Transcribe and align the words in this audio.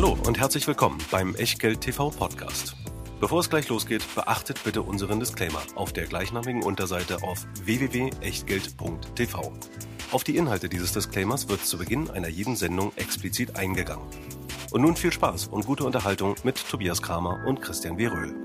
Hallo 0.00 0.16
und 0.28 0.38
herzlich 0.38 0.64
willkommen 0.68 0.98
beim 1.10 1.34
Echtgeld 1.34 1.80
TV 1.80 2.10
Podcast. 2.10 2.76
Bevor 3.18 3.40
es 3.40 3.50
gleich 3.50 3.68
losgeht, 3.68 4.04
beachtet 4.14 4.62
bitte 4.62 4.82
unseren 4.82 5.18
Disclaimer 5.18 5.60
auf 5.74 5.92
der 5.92 6.06
gleichnamigen 6.06 6.62
Unterseite 6.62 7.24
auf 7.24 7.44
www.echtgeld.tv. 7.64 9.52
Auf 10.12 10.22
die 10.22 10.36
Inhalte 10.36 10.68
dieses 10.68 10.92
Disclaimers 10.92 11.48
wird 11.48 11.66
zu 11.66 11.78
Beginn 11.78 12.10
einer 12.10 12.28
jeden 12.28 12.54
Sendung 12.54 12.92
explizit 12.94 13.56
eingegangen. 13.56 14.06
Und 14.70 14.82
nun 14.82 14.94
viel 14.94 15.12
Spaß 15.12 15.48
und 15.48 15.66
gute 15.66 15.82
Unterhaltung 15.82 16.36
mit 16.44 16.64
Tobias 16.70 17.02
Kramer 17.02 17.44
und 17.44 17.60
Christian 17.60 17.98
Weröhl. 17.98 18.36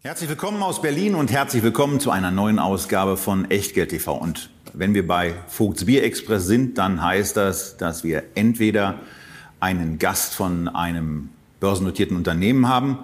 Herzlich 0.00 0.30
willkommen 0.30 0.62
aus 0.62 0.80
Berlin 0.80 1.14
und 1.14 1.30
herzlich 1.30 1.62
willkommen 1.62 2.00
zu 2.00 2.10
einer 2.10 2.30
neuen 2.30 2.58
Ausgabe 2.58 3.18
von 3.18 3.50
Echtgeld 3.50 3.90
TV. 3.90 4.14
Und 4.14 4.48
wenn 4.72 4.94
wir 4.94 5.06
bei 5.06 5.34
Vogts 5.46 5.84
Bier 5.84 6.04
Express 6.04 6.46
sind, 6.46 6.78
dann 6.78 7.04
heißt 7.04 7.36
das, 7.36 7.76
dass 7.76 8.02
wir 8.02 8.22
entweder 8.34 9.00
einen 9.60 9.98
Gast 9.98 10.34
von 10.34 10.68
einem 10.68 11.28
börsennotierten 11.60 12.16
Unternehmen 12.16 12.68
haben 12.68 12.98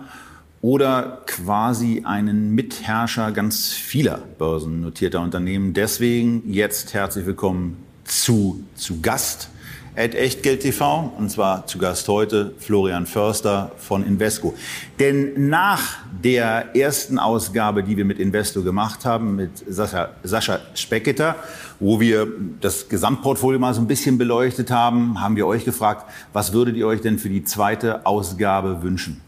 oder 0.62 1.23
quasi 1.27 2.02
einen 2.05 2.55
Mitherrscher 2.55 3.30
ganz 3.33 3.69
vieler 3.69 4.19
börsennotierter 4.38 5.20
Unternehmen. 5.20 5.74
Deswegen 5.74 6.42
jetzt 6.50 6.95
herzlich 6.95 7.27
willkommen 7.27 7.77
zu, 8.05 8.64
zu 8.74 9.00
Gast 9.00 9.50
at 9.96 10.14
Echtgeld 10.14 10.60
TV. 10.60 11.12
Und 11.16 11.30
zwar 11.30 11.66
zu 11.66 11.78
Gast 11.78 12.06
heute 12.09 12.55
Florian 12.59 13.06
Förster 13.06 13.73
von 13.78 14.06
Invesco. 14.06 14.55
Denn 15.00 15.48
nach 15.48 15.96
der 16.22 16.77
ersten 16.77 17.19
Ausgabe, 17.19 17.82
die 17.82 17.96
wir 17.96 18.05
mit 18.05 18.19
Investo 18.19 18.62
gemacht 18.62 19.05
haben, 19.05 19.36
mit 19.36 19.50
Sascha, 19.66 20.10
Sascha 20.22 20.60
Specketer, 20.74 21.36
wo 21.80 21.98
wir 21.98 22.28
das 22.60 22.88
Gesamtportfolio 22.88 23.59
mal 23.59 23.74
so 23.74 23.80
ein 23.80 23.86
bisschen 23.86 24.19
beleuchtet 24.19 24.70
haben, 24.70 25.20
haben 25.20 25.36
wir 25.36 25.46
euch 25.46 25.64
gefragt, 25.64 26.10
was 26.33 26.52
würdet 26.52 26.77
ihr 26.77 26.86
euch 26.86 27.00
denn 27.00 27.19
für 27.19 27.30
die 27.30 27.44
zweite 27.44 28.05
Ausgabe 28.05 28.83
wünschen? 28.83 29.20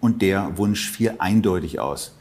Und 0.00 0.22
der 0.22 0.56
Wunsch 0.56 0.90
fiel 0.90 1.14
eindeutig 1.18 1.80
aus. 1.80 2.16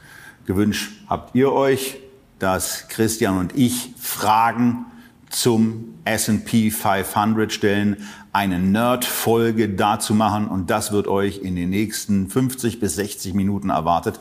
Gewünscht 0.46 0.92
habt 1.08 1.36
ihr 1.36 1.52
euch, 1.52 1.98
dass 2.40 2.88
Christian 2.90 3.38
und 3.38 3.58
ich 3.58 3.94
Fragen 3.98 4.86
zum 5.34 5.96
S&P 6.06 6.70
500 6.70 7.52
stellen, 7.52 8.08
eine 8.32 8.60
Nerd-Folge 8.60 9.70
dazu 9.70 10.14
machen 10.14 10.48
und 10.48 10.70
das 10.70 10.92
wird 10.92 11.08
euch 11.08 11.40
in 11.40 11.56
den 11.56 11.70
nächsten 11.70 12.30
50 12.30 12.80
bis 12.80 12.96
60 12.96 13.34
Minuten 13.34 13.70
erwartet. 13.70 14.20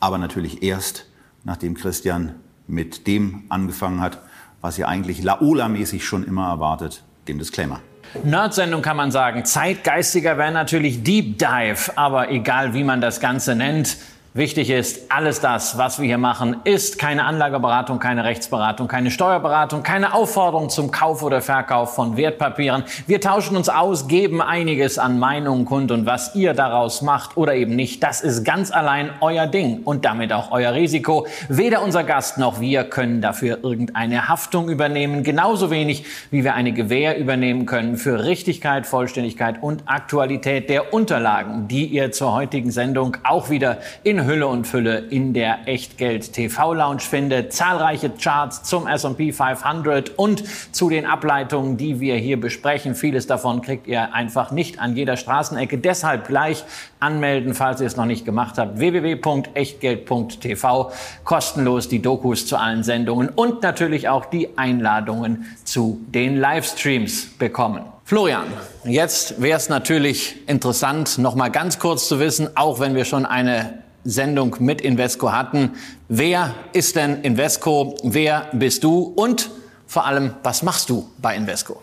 Aber 0.00 0.18
natürlich 0.18 0.62
erst, 0.62 1.06
nachdem 1.44 1.74
Christian 1.74 2.34
mit 2.66 3.06
dem 3.06 3.44
angefangen 3.48 4.00
hat, 4.00 4.20
was 4.60 4.78
ihr 4.78 4.88
eigentlich 4.88 5.22
Laola-mäßig 5.22 6.04
schon 6.04 6.24
immer 6.24 6.48
erwartet, 6.48 7.02
dem 7.28 7.38
Disclaimer. 7.38 7.80
Nerd-Sendung 8.24 8.82
kann 8.82 8.96
man 8.96 9.10
sagen. 9.10 9.44
Zeitgeistiger 9.44 10.38
wäre 10.38 10.52
natürlich 10.52 11.02
Deep 11.02 11.38
Dive, 11.38 11.92
aber 11.96 12.30
egal 12.30 12.74
wie 12.74 12.84
man 12.84 13.00
das 13.00 13.20
Ganze 13.20 13.54
nennt, 13.54 13.96
Wichtig 14.34 14.70
ist, 14.70 15.12
alles 15.12 15.40
das, 15.40 15.76
was 15.76 15.98
wir 15.98 16.06
hier 16.06 16.16
machen, 16.16 16.56
ist 16.64 16.98
keine 16.98 17.26
Anlageberatung, 17.26 17.98
keine 17.98 18.24
Rechtsberatung, 18.24 18.88
keine 18.88 19.10
Steuerberatung, 19.10 19.82
keine 19.82 20.14
Aufforderung 20.14 20.70
zum 20.70 20.90
Kauf 20.90 21.22
oder 21.22 21.42
Verkauf 21.42 21.94
von 21.94 22.16
Wertpapieren. 22.16 22.84
Wir 23.06 23.20
tauschen 23.20 23.58
uns 23.58 23.68
aus, 23.68 24.08
geben 24.08 24.40
einiges 24.40 24.98
an 24.98 25.18
Meinungen 25.18 25.66
kund 25.66 25.90
und 25.90 26.06
was 26.06 26.34
ihr 26.34 26.54
daraus 26.54 27.02
macht 27.02 27.36
oder 27.36 27.54
eben 27.54 27.76
nicht, 27.76 28.02
das 28.02 28.22
ist 28.22 28.42
ganz 28.42 28.70
allein 28.70 29.10
euer 29.20 29.46
Ding 29.46 29.82
und 29.84 30.06
damit 30.06 30.32
auch 30.32 30.50
euer 30.50 30.72
Risiko. 30.72 31.26
Weder 31.50 31.82
unser 31.82 32.02
Gast 32.02 32.38
noch 32.38 32.58
wir 32.58 32.84
können 32.84 33.20
dafür 33.20 33.58
irgendeine 33.62 34.30
Haftung 34.30 34.70
übernehmen, 34.70 35.24
genauso 35.24 35.70
wenig 35.70 36.06
wie 36.30 36.42
wir 36.42 36.54
eine 36.54 36.72
Gewähr 36.72 37.18
übernehmen 37.18 37.66
können 37.66 37.98
für 37.98 38.24
Richtigkeit, 38.24 38.86
Vollständigkeit 38.86 39.62
und 39.62 39.82
Aktualität 39.84 40.70
der 40.70 40.94
Unterlagen, 40.94 41.68
die 41.68 41.84
ihr 41.84 42.12
zur 42.12 42.32
heutigen 42.32 42.70
Sendung 42.70 43.18
auch 43.24 43.50
wieder 43.50 43.76
in 44.04 44.21
Hülle 44.24 44.46
und 44.46 44.66
Fülle 44.66 44.98
in 44.98 45.34
der 45.34 45.66
Echtgeld 45.66 46.32
TV 46.32 46.74
Lounge 46.74 47.00
findet. 47.00 47.52
Zahlreiche 47.52 48.10
Charts 48.10 48.62
zum 48.62 48.86
S&P 48.86 49.32
500 49.32 50.18
und 50.18 50.44
zu 50.74 50.88
den 50.88 51.06
Ableitungen, 51.06 51.76
die 51.76 52.00
wir 52.00 52.16
hier 52.16 52.40
besprechen. 52.40 52.94
Vieles 52.94 53.26
davon 53.26 53.62
kriegt 53.62 53.86
ihr 53.86 54.14
einfach 54.14 54.50
nicht 54.50 54.80
an 54.80 54.96
jeder 54.96 55.16
Straßenecke. 55.16 55.78
Deshalb 55.78 56.26
gleich 56.26 56.64
anmelden, 57.00 57.54
falls 57.54 57.80
ihr 57.80 57.86
es 57.86 57.96
noch 57.96 58.06
nicht 58.06 58.24
gemacht 58.24 58.58
habt. 58.58 58.78
www.echtgeld.tv. 58.78 60.92
Kostenlos 61.24 61.88
die 61.88 62.02
Dokus 62.02 62.46
zu 62.46 62.56
allen 62.56 62.82
Sendungen 62.82 63.28
und 63.28 63.62
natürlich 63.62 64.08
auch 64.08 64.26
die 64.26 64.56
Einladungen 64.56 65.46
zu 65.64 66.00
den 66.08 66.36
Livestreams 66.36 67.38
bekommen. 67.38 67.82
Florian, 68.04 68.46
jetzt 68.84 69.40
wäre 69.40 69.56
es 69.56 69.68
natürlich 69.68 70.48
interessant, 70.48 71.18
noch 71.18 71.34
mal 71.34 71.48
ganz 71.48 71.78
kurz 71.78 72.08
zu 72.08 72.20
wissen, 72.20 72.56
auch 72.56 72.80
wenn 72.80 72.94
wir 72.94 73.04
schon 73.04 73.24
eine 73.24 73.82
Sendung 74.04 74.56
mit 74.58 74.80
Invesco 74.80 75.32
hatten. 75.32 75.72
Wer 76.08 76.54
ist 76.72 76.96
denn 76.96 77.22
Invesco? 77.22 77.96
Wer 78.02 78.48
bist 78.52 78.84
du? 78.84 79.12
Und 79.16 79.50
vor 79.86 80.06
allem, 80.06 80.34
was 80.42 80.62
machst 80.62 80.90
du 80.90 81.08
bei 81.18 81.36
Invesco? 81.36 81.80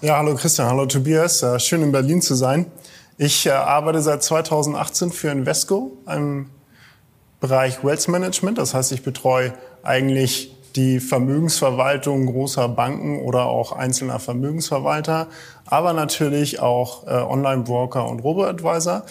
Ja, 0.00 0.16
hallo 0.16 0.34
Christian, 0.34 0.68
hallo 0.68 0.86
Tobias. 0.86 1.42
Äh, 1.42 1.58
schön 1.60 1.82
in 1.82 1.92
Berlin 1.92 2.20
zu 2.20 2.34
sein. 2.34 2.66
Ich 3.18 3.46
äh, 3.46 3.50
arbeite 3.50 4.00
seit 4.02 4.22
2018 4.22 5.12
für 5.12 5.28
Invesco 5.28 5.92
im 6.12 6.50
Bereich 7.40 7.84
Wealth 7.84 8.08
Management. 8.08 8.58
Das 8.58 8.74
heißt, 8.74 8.92
ich 8.92 9.02
betreue 9.02 9.52
eigentlich 9.82 10.56
die 10.76 11.00
Vermögensverwaltung 11.00 12.26
großer 12.26 12.68
Banken 12.68 13.20
oder 13.20 13.44
auch 13.44 13.72
einzelner 13.72 14.18
Vermögensverwalter, 14.18 15.28
aber 15.66 15.92
natürlich 15.92 16.60
auch 16.60 17.06
äh, 17.06 17.10
Online-Broker 17.10 18.08
und 18.08 18.20
Robo-Advisor. 18.20 19.04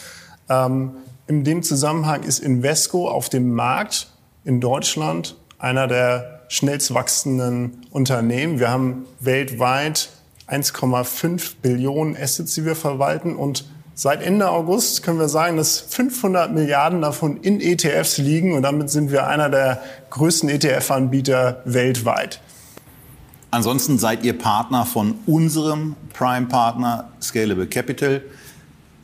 Ähm, 0.49 0.93
in 1.27 1.43
dem 1.43 1.63
Zusammenhang 1.63 2.23
ist 2.23 2.39
Invesco 2.39 3.09
auf 3.09 3.29
dem 3.29 3.53
Markt 3.53 4.07
in 4.43 4.59
Deutschland 4.59 5.35
einer 5.59 5.87
der 5.87 6.41
schnellst 6.47 6.93
wachsenden 6.93 7.85
Unternehmen. 7.91 8.59
Wir 8.59 8.69
haben 8.69 9.05
weltweit 9.19 10.09
1,5 10.49 11.53
Billionen 11.61 12.17
Assets, 12.17 12.55
die 12.55 12.65
wir 12.65 12.75
verwalten 12.75 13.35
und 13.35 13.65
Seit 13.93 14.23
Ende 14.23 14.49
August 14.49 15.03
können 15.03 15.19
wir 15.19 15.29
sagen, 15.29 15.57
dass 15.57 15.79
500 15.79 16.51
Milliarden 16.51 17.01
davon 17.01 17.37
in 17.37 17.61
ETFs 17.61 18.17
liegen 18.17 18.53
und 18.53 18.63
damit 18.63 18.89
sind 18.89 19.11
wir 19.11 19.27
einer 19.27 19.47
der 19.47 19.83
größten 20.09 20.49
ETF-Anbieter 20.49 21.61
weltweit. 21.65 22.39
Ansonsten 23.51 23.99
seid 23.99 24.23
ihr 24.23 24.35
Partner 24.35 24.85
von 24.85 25.15
unserem 25.27 25.97
Prime-Partner 26.13 27.09
Scalable 27.21 27.67
Capital 27.67 28.23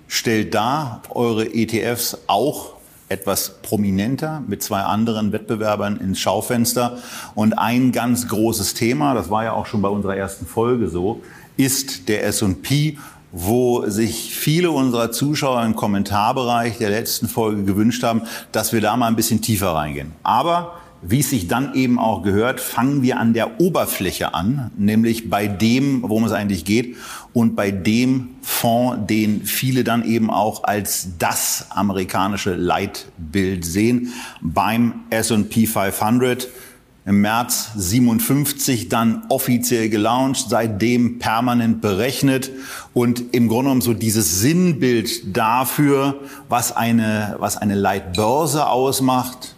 stellt 0.08 0.54
da 0.54 1.02
eure 1.10 1.54
ETFs 1.54 2.18
auch 2.28 2.78
etwas 3.10 3.62
prominenter 3.62 4.44
mit 4.48 4.62
zwei 4.62 4.82
anderen 4.82 5.32
Wettbewerbern 5.32 5.98
ins 5.98 6.20
Schaufenster. 6.20 6.98
Und 7.36 7.54
ein 7.54 7.92
ganz 7.92 8.28
großes 8.28 8.74
Thema, 8.74 9.14
das 9.14 9.30
war 9.30 9.44
ja 9.44 9.54
auch 9.54 9.66
schon 9.66 9.82
bei 9.82 9.90
unserer 9.90 10.16
ersten 10.16 10.46
Folge 10.46 10.90
so, 10.90 11.22
ist 11.56 12.10
der 12.10 12.26
S&P, 12.26 12.98
wo 13.32 13.88
sich 13.88 14.36
viele 14.36 14.72
unserer 14.72 15.12
Zuschauer 15.12 15.64
im 15.64 15.76
Kommentarbereich 15.76 16.78
der 16.78 16.90
letzten 16.90 17.28
Folge 17.28 17.64
gewünscht 17.64 18.04
haben, 18.04 18.24
dass 18.52 18.74
wir 18.74 18.82
da 18.82 18.96
mal 18.98 19.08
ein 19.08 19.16
bisschen 19.16 19.42
tiefer 19.42 19.74
reingehen. 19.74 20.14
Aber 20.24 20.76
wie 21.02 21.20
es 21.20 21.30
sich 21.30 21.48
dann 21.48 21.74
eben 21.76 22.00
auch 22.00 22.24
gehört, 22.24 22.60
fangen 22.60 23.02
wir 23.02 23.20
an 23.20 23.34
der 23.34 23.62
Oberfläche 23.62 24.34
an, 24.34 24.72
nämlich 24.78 25.30
bei 25.30 25.48
dem, 25.48 26.02
worum 26.02 26.24
es 26.24 26.32
eigentlich 26.32 26.66
geht 26.66 26.96
und 27.34 27.56
bei 27.56 27.72
dem 27.72 28.30
Fonds, 28.42 29.08
den 29.08 29.44
viele 29.46 29.84
dann 29.84 30.04
eben 30.04 30.30
auch 30.30 30.64
als 30.64 31.10
das 31.20 31.68
amerikanische 31.70 32.56
Leitbild 32.56 33.64
sehen, 33.64 34.14
beim 34.42 35.02
S&P 35.10 35.68
500 35.68 36.48
im 37.08 37.22
März 37.22 37.70
57 37.78 38.90
dann 38.90 39.24
offiziell 39.30 39.88
gelauncht, 39.90 40.48
seitdem 40.50 41.20
permanent 41.20 41.80
berechnet. 41.80 42.52
Und 42.94 43.34
im 43.34 43.48
Grunde 43.48 43.64
genommen 43.66 43.82
so 43.82 43.94
dieses 43.94 44.42
Sinnbild 44.42 45.38
dafür, 45.38 46.20
was 46.50 46.76
eine, 46.76 47.38
was 47.40 47.56
eine 47.56 47.76
Leitbörse 47.76 48.68
ausmacht, 48.68 49.56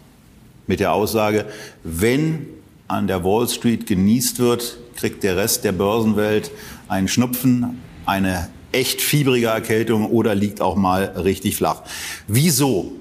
mit 0.70 0.80
der 0.80 0.92
Aussage, 0.92 1.46
wenn 1.82 2.46
an 2.86 3.08
der 3.08 3.24
Wall 3.24 3.48
Street 3.48 3.86
genießt 3.86 4.38
wird, 4.38 4.78
kriegt 4.94 5.24
der 5.24 5.36
Rest 5.36 5.64
der 5.64 5.72
Börsenwelt 5.72 6.52
einen 6.88 7.08
Schnupfen, 7.08 7.80
eine 8.06 8.48
echt 8.70 9.00
fiebrige 9.00 9.48
Erkältung 9.48 10.06
oder 10.06 10.34
liegt 10.36 10.60
auch 10.60 10.76
mal 10.76 11.04
richtig 11.04 11.56
flach. 11.56 11.82
Wieso 12.28 12.92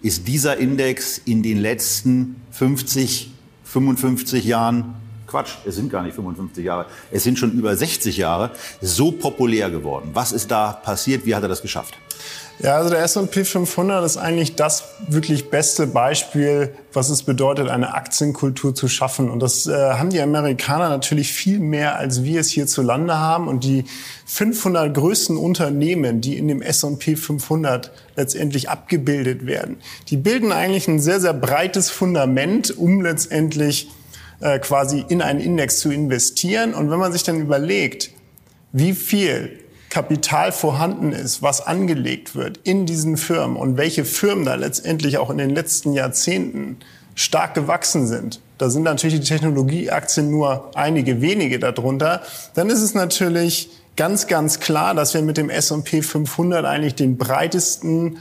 ist 0.00 0.26
dieser 0.26 0.56
Index 0.56 1.18
in 1.18 1.42
den 1.42 1.58
letzten 1.58 2.36
50, 2.50 3.30
55 3.64 4.44
Jahren 4.44 4.94
Quatsch, 5.28 5.52
es 5.66 5.76
sind 5.76 5.90
gar 5.90 6.02
nicht 6.02 6.14
55 6.14 6.64
Jahre, 6.64 6.86
es 7.10 7.22
sind 7.22 7.38
schon 7.38 7.52
über 7.52 7.76
60 7.76 8.16
Jahre, 8.16 8.50
so 8.80 9.12
populär 9.12 9.70
geworden. 9.70 10.10
Was 10.14 10.32
ist 10.32 10.50
da 10.50 10.72
passiert? 10.72 11.26
Wie 11.26 11.34
hat 11.34 11.42
er 11.42 11.48
das 11.48 11.62
geschafft? 11.62 11.94
Ja, 12.60 12.74
also 12.74 12.90
der 12.90 13.04
S&P 13.04 13.44
500 13.44 14.04
ist 14.04 14.16
eigentlich 14.16 14.56
das 14.56 14.82
wirklich 15.06 15.48
beste 15.48 15.86
Beispiel, 15.86 16.74
was 16.92 17.08
es 17.08 17.22
bedeutet, 17.22 17.68
eine 17.68 17.94
Aktienkultur 17.94 18.74
zu 18.74 18.88
schaffen. 18.88 19.30
Und 19.30 19.40
das 19.40 19.68
äh, 19.68 19.92
haben 19.92 20.10
die 20.10 20.20
Amerikaner 20.20 20.88
natürlich 20.88 21.32
viel 21.32 21.60
mehr, 21.60 21.96
als 21.96 22.24
wir 22.24 22.40
es 22.40 22.48
hierzulande 22.50 23.16
haben. 23.16 23.46
Und 23.46 23.62
die 23.62 23.84
500 24.26 24.92
größten 24.92 25.36
Unternehmen, 25.36 26.20
die 26.20 26.36
in 26.36 26.48
dem 26.48 26.60
S&P 26.60 27.14
500 27.14 27.92
letztendlich 28.16 28.68
abgebildet 28.68 29.46
werden, 29.46 29.76
die 30.08 30.16
bilden 30.16 30.50
eigentlich 30.50 30.88
ein 30.88 30.98
sehr, 30.98 31.20
sehr 31.20 31.34
breites 31.34 31.90
Fundament, 31.90 32.76
um 32.76 33.02
letztendlich 33.02 33.88
äh, 34.40 34.58
quasi 34.58 35.04
in 35.08 35.22
einen 35.22 35.40
Index 35.40 35.78
zu 35.78 35.90
investieren. 35.90 36.74
Und 36.74 36.90
wenn 36.90 36.98
man 36.98 37.12
sich 37.12 37.22
dann 37.22 37.40
überlegt, 37.40 38.10
wie 38.72 38.92
viel 38.92 39.58
Kapital 39.90 40.52
vorhanden 40.52 41.12
ist, 41.12 41.42
was 41.42 41.66
angelegt 41.66 42.34
wird 42.34 42.58
in 42.64 42.86
diesen 42.86 43.16
Firmen 43.16 43.56
und 43.56 43.76
welche 43.76 44.04
Firmen 44.04 44.44
da 44.44 44.54
letztendlich 44.54 45.18
auch 45.18 45.30
in 45.30 45.38
den 45.38 45.50
letzten 45.50 45.92
Jahrzehnten 45.92 46.76
stark 47.14 47.54
gewachsen 47.54 48.06
sind, 48.06 48.40
da 48.58 48.70
sind 48.70 48.82
natürlich 48.82 49.20
die 49.20 49.26
Technologieaktien 49.26 50.30
nur 50.30 50.70
einige 50.74 51.20
wenige 51.20 51.58
darunter, 51.58 52.22
dann 52.54 52.68
ist 52.68 52.82
es 52.82 52.94
natürlich 52.94 53.70
ganz, 53.96 54.26
ganz 54.26 54.60
klar, 54.60 54.94
dass 54.94 55.14
wir 55.14 55.22
mit 55.22 55.36
dem 55.36 55.48
S&P 55.48 56.02
500 56.02 56.64
eigentlich 56.64 56.94
den 56.94 57.16
breitesten 57.16 58.18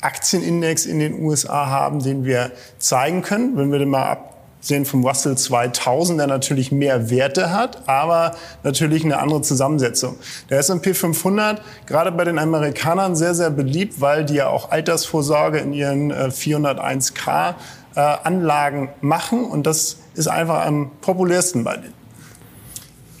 Aktienindex 0.00 0.86
in 0.86 1.00
den 1.00 1.20
USA 1.20 1.66
haben, 1.66 2.02
den 2.02 2.24
wir 2.24 2.52
zeigen 2.78 3.22
können. 3.22 3.56
Wenn 3.56 3.72
wir 3.72 3.78
den 3.78 3.88
mal 3.88 4.04
ab 4.04 4.37
sehen 4.60 4.84
vom 4.84 5.04
Russell 5.04 5.36
2000, 5.36 6.18
der 6.18 6.26
natürlich 6.26 6.72
mehr 6.72 7.10
Werte 7.10 7.52
hat, 7.52 7.88
aber 7.88 8.34
natürlich 8.64 9.04
eine 9.04 9.18
andere 9.18 9.42
Zusammensetzung. 9.42 10.16
Der 10.50 10.58
S&P 10.58 10.94
500, 10.94 11.62
gerade 11.86 12.12
bei 12.12 12.24
den 12.24 12.38
Amerikanern 12.38 13.14
sehr, 13.16 13.34
sehr 13.34 13.50
beliebt, 13.50 14.00
weil 14.00 14.24
die 14.24 14.34
ja 14.34 14.48
auch 14.48 14.70
Altersvorsorge 14.70 15.58
in 15.58 15.72
ihren 15.72 16.12
401k 16.12 17.50
äh, 17.50 17.54
äh, 17.94 18.00
Anlagen 18.00 18.90
machen 19.00 19.44
und 19.44 19.66
das 19.66 19.98
ist 20.14 20.28
einfach 20.28 20.64
am 20.64 20.90
populärsten 21.00 21.64
bei 21.64 21.76
denen. 21.76 21.94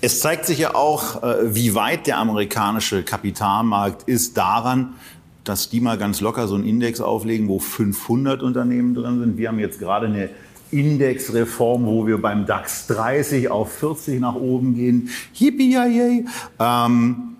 Es 0.00 0.20
zeigt 0.20 0.46
sich 0.46 0.58
ja 0.58 0.76
auch, 0.76 1.22
äh, 1.24 1.54
wie 1.54 1.74
weit 1.74 2.06
der 2.06 2.18
amerikanische 2.18 3.02
Kapitalmarkt 3.02 4.04
ist 4.04 4.36
daran, 4.36 4.94
dass 5.42 5.70
die 5.70 5.80
mal 5.80 5.98
ganz 5.98 6.20
locker 6.20 6.46
so 6.46 6.54
einen 6.54 6.64
Index 6.64 7.00
auflegen, 7.00 7.48
wo 7.48 7.58
500 7.58 8.42
Unternehmen 8.42 8.94
drin 8.94 9.18
sind. 9.18 9.36
Wir 9.38 9.48
haben 9.48 9.58
jetzt 9.58 9.80
gerade 9.80 10.06
eine 10.06 10.30
Indexreform, 10.70 11.86
wo 11.86 12.06
wir 12.06 12.20
beim 12.20 12.46
DAX 12.46 12.86
30 12.88 13.50
auf 13.50 13.72
40 13.72 14.20
nach 14.20 14.34
oben 14.34 14.74
gehen. 14.74 15.10
Yippie, 15.34 15.72
yay. 15.72 16.24
Ähm, 16.58 17.36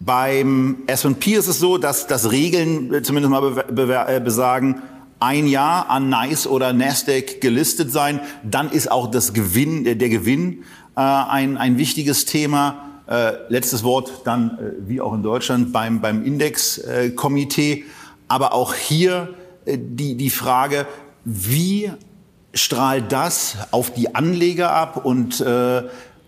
beim 0.00 0.78
S&P 0.86 1.34
ist 1.34 1.46
es 1.46 1.60
so, 1.60 1.78
dass 1.78 2.06
das 2.06 2.32
Regeln 2.32 2.92
äh, 2.92 3.02
zumindest 3.02 3.30
mal 3.30 3.64
äh, 4.08 4.20
besagen, 4.20 4.82
ein 5.20 5.46
Jahr 5.46 5.88
an 5.88 6.08
NICE 6.08 6.48
oder 6.48 6.72
Nasdaq 6.72 7.40
gelistet 7.40 7.92
sein, 7.92 8.18
dann 8.42 8.70
ist 8.70 8.90
auch 8.90 9.08
das 9.08 9.32
Gewinn, 9.32 9.84
der 9.84 10.08
Gewinn 10.08 10.64
äh, 10.96 11.00
ein, 11.00 11.56
ein 11.56 11.78
wichtiges 11.78 12.24
Thema. 12.24 12.88
Äh, 13.06 13.32
letztes 13.48 13.84
Wort 13.84 14.22
dann, 14.24 14.58
äh, 14.58 14.88
wie 14.88 15.00
auch 15.00 15.14
in 15.14 15.22
Deutschland, 15.22 15.72
beim, 15.72 16.00
beim 16.00 16.24
Indexkomitee. 16.24 17.84
Aber 18.26 18.52
auch 18.52 18.74
hier 18.74 19.34
äh, 19.64 19.78
die, 19.78 20.16
die 20.16 20.30
Frage, 20.30 20.86
wie 21.24 21.92
strahlt 22.54 23.12
das 23.12 23.56
auf 23.70 23.92
die 23.92 24.14
Anleger 24.14 24.72
ab 24.72 25.04
und 25.04 25.40
äh, 25.40 25.82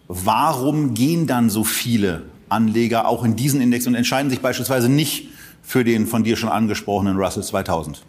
warum 0.09 0.95
gehen 0.95 1.27
dann 1.27 1.51
so 1.51 1.65
viele 1.65 2.23
Anleger 2.49 3.07
auch 3.09 3.25
in 3.25 3.37
diesen 3.37 3.61
Index 3.61 3.87
und 3.87 3.95
entscheiden 3.95 4.31
sich 4.31 4.41
beispielsweise 4.41 4.89
nicht 4.89 5.29
für 5.63 5.85
den 5.85 6.07
von 6.07 6.25
dir 6.25 6.37
schon 6.37 6.49
angesprochenen 6.49 7.17
Russell 7.17 7.43
2000? 7.43 8.03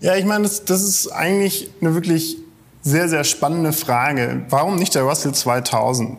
Ja, 0.00 0.16
ich 0.16 0.24
meine, 0.24 0.44
das, 0.44 0.64
das 0.64 0.82
ist 0.82 1.08
eigentlich 1.08 1.70
eine 1.80 1.94
wirklich 1.94 2.38
sehr, 2.82 3.08
sehr 3.08 3.24
spannende 3.24 3.72
Frage. 3.72 4.44
Warum 4.48 4.76
nicht 4.76 4.94
der 4.94 5.02
Russell 5.02 5.32
2000? 5.32 6.18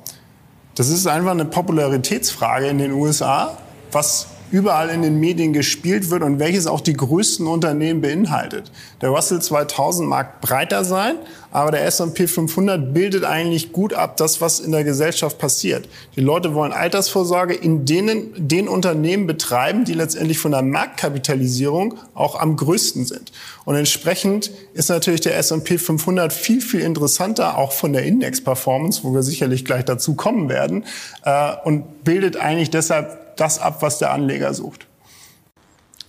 Das 0.75 0.89
ist 0.89 1.05
einfach 1.05 1.31
eine 1.31 1.45
Popularitätsfrage 1.45 2.67
in 2.67 2.77
den 2.77 2.93
USA. 2.93 3.57
Was 3.91 4.27
überall 4.53 4.89
in 4.91 5.01
den 5.01 5.19
Medien 5.19 5.51
gespielt 5.51 6.11
wird 6.11 6.21
und 6.21 6.37
welches 6.37 6.67
auch 6.67 6.79
die 6.79 6.93
größten 6.93 7.47
Unternehmen 7.47 8.01
beinhaltet. 8.01 8.71
Der 9.01 9.09
Russell 9.09 9.41
2000 9.41 10.07
mag 10.07 10.41
breiter 10.41 10.85
sein, 10.85 11.15
aber 11.49 11.71
der 11.71 11.83
S&P 11.85 12.27
500 12.27 12.93
bildet 12.93 13.25
eigentlich 13.25 13.71
gut 13.71 13.95
ab 13.95 14.15
das, 14.15 14.41
was 14.41 14.59
in 14.59 14.71
der 14.71 14.83
Gesellschaft 14.83 15.39
passiert. 15.39 15.89
Die 16.15 16.21
Leute 16.21 16.53
wollen 16.53 16.71
Altersvorsorge 16.71 17.55
in 17.55 17.85
denen, 17.85 18.31
den 18.37 18.67
Unternehmen 18.67 19.25
betreiben, 19.25 19.85
die 19.85 19.93
letztendlich 19.93 20.37
von 20.37 20.51
der 20.51 20.61
Marktkapitalisierung 20.61 21.95
auch 22.13 22.39
am 22.39 22.55
größten 22.55 23.05
sind. 23.05 23.31
Und 23.65 23.75
entsprechend 23.75 24.51
ist 24.75 24.89
natürlich 24.89 25.21
der 25.21 25.35
S&P 25.35 25.79
500 25.79 26.31
viel, 26.31 26.61
viel 26.61 26.81
interessanter, 26.81 27.57
auch 27.57 27.71
von 27.71 27.91
der 27.91 28.03
Index-Performance, 28.03 29.03
wo 29.03 29.15
wir 29.15 29.23
sicherlich 29.23 29.65
gleich 29.65 29.83
dazu 29.83 30.13
kommen 30.13 30.47
werden, 30.47 30.85
äh, 31.25 31.53
und 31.63 32.03
bildet 32.03 32.37
eigentlich 32.37 32.69
deshalb 32.69 33.22
das 33.35 33.59
ab, 33.59 33.81
was 33.81 33.99
der 33.99 34.11
Anleger 34.11 34.53
sucht. 34.53 34.87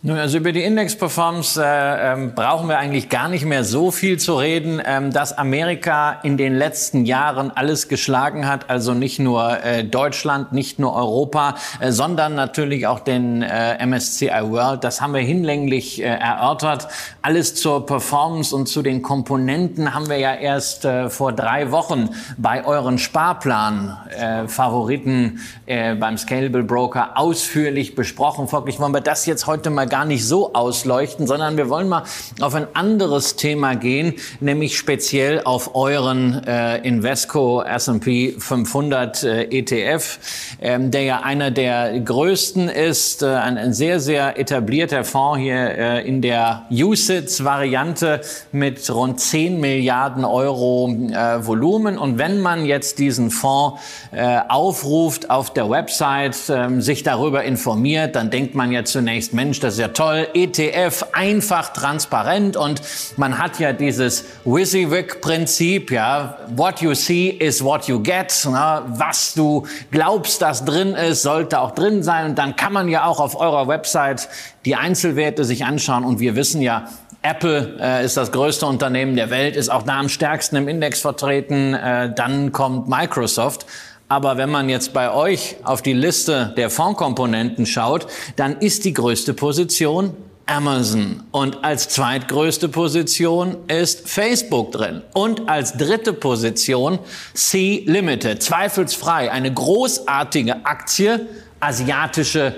Nun, 0.07 0.19
also 0.19 0.37
über 0.37 0.53
die 0.53 0.63
Index-Performance 0.63 1.65
äh, 1.65 2.13
ähm, 2.13 2.35
brauchen 2.35 2.69
wir 2.69 2.77
eigentlich 2.77 3.09
gar 3.09 3.31
nicht 3.31 3.47
mehr 3.47 3.65
so 3.65 3.91
viel 3.91 4.19
zu 4.19 4.35
reden, 4.35 4.83
ähm, 4.85 5.11
dass 5.11 5.39
Amerika 5.39 6.21
in 6.23 6.37
den 6.37 6.55
letzten 6.55 7.07
Jahren 7.07 7.51
alles 7.51 7.89
geschlagen 7.89 8.47
hat, 8.47 8.69
also 8.69 8.93
nicht 8.93 9.19
nur 9.19 9.65
äh, 9.65 9.83
Deutschland, 9.83 10.53
nicht 10.53 10.79
nur 10.79 10.95
Europa, 10.95 11.55
äh, 11.81 11.91
sondern 11.91 12.35
natürlich 12.35 12.87
auch 12.87 13.01
den 13.01 13.41
äh, 13.41 13.83
MSCI 13.87 14.43
World. 14.43 14.85
Das 14.85 15.01
haben 15.01 15.15
wir 15.15 15.23
hinlänglich 15.23 16.03
äh, 16.03 16.05
erörtert. 16.05 16.89
Alles 17.23 17.55
zur 17.55 17.87
Performance 17.87 18.55
und 18.55 18.67
zu 18.67 18.83
den 18.83 19.01
Komponenten 19.01 19.95
haben 19.95 20.11
wir 20.11 20.19
ja 20.19 20.35
erst 20.35 20.85
äh, 20.85 21.09
vor 21.09 21.33
drei 21.33 21.71
Wochen 21.71 22.11
bei 22.37 22.67
euren 22.67 22.99
Sparplan-Favoriten 22.99 25.41
äh, 25.65 25.93
äh, 25.93 25.95
beim 25.95 26.19
Scalable 26.19 26.65
Broker 26.65 27.17
ausführlich 27.17 27.95
besprochen. 27.95 28.49
Folglich 28.49 28.79
wollen 28.79 28.93
wir 28.93 29.01
das 29.01 29.25
jetzt 29.25 29.47
heute 29.47 29.71
mal 29.71 29.89
gar 29.95 30.05
nicht 30.05 30.27
so 30.27 30.55
ausleuchten, 30.55 31.29
sondern 31.29 31.57
wir 31.57 31.69
wollen 31.69 31.89
mal 31.89 32.03
auf 32.41 32.57
ein 32.57 32.67
anderes 32.73 33.37
Thema 33.37 33.77
gehen, 33.77 34.15
nämlich 34.41 34.77
speziell 34.77 35.43
auf 35.45 35.77
euren 35.77 36.43
äh, 36.49 36.79
Invesco 36.79 37.63
S&P 37.63 38.35
500 38.37 39.23
äh, 39.23 39.43
ETF, 39.45 40.19
ähm, 40.61 40.91
der 40.91 41.03
ja 41.03 41.21
einer 41.21 41.53
der 41.53 42.01
größten 42.01 42.69
ist, 42.69 43.23
äh, 43.23 43.27
ein, 43.27 43.57
ein, 43.57 43.73
sehr, 43.73 44.01
sehr 44.01 44.37
etablierter 44.37 45.05
Fonds 45.05 45.39
hier 45.39 45.79
äh, 45.79 46.09
in 46.09 46.23
der 46.23 46.65
USITS-Variante 46.73 48.21
mit 48.51 48.93
rund 48.93 49.21
10 49.21 49.61
Milliarden 49.61 50.25
Euro 50.25 50.89
äh, 50.89 51.47
Volumen. 51.47 51.99
Und 51.99 52.19
wenn 52.19 52.41
man 52.41 52.67
jetzt 52.67 52.99
diesen 52.99 53.31
Fonds 53.31 53.81
äh, 54.11 54.41
aufruft 54.49 55.31
auf 55.31 55.53
der 55.53 55.71
Website, 55.71 56.37
ähm, 56.49 56.83
sich 56.83 57.05
darüber 57.05 57.45
informiert, 57.45 58.17
dann 58.17 58.31
denkt 58.31 58.57
man 58.57 58.73
ja 58.73 58.85
zunächst, 58.85 59.33
Mensch, 59.35 59.61
das 59.61 59.75
ist 59.75 59.81
ja 59.81 59.84
ja 59.85 59.89
toll, 59.89 60.29
ETF, 60.33 61.05
einfach, 61.13 61.73
transparent 61.73 62.57
und 62.57 62.81
man 63.17 63.39
hat 63.39 63.59
ja 63.59 63.75
dieses 63.75 64.25
WYSIWYG-Prinzip, 64.45 65.91
ja, 65.91 66.39
what 66.57 66.81
you 66.81 66.95
see 66.95 67.29
is 67.29 67.63
what 67.63 67.87
you 67.87 68.01
get, 68.01 68.33
na, 68.51 68.83
was 68.87 69.35
du 69.35 69.67
glaubst, 69.91 70.41
dass 70.41 70.65
drin 70.65 70.95
ist, 70.95 71.23
sollte 71.23 71.61
auch 71.61 71.73
drin 71.73 72.03
sein 72.03 72.31
und 72.31 72.39
dann 72.39 72.57
kann 72.57 72.73
man 72.73 72.89
ja 72.89 73.05
auch 73.05 73.21
auf 73.21 73.39
eurer 73.39 73.69
Website 73.69 74.29
die 74.65 74.75
Einzelwerte 74.75 75.45
sich 75.45 75.67
anschauen 75.67 76.05
und 76.05 76.19
wir 76.19 76.35
wissen 76.35 76.63
ja, 76.63 76.89
Apple 77.21 77.77
äh, 77.81 78.05
ist 78.05 78.17
das 78.17 78.33
größte 78.33 78.67
Unternehmen 78.67 79.17
der 79.17 79.29
Welt, 79.31 79.57
ist 79.57 79.71
auch 79.71 79.83
da 79.83 79.99
am 79.99 80.09
stärksten 80.09 80.57
im 80.57 80.69
Index 80.69 81.01
vertreten. 81.01 81.73
Äh, 81.73 82.15
dann 82.15 82.53
kommt 82.53 82.87
Microsoft. 82.87 83.65
Aber 84.09 84.37
wenn 84.37 84.51
man 84.51 84.69
jetzt 84.69 84.93
bei 84.93 85.11
euch 85.13 85.57
auf 85.65 85.83
die 85.83 85.93
Liste 85.93 86.53
der 86.57 86.71
Fondkomponenten 86.71 87.67
schaut, 87.67 88.07
dann 88.37 88.59
ist 88.59 88.85
die 88.85 88.93
größte 88.93 89.35
Position 89.35 90.15
Amazon. 90.47 91.23
Und 91.31 91.65
als 91.65 91.89
zweitgrößte 91.89 92.69
Position 92.69 93.57
ist 93.69 94.09
Facebook 94.09 94.73
drin. 94.73 95.03
Und 95.15 95.49
als 95.49 95.77
dritte 95.77 96.13
Position 96.13 96.99
C 97.33 97.83
Limited. 97.87 98.43
Zweifelsfrei 98.43 99.33
eine 99.33 99.53
großartige 99.53 100.67
Aktie, 100.67 101.27
asiatische 101.61 102.55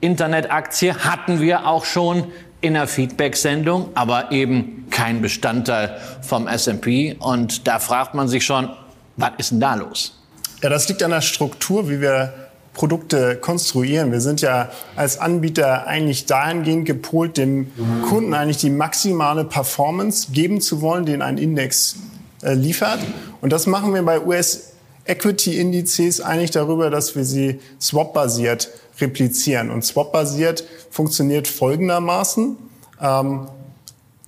Internetaktie 0.00 0.94
hatten 0.94 1.40
wir 1.40 1.66
auch 1.66 1.84
schon 1.84 2.24
in 2.60 2.74
der 2.74 2.86
Feedback-Sendung, 2.86 3.90
aber 3.94 4.30
eben 4.30 4.86
kein 4.90 5.22
Bestandteil 5.22 5.98
vom 6.20 6.46
S&P. 6.46 7.16
Und 7.18 7.66
da 7.66 7.78
fragt 7.78 8.14
man 8.14 8.28
sich 8.28 8.44
schon, 8.44 8.68
was 9.16 9.32
ist 9.38 9.52
denn 9.52 9.60
da 9.60 9.74
los? 9.74 10.21
Ja, 10.62 10.68
das 10.68 10.88
liegt 10.88 11.02
an 11.02 11.10
der 11.10 11.22
Struktur, 11.22 11.88
wie 11.88 12.00
wir 12.00 12.32
Produkte 12.72 13.36
konstruieren. 13.36 14.12
Wir 14.12 14.20
sind 14.20 14.40
ja 14.40 14.70
als 14.94 15.18
Anbieter 15.18 15.88
eigentlich 15.88 16.26
dahingehend 16.26 16.86
gepolt, 16.86 17.36
dem 17.36 17.72
Kunden 18.08 18.32
eigentlich 18.32 18.58
die 18.58 18.70
maximale 18.70 19.44
Performance 19.44 20.28
geben 20.32 20.60
zu 20.60 20.80
wollen, 20.80 21.04
den 21.04 21.20
ein 21.20 21.36
Index 21.36 21.96
äh, 22.42 22.54
liefert. 22.54 23.00
Und 23.40 23.52
das 23.52 23.66
machen 23.66 23.92
wir 23.92 24.02
bei 24.04 24.24
US 24.24 24.72
Equity-Indizes 25.04 26.20
eigentlich 26.20 26.52
darüber, 26.52 26.90
dass 26.90 27.16
wir 27.16 27.24
sie 27.24 27.60
swap-basiert 27.80 28.70
replizieren. 29.00 29.68
Und 29.68 29.84
swap-basiert 29.84 30.64
funktioniert 30.90 31.48
folgendermaßen. 31.48 32.56
Ähm, 33.00 33.48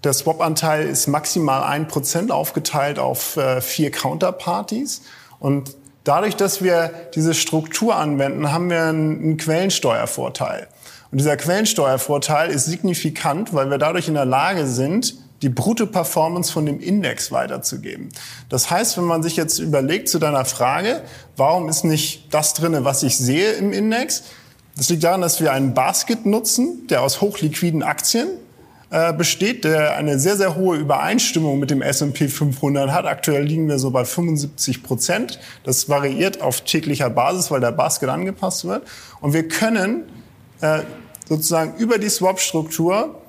der 0.02 0.12
Swap-Anteil 0.12 0.88
ist 0.88 1.06
maximal 1.06 1.62
ein 1.62 1.86
Prozent 1.86 2.32
aufgeteilt 2.32 2.98
auf 2.98 3.36
äh, 3.36 3.60
vier 3.60 3.92
Counterparties. 3.92 5.02
Und 5.38 5.76
dadurch, 6.04 6.36
dass 6.36 6.62
wir 6.62 6.90
diese 7.14 7.34
Struktur 7.34 7.96
anwenden, 7.96 8.52
haben 8.52 8.70
wir 8.70 8.84
einen, 8.84 9.36
Quellensteuervorteil. 9.36 10.68
Und 11.10 11.18
dieser 11.18 11.36
Quellensteuervorteil 11.36 12.50
ist 12.50 12.66
signifikant, 12.66 13.54
weil 13.54 13.70
wir 13.70 13.78
dadurch 13.78 14.08
in 14.08 14.14
der 14.14 14.24
Lage 14.24 14.66
sind, 14.66 15.16
die 15.42 15.48
Brutto-Performance 15.48 16.52
von 16.52 16.64
dem 16.64 16.80
Index 16.80 17.30
weiterzugeben. 17.30 18.08
Das 18.48 18.70
heißt, 18.70 18.96
wenn 18.96 19.04
man 19.04 19.22
sich 19.22 19.36
jetzt 19.36 19.58
überlegt 19.58 20.08
zu 20.08 20.18
deiner 20.18 20.44
Frage, 20.44 21.02
warum 21.36 21.68
ist 21.68 21.84
nicht 21.84 22.32
das 22.32 22.54
drinne, 22.54 22.84
was 22.84 23.02
ich 23.02 23.18
sehe 23.18 23.52
im 23.52 23.72
Index? 23.72 24.22
Das 24.76 24.88
liegt 24.88 25.04
daran, 25.04 25.20
dass 25.20 25.40
wir 25.40 25.52
einen 25.52 25.74
Basket 25.74 26.24
nutzen, 26.26 26.86
der 26.88 27.02
aus 27.02 27.20
hochliquiden 27.20 27.82
Aktien 27.82 28.28
äh, 28.94 29.12
besteht, 29.12 29.64
der 29.64 29.96
eine 29.96 30.20
sehr, 30.20 30.36
sehr 30.36 30.54
hohe 30.54 30.76
Übereinstimmung 30.76 31.58
mit 31.58 31.68
dem 31.68 31.82
S&P 31.82 32.28
500 32.28 32.92
hat. 32.92 33.06
Aktuell 33.06 33.42
liegen 33.42 33.66
wir 33.66 33.80
so 33.80 33.90
bei 33.90 34.04
75 34.04 34.84
Prozent. 34.84 35.40
Das 35.64 35.88
variiert 35.88 36.40
auf 36.40 36.60
täglicher 36.60 37.10
Basis, 37.10 37.50
weil 37.50 37.60
der 37.60 37.72
Basket 37.72 38.08
angepasst 38.08 38.66
wird. 38.66 38.86
Und 39.20 39.32
wir 39.32 39.48
können 39.48 40.04
äh, 40.60 40.82
sozusagen 41.28 41.74
über 41.76 41.98
die 41.98 42.08
Swap-Struktur 42.08 43.20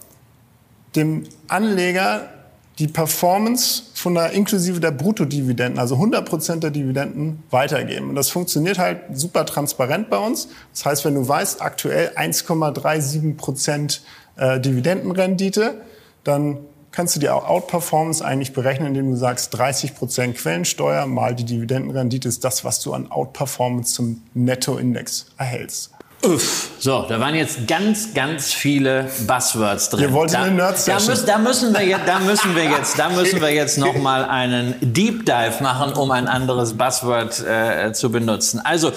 dem 0.95 1.23
Anleger 1.47 2.29
die 2.77 2.87
Performance 2.87 3.85
von 3.95 4.13
der 4.13 4.33
inklusive 4.33 4.79
der 4.79 4.91
Bruttodividenden, 4.91 5.79
also 5.79 5.95
100 5.95 6.29
Prozent 6.29 6.63
der 6.63 6.69
Dividenden 6.69 7.41
weitergeben. 7.49 8.09
Und 8.09 8.15
das 8.15 8.29
funktioniert 8.29 8.77
halt 8.77 8.99
super 9.13 9.47
transparent 9.47 10.11
bei 10.11 10.17
uns. 10.19 10.47
Das 10.73 10.85
heißt, 10.85 11.05
wenn 11.05 11.15
du 11.15 11.27
weißt, 11.27 11.59
aktuell 11.63 12.11
1,37 12.15 13.35
Prozent 13.35 14.03
äh, 14.37 14.59
Dividendenrendite, 14.59 15.81
dann 16.23 16.59
kannst 16.91 17.15
du 17.15 17.19
die 17.19 17.29
Outperformance 17.29 18.23
eigentlich 18.23 18.53
berechnen, 18.53 18.87
indem 18.89 19.11
du 19.11 19.17
sagst, 19.17 19.53
30 19.57 19.95
Prozent 19.95 20.37
Quellensteuer 20.37 21.05
mal 21.05 21.35
die 21.35 21.43
Dividendenrendite 21.43 22.27
ist 22.29 22.43
das, 22.43 22.63
was 22.63 22.79
du 22.79 22.93
an 22.93 23.11
Outperformance 23.11 23.93
zum 23.93 24.23
Nettoindex 24.33 25.27
erhältst. 25.37 25.94
Uff. 26.25 26.69
So, 26.79 27.05
da 27.07 27.19
waren 27.19 27.35
jetzt 27.35 27.67
ganz, 27.67 28.13
ganz 28.13 28.53
viele 28.53 29.09
Buzzwords 29.27 29.89
drin. 29.89 30.01
Wir 30.01 30.13
wollten 30.13 30.33
da, 30.33 30.43
eine 30.43 30.55
nerd 30.55 30.87
da, 30.87 30.93
müssen, 30.95 31.25
da 31.25 31.37
müssen 31.37 31.73
wir 31.73 31.85
jetzt, 31.85 32.07
da 32.07 32.19
müssen 32.19 32.55
wir 32.55 32.63
jetzt, 32.63 32.99
da 32.99 33.09
müssen 33.15 33.41
wir 33.41 33.51
jetzt 33.51 33.77
noch 33.77 33.95
mal 33.95 34.25
einen 34.25 34.75
Deep 34.81 35.25
Dive 35.25 35.61
machen, 35.61 35.93
um 35.93 36.11
ein 36.11 36.27
anderes 36.27 36.73
Buzzword 36.73 37.43
äh, 37.45 37.93
zu 37.93 38.11
benutzen. 38.11 38.61
Also 38.63 38.91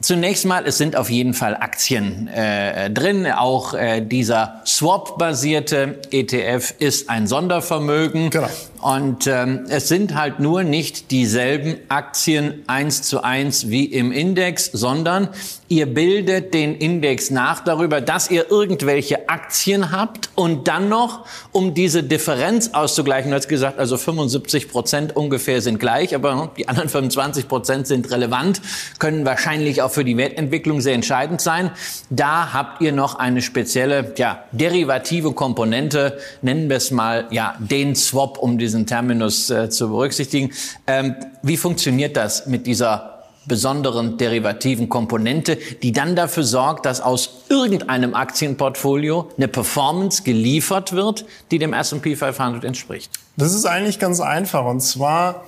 zunächst 0.00 0.46
mal, 0.46 0.66
es 0.66 0.78
sind 0.78 0.96
auf 0.96 1.10
jeden 1.10 1.34
Fall 1.34 1.56
Aktien 1.56 2.28
äh, 2.28 2.90
drin. 2.90 3.26
Auch 3.30 3.74
äh, 3.74 4.00
dieser 4.00 4.62
Swap-basierte 4.66 6.00
ETF 6.10 6.74
ist 6.78 7.10
ein 7.10 7.26
Sondervermögen. 7.26 8.30
Genau. 8.30 8.48
Und 8.84 9.26
ähm, 9.26 9.64
es 9.70 9.88
sind 9.88 10.14
halt 10.14 10.40
nur 10.40 10.62
nicht 10.62 11.10
dieselben 11.10 11.78
Aktien 11.88 12.64
eins 12.66 13.00
zu 13.00 13.24
eins 13.24 13.70
wie 13.70 13.86
im 13.86 14.12
Index, 14.12 14.66
sondern 14.74 15.30
ihr 15.70 15.86
bildet 15.86 16.52
den 16.52 16.76
Index 16.76 17.30
nach 17.30 17.60
darüber, 17.64 18.02
dass 18.02 18.30
ihr 18.30 18.50
irgendwelche 18.50 19.30
Aktien 19.30 19.90
habt 19.90 20.28
und 20.34 20.68
dann 20.68 20.90
noch, 20.90 21.24
um 21.50 21.72
diese 21.72 22.02
Differenz 22.02 22.70
auszugleichen, 22.74 23.30
du 23.30 23.38
hast 23.38 23.48
gesagt, 23.48 23.78
also 23.78 23.96
75 23.96 24.68
Prozent 24.68 25.16
ungefähr 25.16 25.62
sind 25.62 25.80
gleich, 25.80 26.14
aber 26.14 26.50
die 26.58 26.68
anderen 26.68 26.90
25 26.90 27.48
Prozent 27.48 27.86
sind 27.86 28.10
relevant, 28.10 28.60
können 28.98 29.24
wahrscheinlich 29.24 29.80
auch 29.80 29.92
für 29.92 30.04
die 30.04 30.18
Wertentwicklung 30.18 30.82
sehr 30.82 30.94
entscheidend 30.94 31.40
sein. 31.40 31.70
Da 32.10 32.52
habt 32.52 32.82
ihr 32.82 32.92
noch 32.92 33.14
eine 33.14 33.40
spezielle, 33.40 34.12
ja, 34.18 34.44
derivative 34.52 35.32
Komponente, 35.32 36.18
nennen 36.42 36.68
wir 36.68 36.76
es 36.76 36.90
mal, 36.90 37.28
ja, 37.30 37.56
den 37.58 37.96
Swap, 37.96 38.36
um 38.36 38.58
diesen 38.58 38.73
diesen 38.74 38.86
Terminus 38.86 39.50
äh, 39.50 39.70
zu 39.70 39.88
berücksichtigen. 39.88 40.50
Ähm, 40.86 41.14
wie 41.42 41.56
funktioniert 41.56 42.16
das 42.16 42.46
mit 42.46 42.66
dieser 42.66 43.22
besonderen 43.46 44.16
derivativen 44.16 44.88
Komponente, 44.88 45.56
die 45.82 45.92
dann 45.92 46.16
dafür 46.16 46.44
sorgt, 46.44 46.86
dass 46.86 47.00
aus 47.00 47.44
irgendeinem 47.48 48.14
Aktienportfolio 48.14 49.28
eine 49.36 49.48
Performance 49.48 50.22
geliefert 50.22 50.92
wird, 50.92 51.24
die 51.50 51.58
dem 51.58 51.72
S&P 51.72 52.16
500 52.16 52.64
entspricht? 52.64 53.10
Das 53.36 53.54
ist 53.54 53.66
eigentlich 53.66 53.98
ganz 53.98 54.20
einfach. 54.20 54.64
Und 54.64 54.80
zwar 54.80 55.44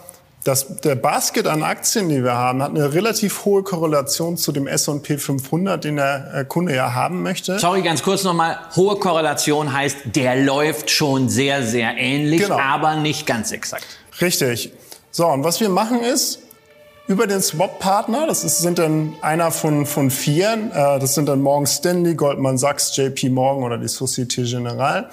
das, 0.46 0.80
der 0.80 0.94
Basket 0.94 1.46
an 1.46 1.62
Aktien, 1.62 2.08
die 2.08 2.22
wir 2.22 2.34
haben, 2.34 2.62
hat 2.62 2.70
eine 2.70 2.92
relativ 2.92 3.44
hohe 3.44 3.62
Korrelation 3.62 4.36
zu 4.36 4.52
dem 4.52 4.66
S&P 4.66 5.18
500, 5.18 5.82
den 5.82 5.96
der 5.96 6.34
äh, 6.34 6.44
Kunde 6.44 6.74
ja 6.74 6.94
haben 6.94 7.22
möchte. 7.22 7.58
Sorry, 7.58 7.82
ganz 7.82 8.02
kurz 8.02 8.22
nochmal. 8.22 8.58
Hohe 8.76 8.96
Korrelation 8.96 9.72
heißt, 9.72 9.96
der 10.14 10.36
läuft 10.36 10.90
schon 10.90 11.28
sehr, 11.28 11.64
sehr 11.64 11.96
ähnlich, 11.96 12.42
genau. 12.42 12.58
aber 12.58 12.96
nicht 12.96 13.26
ganz 13.26 13.50
exakt. 13.50 13.86
Richtig. 14.20 14.72
So, 15.10 15.26
und 15.26 15.42
was 15.42 15.60
wir 15.60 15.68
machen 15.68 16.00
ist, 16.00 16.40
über 17.08 17.26
den 17.26 17.40
Swap-Partner, 17.40 18.26
das 18.26 18.44
ist, 18.44 18.58
sind 18.58 18.78
dann 18.78 19.14
einer 19.22 19.50
von, 19.50 19.86
von 19.86 20.10
vier, 20.10 20.70
äh, 20.72 21.00
das 21.00 21.14
sind 21.14 21.28
dann 21.28 21.40
Morgan 21.40 21.66
Stanley, 21.66 22.14
Goldman 22.14 22.58
Sachs, 22.58 22.96
JP 22.96 23.30
Morgan 23.30 23.64
oder 23.64 23.78
die 23.78 23.88
Societe 23.88 24.42
Generale, 24.42 25.08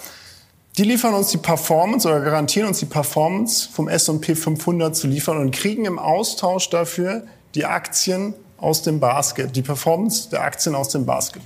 die 0.77 0.83
liefern 0.83 1.13
uns 1.13 1.29
die 1.29 1.37
Performance 1.37 2.07
oder 2.07 2.21
garantieren 2.21 2.67
uns 2.67 2.79
die 2.79 2.85
Performance 2.85 3.69
vom 3.71 3.87
S&P 3.87 4.33
500 4.33 4.95
zu 4.95 5.07
liefern 5.07 5.37
und 5.37 5.51
kriegen 5.51 5.85
im 5.85 5.99
Austausch 5.99 6.69
dafür 6.69 7.23
die 7.53 7.65
Aktien 7.65 8.33
aus 8.57 8.81
dem 8.81 8.99
Basket, 8.99 9.55
die 9.55 9.61
Performance 9.61 10.29
der 10.29 10.41
Aktien 10.41 10.73
aus 10.73 10.89
dem 10.89 11.05
Basket. 11.05 11.43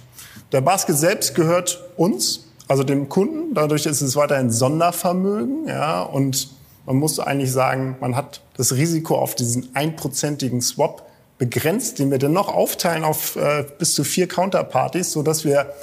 Der 0.54 0.62
Basket 0.62 0.96
selbst 0.96 1.36
gehört 1.36 1.84
uns, 1.98 2.46
also 2.70 2.84
dem 2.84 3.10
Kunden. 3.10 3.54
Dadurch 3.54 3.86
ist 3.86 4.02
es 4.02 4.16
weiterhin 4.16 4.50
Sondervermögen, 4.50 5.68
ja, 5.68 6.04
und 6.04 6.50
man 6.86 6.96
muss 6.96 7.20
eigentlich 7.20 7.52
sagen, 7.52 7.98
man 8.00 8.16
hat 8.16 8.42
das 8.56 8.76
Risiko 8.76 9.18
auf 9.18 9.36
diesen 9.36 9.76
einprozentigen 9.76 10.62
Swap 10.62 11.06
begrenzt, 11.38 12.00
den 12.00 12.12
wir 12.12 12.18
dann 12.18 12.32
noch 12.32 12.48
aufteilen 12.48 13.04
auf 13.04 13.36
äh, 13.36 13.66
bis 13.78 13.94
zu 13.94 14.06
vier 14.06 14.28
Counterparties, 14.28 15.12
so 15.12 15.22
dass 15.22 15.44
wir 15.44 15.74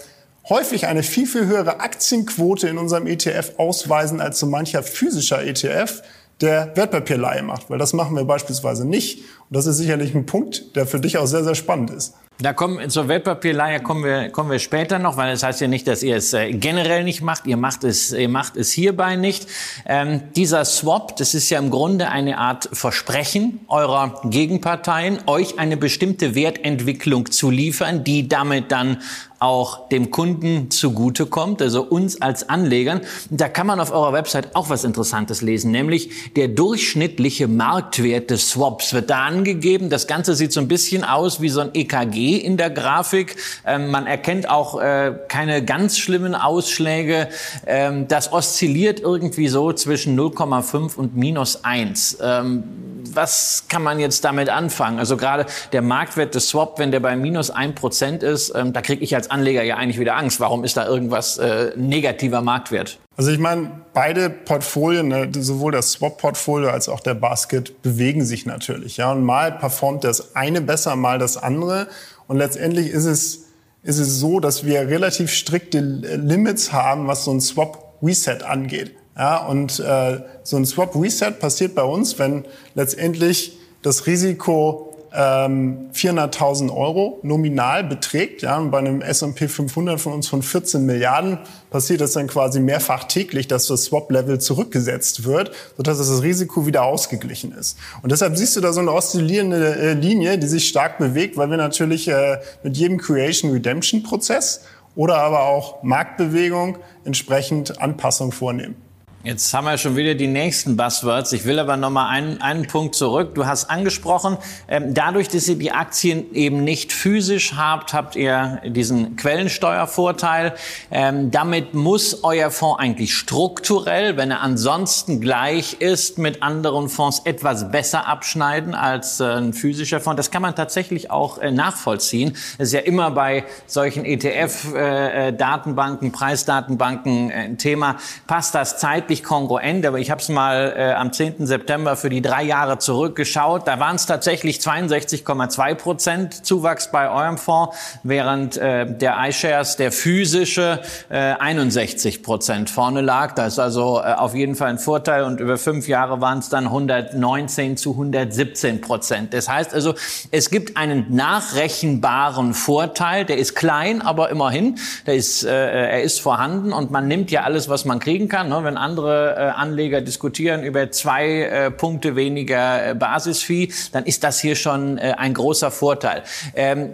häufig 0.48 0.86
eine 0.86 1.02
viel, 1.02 1.26
viel 1.26 1.46
höhere 1.46 1.80
Aktienquote 1.80 2.68
in 2.68 2.78
unserem 2.78 3.06
ETF 3.06 3.52
ausweisen 3.58 4.20
als 4.20 4.38
so 4.38 4.46
mancher 4.46 4.82
physischer 4.82 5.42
ETF, 5.44 6.02
der 6.40 6.76
Wertpapierleihe 6.76 7.42
macht. 7.42 7.70
Weil 7.70 7.78
das 7.78 7.92
machen 7.92 8.16
wir 8.16 8.24
beispielsweise 8.24 8.86
nicht. 8.86 9.18
Und 9.18 9.56
das 9.56 9.66
ist 9.66 9.76
sicherlich 9.76 10.14
ein 10.14 10.26
Punkt, 10.26 10.76
der 10.76 10.86
für 10.86 11.00
dich 11.00 11.18
auch 11.18 11.26
sehr, 11.26 11.44
sehr 11.44 11.54
spannend 11.54 11.90
ist. 11.90 12.14
Da 12.38 12.52
kommen, 12.52 12.90
zur 12.90 13.06
Wertpapierleihe 13.06 13.80
kommen 13.80 14.02
wir, 14.02 14.28
kommen 14.30 14.50
wir 14.50 14.58
später 14.58 14.98
noch, 14.98 15.16
weil 15.16 15.30
das 15.30 15.44
heißt 15.44 15.60
ja 15.60 15.68
nicht, 15.68 15.86
dass 15.86 16.02
ihr 16.02 16.16
es 16.16 16.32
äh, 16.32 16.50
generell 16.52 17.04
nicht 17.04 17.22
macht. 17.22 17.46
Ihr 17.46 17.56
macht 17.56 17.84
es, 17.84 18.10
ihr 18.10 18.28
macht 18.28 18.56
es 18.56 18.72
hierbei 18.72 19.14
nicht. 19.14 19.46
Ähm, 19.86 20.20
dieser 20.34 20.64
Swap, 20.64 21.14
das 21.16 21.34
ist 21.34 21.48
ja 21.50 21.60
im 21.60 21.70
Grunde 21.70 22.08
eine 22.08 22.38
Art 22.38 22.68
Versprechen 22.72 23.60
eurer 23.68 24.20
Gegenparteien, 24.24 25.20
euch 25.26 25.60
eine 25.60 25.76
bestimmte 25.76 26.34
Wertentwicklung 26.34 27.30
zu 27.30 27.50
liefern, 27.50 28.02
die 28.02 28.26
damit 28.26 28.72
dann 28.72 28.98
auch 29.44 29.90
dem 29.90 30.10
Kunden 30.10 30.70
zugutekommt, 30.70 31.60
also 31.60 31.82
uns 31.82 32.22
als 32.22 32.48
Anlegern. 32.48 33.02
Da 33.28 33.48
kann 33.50 33.66
man 33.66 33.78
auf 33.78 33.92
eurer 33.92 34.14
Website 34.14 34.56
auch 34.56 34.70
was 34.70 34.84
Interessantes 34.84 35.42
lesen, 35.42 35.70
nämlich 35.70 36.32
der 36.34 36.48
durchschnittliche 36.48 37.46
Marktwert 37.46 38.30
des 38.30 38.48
Swaps 38.48 38.94
wird 38.94 39.10
da 39.10 39.24
angegeben. 39.26 39.90
Das 39.90 40.06
Ganze 40.06 40.34
sieht 40.34 40.52
so 40.52 40.60
ein 40.60 40.68
bisschen 40.68 41.04
aus 41.04 41.42
wie 41.42 41.50
so 41.50 41.60
ein 41.60 41.70
EKG 41.74 42.38
in 42.38 42.56
der 42.56 42.70
Grafik. 42.70 43.36
Ähm, 43.66 43.90
man 43.90 44.06
erkennt 44.06 44.48
auch 44.48 44.80
äh, 44.80 45.12
keine 45.28 45.62
ganz 45.62 45.98
schlimmen 45.98 46.34
Ausschläge. 46.34 47.28
Ähm, 47.66 48.08
das 48.08 48.32
oszilliert 48.32 49.00
irgendwie 49.00 49.48
so 49.48 49.74
zwischen 49.74 50.18
0,5 50.18 50.96
und 50.96 51.16
minus 51.16 51.64
1. 51.64 52.18
Ähm, 52.22 52.93
was 53.12 53.64
kann 53.68 53.82
man 53.82 53.98
jetzt 53.98 54.24
damit 54.24 54.48
anfangen? 54.48 54.98
Also 54.98 55.16
gerade 55.16 55.46
der 55.72 55.82
Marktwert 55.82 56.34
des 56.34 56.48
Swap, 56.48 56.78
wenn 56.78 56.90
der 56.90 57.00
bei 57.00 57.16
minus 57.16 57.52
1% 57.52 58.22
ist, 58.22 58.52
ähm, 58.54 58.72
da 58.72 58.80
kriege 58.80 59.02
ich 59.02 59.14
als 59.14 59.30
Anleger 59.30 59.62
ja 59.62 59.76
eigentlich 59.76 59.98
wieder 59.98 60.16
Angst. 60.16 60.40
Warum 60.40 60.64
ist 60.64 60.76
da 60.76 60.86
irgendwas 60.86 61.38
äh, 61.38 61.72
negativer 61.76 62.40
Marktwert? 62.40 62.98
Also 63.16 63.30
ich 63.30 63.38
meine, 63.38 63.70
beide 63.92 64.28
Portfolien, 64.28 65.08
ne, 65.08 65.30
sowohl 65.32 65.72
das 65.72 65.92
Swap-Portfolio 65.92 66.70
als 66.70 66.88
auch 66.88 67.00
der 67.00 67.14
Basket, 67.14 67.82
bewegen 67.82 68.24
sich 68.24 68.44
natürlich. 68.46 68.96
Ja, 68.96 69.12
und 69.12 69.22
mal 69.22 69.52
performt 69.52 70.04
das 70.04 70.34
eine 70.34 70.60
besser, 70.60 70.96
mal 70.96 71.18
das 71.18 71.36
andere. 71.36 71.88
Und 72.26 72.38
letztendlich 72.38 72.88
ist 72.88 73.04
es, 73.04 73.44
ist 73.82 73.98
es 73.98 74.18
so, 74.18 74.40
dass 74.40 74.64
wir 74.64 74.88
relativ 74.88 75.32
strikte 75.32 75.80
Limits 75.80 76.72
haben, 76.72 77.06
was 77.06 77.24
so 77.24 77.32
ein 77.32 77.40
Swap-Reset 77.40 78.42
angeht. 78.44 78.96
Ja, 79.16 79.46
und 79.46 79.78
äh, 79.78 80.20
so 80.42 80.56
ein 80.56 80.66
Swap-Reset 80.66 81.32
passiert 81.38 81.74
bei 81.74 81.84
uns, 81.84 82.18
wenn 82.18 82.44
letztendlich 82.74 83.58
das 83.82 84.06
Risiko 84.06 84.94
ähm, 85.14 85.90
400.000 85.94 86.74
Euro 86.74 87.20
nominal 87.22 87.84
beträgt. 87.84 88.42
Ja, 88.42 88.58
und 88.58 88.72
bei 88.72 88.78
einem 88.78 89.00
S&P 89.00 89.46
500 89.46 90.00
von 90.00 90.12
uns 90.12 90.26
von 90.26 90.42
14 90.42 90.84
Milliarden 90.84 91.38
passiert 91.70 92.00
das 92.00 92.12
dann 92.12 92.26
quasi 92.26 92.58
mehrfach 92.58 93.04
täglich, 93.04 93.46
dass 93.46 93.68
das 93.68 93.84
Swap-Level 93.84 94.40
zurückgesetzt 94.40 95.24
wird, 95.24 95.52
sodass 95.76 95.98
das 95.98 96.22
Risiko 96.22 96.66
wieder 96.66 96.84
ausgeglichen 96.84 97.52
ist. 97.52 97.78
Und 98.02 98.10
deshalb 98.10 98.36
siehst 98.36 98.56
du 98.56 98.60
da 98.60 98.72
so 98.72 98.80
eine 98.80 98.92
oszillierende 98.92 99.76
äh, 99.76 99.92
Linie, 99.92 100.38
die 100.38 100.48
sich 100.48 100.66
stark 100.66 100.98
bewegt, 100.98 101.36
weil 101.36 101.50
wir 101.50 101.56
natürlich 101.56 102.08
äh, 102.08 102.38
mit 102.64 102.76
jedem 102.76 102.98
Creation-Redemption-Prozess 102.98 104.62
oder 104.96 105.18
aber 105.18 105.42
auch 105.44 105.82
Marktbewegung 105.84 106.78
entsprechend 107.04 107.80
Anpassung 107.80 108.32
vornehmen. 108.32 108.83
Jetzt 109.24 109.52
haben 109.54 109.64
wir 109.64 109.78
schon 109.78 109.96
wieder 109.96 110.14
die 110.14 110.26
nächsten 110.26 110.76
Buzzwords. 110.76 111.32
Ich 111.32 111.46
will 111.46 111.58
aber 111.58 111.78
noch 111.78 111.88
mal 111.88 112.10
einen, 112.10 112.42
einen 112.42 112.66
Punkt 112.66 112.94
zurück. 112.94 113.34
Du 113.34 113.46
hast 113.46 113.70
angesprochen, 113.70 114.36
ähm, 114.68 114.92
dadurch, 114.92 115.28
dass 115.28 115.48
ihr 115.48 115.56
die 115.56 115.72
Aktien 115.72 116.34
eben 116.34 116.62
nicht 116.62 116.92
physisch 116.92 117.54
habt, 117.56 117.94
habt 117.94 118.16
ihr 118.16 118.60
diesen 118.66 119.16
Quellensteuervorteil. 119.16 120.52
Ähm, 120.90 121.30
damit 121.30 121.72
muss 121.72 122.22
euer 122.22 122.50
Fonds 122.50 122.78
eigentlich 122.78 123.14
strukturell, 123.14 124.18
wenn 124.18 124.30
er 124.30 124.42
ansonsten 124.42 125.22
gleich 125.22 125.80
ist, 125.80 126.18
mit 126.18 126.42
anderen 126.42 126.90
Fonds 126.90 127.22
etwas 127.24 127.70
besser 127.70 128.06
abschneiden 128.06 128.74
als 128.74 129.20
äh, 129.20 129.24
ein 129.24 129.54
physischer 129.54 130.00
Fonds. 130.00 130.18
Das 130.18 130.30
kann 130.30 130.42
man 130.42 130.54
tatsächlich 130.54 131.10
auch 131.10 131.38
äh, 131.38 131.50
nachvollziehen. 131.50 132.36
Das 132.58 132.68
ist 132.68 132.74
ja 132.74 132.80
immer 132.80 133.10
bei 133.10 133.44
solchen 133.66 134.04
ETF-Datenbanken, 134.04 136.08
äh, 136.08 136.10
Preisdatenbanken 136.10 137.32
ein 137.32 137.56
Thema. 137.56 137.96
Passt 138.26 138.54
das 138.54 138.76
zeitlich? 138.76 139.13
Wirklich 139.14 139.24
kongruent, 139.24 139.86
aber 139.86 139.98
ich 139.98 140.10
habe 140.10 140.20
es 140.20 140.28
mal 140.28 140.74
äh, 140.76 140.92
am 140.92 141.12
10. 141.12 141.46
September 141.46 141.96
für 141.96 142.10
die 142.10 142.20
drei 142.20 142.42
Jahre 142.42 142.78
zurückgeschaut. 142.78 143.68
Da 143.68 143.78
waren 143.78 143.94
es 143.94 144.06
tatsächlich 144.06 144.58
62,2 144.58 145.74
Prozent 145.76 146.44
Zuwachs 146.44 146.90
bei 146.90 147.08
eurem 147.08 147.38
Fonds, 147.38 147.76
während 148.02 148.56
äh, 148.56 148.86
der 148.86 149.16
iShares, 149.28 149.76
der 149.76 149.92
physische, 149.92 150.80
äh, 151.10 151.34
61 151.34 152.24
Prozent 152.24 152.70
vorne 152.70 153.02
lag. 153.02 153.34
Das 153.34 153.54
ist 153.54 153.58
also 153.60 154.00
äh, 154.00 154.14
auf 154.14 154.34
jeden 154.34 154.56
Fall 154.56 154.70
ein 154.70 154.78
Vorteil 154.78 155.22
und 155.24 155.38
über 155.38 155.58
fünf 155.58 155.86
Jahre 155.86 156.20
waren 156.20 156.40
es 156.40 156.48
dann 156.48 156.64
119 156.64 157.76
zu 157.76 157.92
117 157.92 158.80
Prozent. 158.80 159.32
Das 159.32 159.48
heißt 159.48 159.74
also, 159.74 159.94
es 160.32 160.50
gibt 160.50 160.76
einen 160.76 161.14
nachrechenbaren 161.14 162.52
Vorteil, 162.52 163.24
der 163.24 163.38
ist 163.38 163.54
klein, 163.54 164.02
aber 164.02 164.30
immerhin, 164.30 164.76
der 165.06 165.14
ist, 165.14 165.44
äh, 165.44 165.50
er 165.50 166.02
ist 166.02 166.20
vorhanden 166.20 166.72
und 166.72 166.90
man 166.90 167.06
nimmt 167.06 167.30
ja 167.30 167.42
alles, 167.42 167.68
was 167.68 167.84
man 167.84 168.00
kriegen 168.00 168.28
kann. 168.28 168.48
Ne? 168.48 168.64
Wenn 168.64 168.76
andere 168.76 169.03
andere 169.04 169.36
äh, 169.36 169.50
Anleger 169.50 170.00
diskutieren 170.00 170.62
über 170.62 170.90
zwei 170.90 171.42
äh, 171.42 171.70
Punkte 171.70 172.16
weniger 172.16 172.90
äh, 172.90 172.94
Basisfee, 172.94 173.68
dann 173.92 174.04
ist 174.04 174.24
das 174.24 174.40
hier 174.40 174.56
schon 174.56 174.98
ein 174.98 175.34
großer 175.34 175.70
Vorteil. 175.70 176.22
Ähm, 176.54 176.90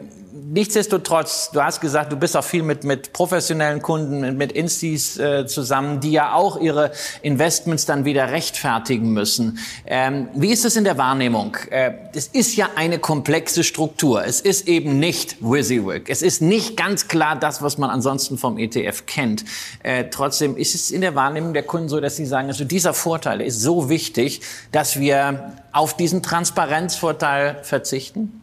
nichtsdestotrotz, 0.49 1.50
du 1.52 1.62
hast 1.62 1.80
gesagt, 1.80 2.12
du 2.12 2.16
bist 2.16 2.37
auch 2.37 2.44
viel 2.44 2.62
mit, 2.62 2.85
mit 2.85 3.12
professionellen 3.12 3.82
Kunden, 3.82 4.37
mit 4.37 4.52
Instis 4.52 5.18
äh, 5.18 5.47
zusammen, 5.47 6.00
die 6.00 6.12
ja 6.12 6.35
auch 6.35 6.61
ihre 6.61 6.92
Investments 7.23 7.87
dann 7.87 8.04
wieder 8.04 8.30
rechtfertigen 8.30 9.12
müssen. 9.12 9.59
Ähm, 9.87 10.28
wie 10.35 10.50
ist 10.50 10.64
es 10.64 10.76
in 10.76 10.85
der 10.85 10.99
Wahrnehmung? 10.99 11.56
Äh, 11.70 11.92
es 12.14 12.26
ist 12.26 12.56
ja 12.56 12.70
eine 12.76 12.99
komplexe 12.99 13.64
Struktur. 13.64 14.25
Es 14.25 14.40
ist 14.40 14.68
eben 14.68 14.99
nicht 14.99 15.37
WYSIWYG. 15.40 16.09
Es 16.09 16.23
ist 16.23 16.42
nicht 16.42 16.76
ganz 16.76 17.09
klar 17.09 17.38
das, 17.38 17.62
was 17.62 17.78
man 17.78 17.90
ansonsten 17.90 18.38
vom 18.38 18.59
ETF 18.59 19.06
kennt. 19.06 19.44
Äh, 19.82 20.04
trotzdem 20.11 20.56
ist 20.56 20.75
es 20.75 20.90
in 20.90 21.00
der 21.00 21.14
Wahrnehmung 21.14 21.52
der 21.52 21.62
Kunden 21.62 21.88
so, 21.88 22.00
dass 22.00 22.16
sie 22.16 22.26
sagen, 22.26 22.49
also 22.49 22.64
dieser 22.64 22.94
Vorteil 22.94 23.40
ist 23.40 23.61
so 23.61 23.88
wichtig, 23.88 24.40
dass 24.73 24.99
wir 24.99 25.54
auf 25.73 25.97
diesen 25.97 26.23
Transparenzvorteil 26.23 27.61
verzichten? 27.62 28.39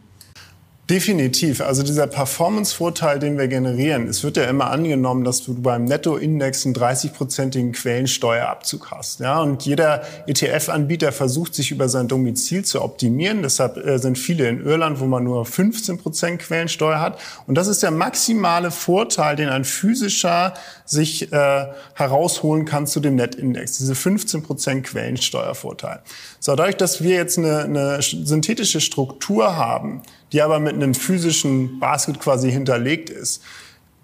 Definitiv. 0.90 1.60
Also 1.60 1.82
dieser 1.82 2.06
Performance-Vorteil, 2.06 3.18
den 3.18 3.36
wir 3.36 3.46
generieren, 3.46 4.08
es 4.08 4.24
wird 4.24 4.38
ja 4.38 4.44
immer 4.44 4.70
angenommen, 4.70 5.22
dass 5.22 5.42
du 5.42 5.52
beim 5.52 5.84
Nettoindex 5.84 6.64
einen 6.64 6.74
30-prozentigen 6.74 7.72
Quellensteuerabzug 7.72 8.90
hast. 8.90 9.20
Ja, 9.20 9.42
und 9.42 9.66
jeder 9.66 10.02
ETF-Anbieter 10.26 11.12
versucht, 11.12 11.54
sich 11.54 11.72
über 11.72 11.90
sein 11.90 12.08
Domizil 12.08 12.64
zu 12.64 12.80
optimieren. 12.80 13.42
Deshalb 13.42 13.76
äh, 13.76 13.98
sind 13.98 14.16
viele 14.16 14.48
in 14.48 14.64
Irland, 14.64 14.98
wo 14.98 15.04
man 15.04 15.24
nur 15.24 15.44
15 15.44 15.98
Prozent 15.98 16.40
Quellensteuer 16.40 17.02
hat. 17.02 17.18
Und 17.46 17.56
das 17.56 17.68
ist 17.68 17.82
der 17.82 17.90
maximale 17.90 18.70
Vorteil, 18.70 19.36
den 19.36 19.50
ein 19.50 19.66
physischer 19.66 20.54
sich 20.86 21.30
äh, 21.30 21.66
herausholen 21.92 22.64
kann 22.64 22.86
zu 22.86 23.00
dem 23.00 23.16
Netindex. 23.16 23.76
Diese 23.76 23.94
15 23.94 24.42
Prozent 24.42 24.86
Quellensteuervorteil. 24.86 26.00
So, 26.40 26.56
dadurch, 26.56 26.78
dass 26.78 27.02
wir 27.02 27.14
jetzt 27.14 27.36
eine, 27.36 27.64
eine 27.64 27.98
synthetische 28.00 28.80
Struktur 28.80 29.54
haben, 29.54 30.00
die 30.32 30.42
aber 30.42 30.60
mit 30.60 30.74
einem 30.74 30.94
physischen 30.94 31.78
Basket 31.78 32.20
quasi 32.20 32.50
hinterlegt 32.50 33.10
ist, 33.10 33.42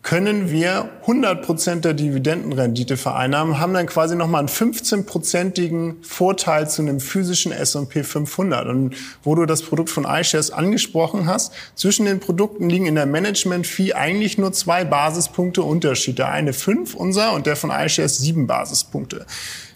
können 0.05 0.51
wir 0.51 0.91
100% 1.07 1.81
der 1.81 1.95
Dividendenrendite 1.95 2.99
vereinnahmen, 2.99 3.59
haben 3.59 3.73
dann 3.73 3.87
quasi 3.87 4.15
nochmal 4.15 4.41
einen 4.41 4.49
15-prozentigen 4.49 5.95
Vorteil 6.03 6.69
zu 6.69 6.83
einem 6.83 7.01
physischen 7.01 7.53
S&P 7.53 8.05
500. 8.05 8.69
Und 8.69 8.95
wo 9.23 9.35
du 9.35 9.47
das 9.47 9.63
Produkt 9.63 9.89
von 9.89 10.05
iShares 10.05 10.51
angesprochen 10.51 11.27
hast, 11.27 11.55
zwischen 11.75 12.05
den 12.05 12.21
Produkten 12.21 12.69
liegen 12.69 12.85
in 12.85 12.97
der 12.97 13.07
Management-Fee 13.07 13.95
eigentlich 13.95 14.37
nur 14.37 14.53
zwei 14.53 14.85
Basispunkte 14.85 15.63
Unterschied. 15.63 16.19
Der 16.19 16.29
eine 16.29 16.53
fünf, 16.53 16.95
unser, 16.95 17.33
und 17.33 17.47
der 17.47 17.57
von 17.57 17.71
iShares 17.71 18.19
sieben 18.19 18.47
Basispunkte. 18.47 19.25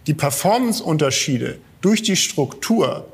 Die 0.07 0.15
Performance-Unterschiede 0.15 1.57
durch 1.81 2.03
die 2.03 2.17
Struktur 2.17 3.07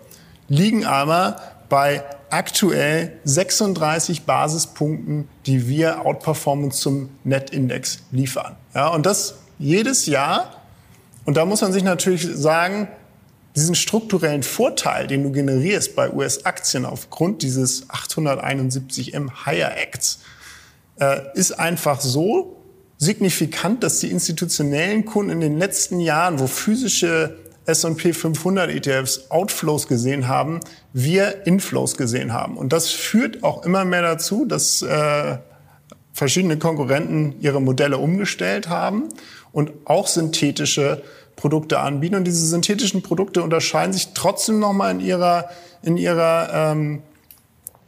liegen 0.49 0.85
aber 0.85 1.37
bei 1.69 2.03
aktuell 2.35 3.13
36 3.23 4.23
Basispunkten, 4.23 5.29
die 5.47 5.69
wir 5.69 6.05
Outperformance 6.05 6.81
zum 6.81 7.11
Netindex 7.23 8.01
liefern. 8.11 8.57
Ja, 8.75 8.89
und 8.89 9.07
das 9.07 9.37
jedes 9.61 10.07
Jahr. 10.07 10.63
Und 11.25 11.37
da 11.37 11.45
muss 11.45 11.61
man 11.63 11.73
sich 11.73 11.85
natürlich 11.85 12.27
sagen, 12.35 12.89
diesen 13.55 13.77
strukturellen 13.77 14.43
Vorteil, 14.43 15.07
den 15.07 15.23
du 15.23 15.31
generierst 15.31 15.95
bei 15.95 16.13
US-Aktien 16.13 16.85
aufgrund 16.85 17.43
dieses 17.43 17.89
871M 17.89 19.47
Higher 19.47 19.77
Acts, 19.77 20.19
äh, 20.99 21.21
ist 21.35 21.53
einfach 21.53 22.01
so 22.01 22.57
signifikant, 22.99 23.85
dass 23.85 24.01
die 24.01 24.11
institutionellen 24.11 25.05
Kunden 25.05 25.31
in 25.31 25.41
den 25.41 25.59
letzten 25.59 26.01
Jahren, 26.01 26.41
wo 26.41 26.49
physische 26.49 27.44
S&P 27.67 28.13
500 28.13 28.71
ETFs 28.71 29.31
Outflows 29.31 29.89
gesehen 29.89 30.29
haben, 30.29 30.61
wir 30.93 31.47
Inflows 31.47 31.97
gesehen 31.97 32.33
haben. 32.33 32.57
Und 32.57 32.73
das 32.73 32.91
führt 32.91 33.43
auch 33.43 33.65
immer 33.65 33.85
mehr 33.85 34.03
dazu, 34.03 34.45
dass 34.45 34.83
äh, 34.83 35.39
verschiedene 36.13 36.59
Konkurrenten 36.59 37.35
ihre 37.41 37.61
Modelle 37.61 37.99
umgestellt 37.99 38.69
haben 38.69 39.09
und 39.53 39.73
auch 39.85 40.07
synthetische 40.07 41.03
Produkte 41.37 41.81
anbieten. 41.81 42.15
Und 42.15 42.25
diese 42.25 42.47
synthetischen 42.47 43.03
Produkte 43.03 43.43
unterscheiden 43.43 43.93
sich 43.93 44.09
trotzdem 44.15 44.59
nochmal 44.59 44.93
in 44.93 45.01
ihrer, 45.01 45.49
in 45.83 45.97
ihrer 45.97 46.73
ähm, 46.73 47.03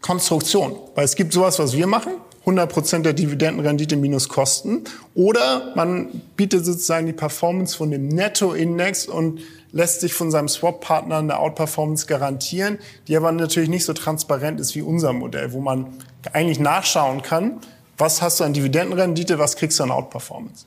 Konstruktion. 0.01 0.77
Weil 0.95 1.05
es 1.05 1.15
gibt 1.17 1.33
sowas, 1.33 1.59
was 1.59 1.75
wir 1.75 1.87
machen, 1.87 2.13
100% 2.47 3.03
der 3.03 3.13
Dividendenrendite 3.13 3.97
minus 3.97 4.29
Kosten. 4.29 4.85
Oder 5.15 5.73
man 5.75 6.23
bietet 6.37 6.65
sozusagen 6.65 7.07
die 7.07 7.13
Performance 7.13 7.77
von 7.77 7.91
dem 7.91 8.09
Nettoindex 8.09 9.07
und 9.07 9.41
lässt 9.77 10.01
sich 10.01 10.15
von 10.15 10.31
seinem 10.31 10.49
Swap-Partner 10.49 11.19
eine 11.19 11.39
Outperformance 11.39 12.07
garantieren, 12.07 12.79
die 13.09 13.17
aber 13.17 13.31
natürlich 13.31 13.69
nicht 13.69 13.85
so 13.85 13.93
transparent 13.93 14.59
ist 14.59 14.75
wie 14.75 14.81
unser 14.81 15.13
Modell, 15.13 15.53
wo 15.53 15.61
man 15.61 15.89
eigentlich 16.33 16.59
nachschauen 16.59 17.21
kann, 17.21 17.61
was 17.99 18.23
hast 18.23 18.41
du 18.41 18.45
an 18.45 18.55
Dividendenrendite, 18.55 19.39
was 19.39 19.57
kriegst 19.57 19.79
du 19.79 19.83
an 19.83 19.91
Outperformance. 19.91 20.65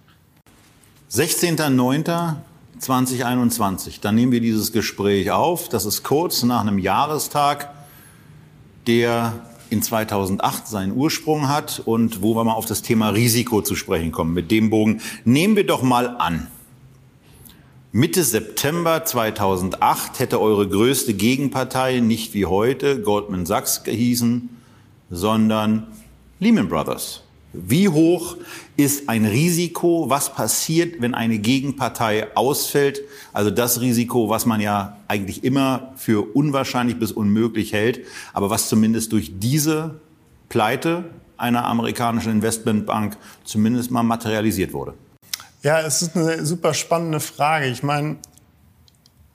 16.09.2021, 1.12 4.00
dann 4.00 4.14
nehmen 4.14 4.32
wir 4.32 4.42
dieses 4.42 4.72
Gespräch 4.72 5.32
auf. 5.32 5.70
Das 5.70 5.86
ist 5.86 6.04
kurz 6.04 6.44
nach 6.44 6.62
einem 6.62 6.78
Jahrestag, 6.78 7.74
der 8.86 9.34
in 9.72 9.82
2008 9.82 10.68
seinen 10.68 10.96
Ursprung 10.96 11.50
hat 11.50 11.82
und 11.84 12.22
wo 12.22 12.36
wir 12.36 12.44
mal 12.44 12.54
auf 12.54 12.68
das 12.68 12.84
Thema 12.84 13.10
Risiko 13.10 13.64
zu 13.64 13.76
sprechen 13.76 14.12
kommen. 14.12 14.36
Mit 14.36 14.52
dem 14.52 14.70
Bogen 14.70 15.02
nehmen 15.26 15.56
wir 15.56 15.66
doch 15.66 15.82
mal 15.82 16.16
an. 16.18 16.46
Mitte 17.92 18.24
September 18.24 19.04
2008 19.04 20.20
hätte 20.20 20.40
eure 20.40 20.70
größte 20.70 21.16
Gegenpartei 21.16 22.02
nicht 22.02 22.36
wie 22.36 22.46
heute 22.46 23.02
Goldman 23.02 23.48
Sachs 23.48 23.84
gehießen, 23.84 24.48
sondern 25.10 25.88
Lehman 26.40 26.70
Brothers. 26.70 27.24
Wie 27.52 27.90
hoch 27.90 28.38
ist 28.78 29.10
ein 29.10 29.26
Risiko? 29.26 30.08
Was 30.08 30.36
passiert, 30.36 31.02
wenn 31.02 31.16
eine 31.16 31.40
Gegenpartei 31.40 32.28
ausfällt? 32.38 33.02
Also 33.34 33.50
das 33.50 33.82
Risiko, 33.82 34.30
was 34.30 34.46
man 34.46 34.62
ja 34.62 35.00
eigentlich 35.08 35.44
immer 35.44 35.94
für 35.96 36.36
unwahrscheinlich 36.36 37.00
bis 37.00 37.12
unmöglich 37.12 37.74
hält, 37.74 38.02
aber 38.34 38.52
was 38.52 38.70
zumindest 38.70 39.14
durch 39.14 39.40
diese 39.40 40.00
Pleite 40.48 41.06
einer 41.38 41.66
amerikanischen 41.66 42.34
Investmentbank 42.34 43.18
zumindest 43.44 43.90
mal 43.90 44.04
materialisiert 44.04 44.74
wurde. 44.74 44.94
Ja, 45.62 45.82
es 45.82 46.02
ist 46.02 46.16
eine 46.16 46.46
super 46.46 46.74
spannende 46.74 47.20
Frage. 47.20 47.66
Ich 47.66 47.84
meine, 47.84 48.16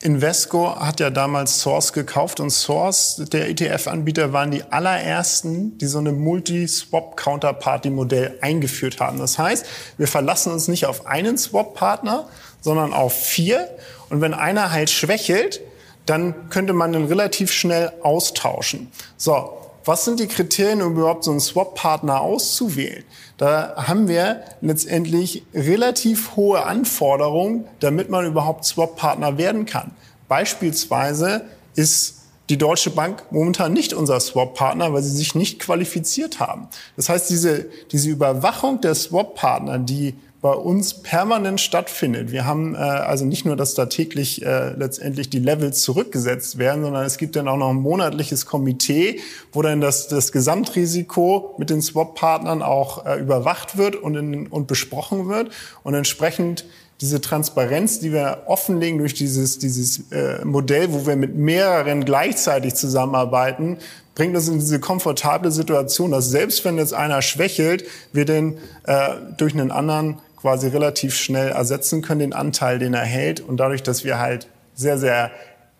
Invesco 0.01 0.75
hat 0.75 0.99
ja 0.99 1.11
damals 1.11 1.61
Source 1.61 1.93
gekauft 1.93 2.41
und 2.41 2.49
Source, 2.49 3.23
der 3.31 3.51
ETF-Anbieter, 3.51 4.33
waren 4.33 4.51
die 4.51 4.65
allerersten, 4.65 5.77
die 5.77 5.87
so 5.87 5.99
eine 5.99 6.13
Multi-Swap-Counterparty-Modell 6.13 8.39
eingeführt 8.41 9.01
haben. 9.01 9.19
Das 9.19 9.39
heißt, 9.39 9.67
wir 9.99 10.09
verlassen 10.09 10.51
uns 10.51 10.67
nicht 10.67 10.87
auf 10.87 11.07
einen 11.07 11.37
Swap-Partner, 11.37 12.27
sondern 12.63 12.95
auf 12.95 13.13
vier. 13.13 13.69
Und 14.09 14.23
wenn 14.23 14.33
einer 14.33 14.73
halt 14.73 14.89
schwächelt, 14.89 15.61
dann 16.07 16.49
könnte 16.49 16.73
man 16.73 16.95
den 16.95 17.05
relativ 17.05 17.53
schnell 17.53 17.93
austauschen. 18.03 18.91
So, 19.19 19.59
was 19.85 20.07
sind 20.07 20.21
die 20.21 20.29
Kriterien, 20.29 20.81
um 20.81 20.95
überhaupt 20.95 21.25
so 21.25 21.31
einen 21.31 21.41
Swap-Partner 21.41 22.23
auszuwählen? 22.23 23.05
Da 23.37 23.75
haben 23.77 24.07
wir 24.07 24.43
letztendlich 24.61 25.45
relativ 25.53 26.37
hohe 26.37 26.65
Anforderungen, 26.65 27.65
damit 27.81 28.09
man 28.09 28.27
überhaupt 28.27 28.65
Swap-Partner 28.65 29.39
werden 29.39 29.67
kann. 29.67 29.91
Beispielsweise 30.29 31.43
ist 31.75 32.23
die 32.49 32.59
Deutsche 32.59 32.91
Bank 32.91 33.25
momentan 33.31 33.73
nicht 33.73 33.93
unser 33.93 34.21
Swap-Partner, 34.21 34.93
weil 34.93 35.03
sie 35.03 35.17
sich 35.17 35.35
nicht 35.35 35.59
qualifiziert 35.61 36.41
haben. 36.41 36.69
Das 36.97 37.09
heißt, 37.09 37.31
diese, 37.31 37.67
diese 37.91 38.11
Überwachung 38.11 38.81
der 38.81 38.95
Swap-Partner, 38.95 39.79
die 39.79 40.15
bei 40.45 40.53
uns 40.53 41.01
permanent 41.01 41.59
stattfindet. 41.59 42.31
Wir 42.31 42.45
haben 42.45 42.75
äh, 42.75 42.77
also 42.77 43.25
nicht 43.25 43.47
nur, 43.47 43.57
dass 43.57 43.73
da 43.73 43.87
täglich 43.87 44.45
äh, 44.45 44.75
letztendlich 44.75 45.31
die 45.31 45.39
Levels 45.39 45.81
zurückgesetzt 45.81 46.59
werden, 46.59 46.85
sondern 46.85 47.07
es 47.07 47.17
gibt 47.17 47.35
dann 47.37 47.49
auch 47.49 47.57
noch 47.57 47.71
ein 47.71 47.77
monatliches 47.77 48.45
Komitee, 48.45 49.21
wo 49.55 49.63
dann 49.63 49.81
das, 49.81 50.07
das 50.09 50.33
Gesamtrisiko 50.33 51.55
mit 51.57 51.71
den 51.71 51.81
Swap-Partnern 51.81 52.61
auch 52.61 53.07
äh, 53.07 53.19
überwacht 53.19 53.79
wird 53.79 53.97
und, 53.97 54.17
in, 54.17 54.47
und 54.49 54.67
besprochen 54.67 55.31
wird 55.31 55.49
und 55.83 55.95
entsprechend 55.95 56.67
diese 57.01 57.23
Transparenz, 57.23 58.01
die 58.01 58.13
wir 58.13 58.43
offenlegen 58.45 58.99
durch 58.99 59.15
dieses, 59.15 59.59
dieses 59.59 60.13
äh, 60.13 60.45
Modell, 60.45 60.93
wo 60.93 61.07
wir 61.07 61.17
mit 61.17 61.35
mehreren 61.37 62.05
gleichzeitig 62.05 62.75
zusammenarbeiten, 62.75 63.79
bringt 64.15 64.37
uns 64.37 64.49
in 64.49 64.59
diese 64.59 64.79
komfortable 64.79 65.51
Situation, 65.51 66.11
dass 66.11 66.29
selbst 66.29 66.67
wenn 66.67 66.77
jetzt 66.77 66.93
einer 66.93 67.23
schwächelt, 67.23 67.85
wir 68.13 68.27
den 68.27 68.59
äh, 68.85 69.09
durch 69.39 69.55
einen 69.55 69.71
anderen 69.71 70.19
quasi 70.45 70.69
relativ 70.69 71.17
schnell 71.17 71.49
ersetzen 71.49 72.03
können, 72.03 72.21
den 72.21 72.33
Anteil, 72.35 72.79
den 72.79 72.93
er 72.93 73.07
hält. 73.07 73.41
Und 73.41 73.57
dadurch, 73.57 73.83
dass 73.83 74.05
wir 74.05 74.19
halt 74.19 74.47
sehr, 74.75 74.99
sehr 74.99 75.31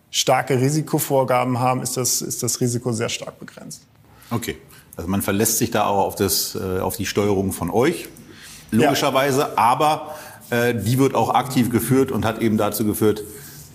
starke 0.09 0.59
Risikovorgaben 0.59 1.59
haben, 1.59 1.83
ist 1.83 1.97
das, 1.97 2.23
ist 2.23 2.41
das 2.41 2.59
Risiko 2.61 2.91
sehr 2.91 3.09
stark 3.09 3.39
begrenzt. 3.39 3.83
Okay. 4.31 4.57
Also 4.97 5.07
man 5.07 5.21
verlässt 5.21 5.59
sich 5.59 5.69
da 5.69 5.85
auch 5.85 6.07
auf, 6.07 6.15
das, 6.15 6.55
äh, 6.55 6.79
auf 6.79 6.97
die 6.97 7.05
Steuerung 7.05 7.51
von 7.51 7.69
euch, 7.69 8.07
logischerweise. 8.71 9.41
Ja. 9.41 9.51
Aber 9.55 10.15
äh, 10.49 10.73
die 10.73 10.97
wird 10.97 11.13
auch 11.13 11.35
aktiv 11.35 11.69
geführt 11.69 12.11
und 12.11 12.25
hat 12.25 12.41
eben 12.41 12.57
dazu 12.57 12.85
geführt, 12.85 13.21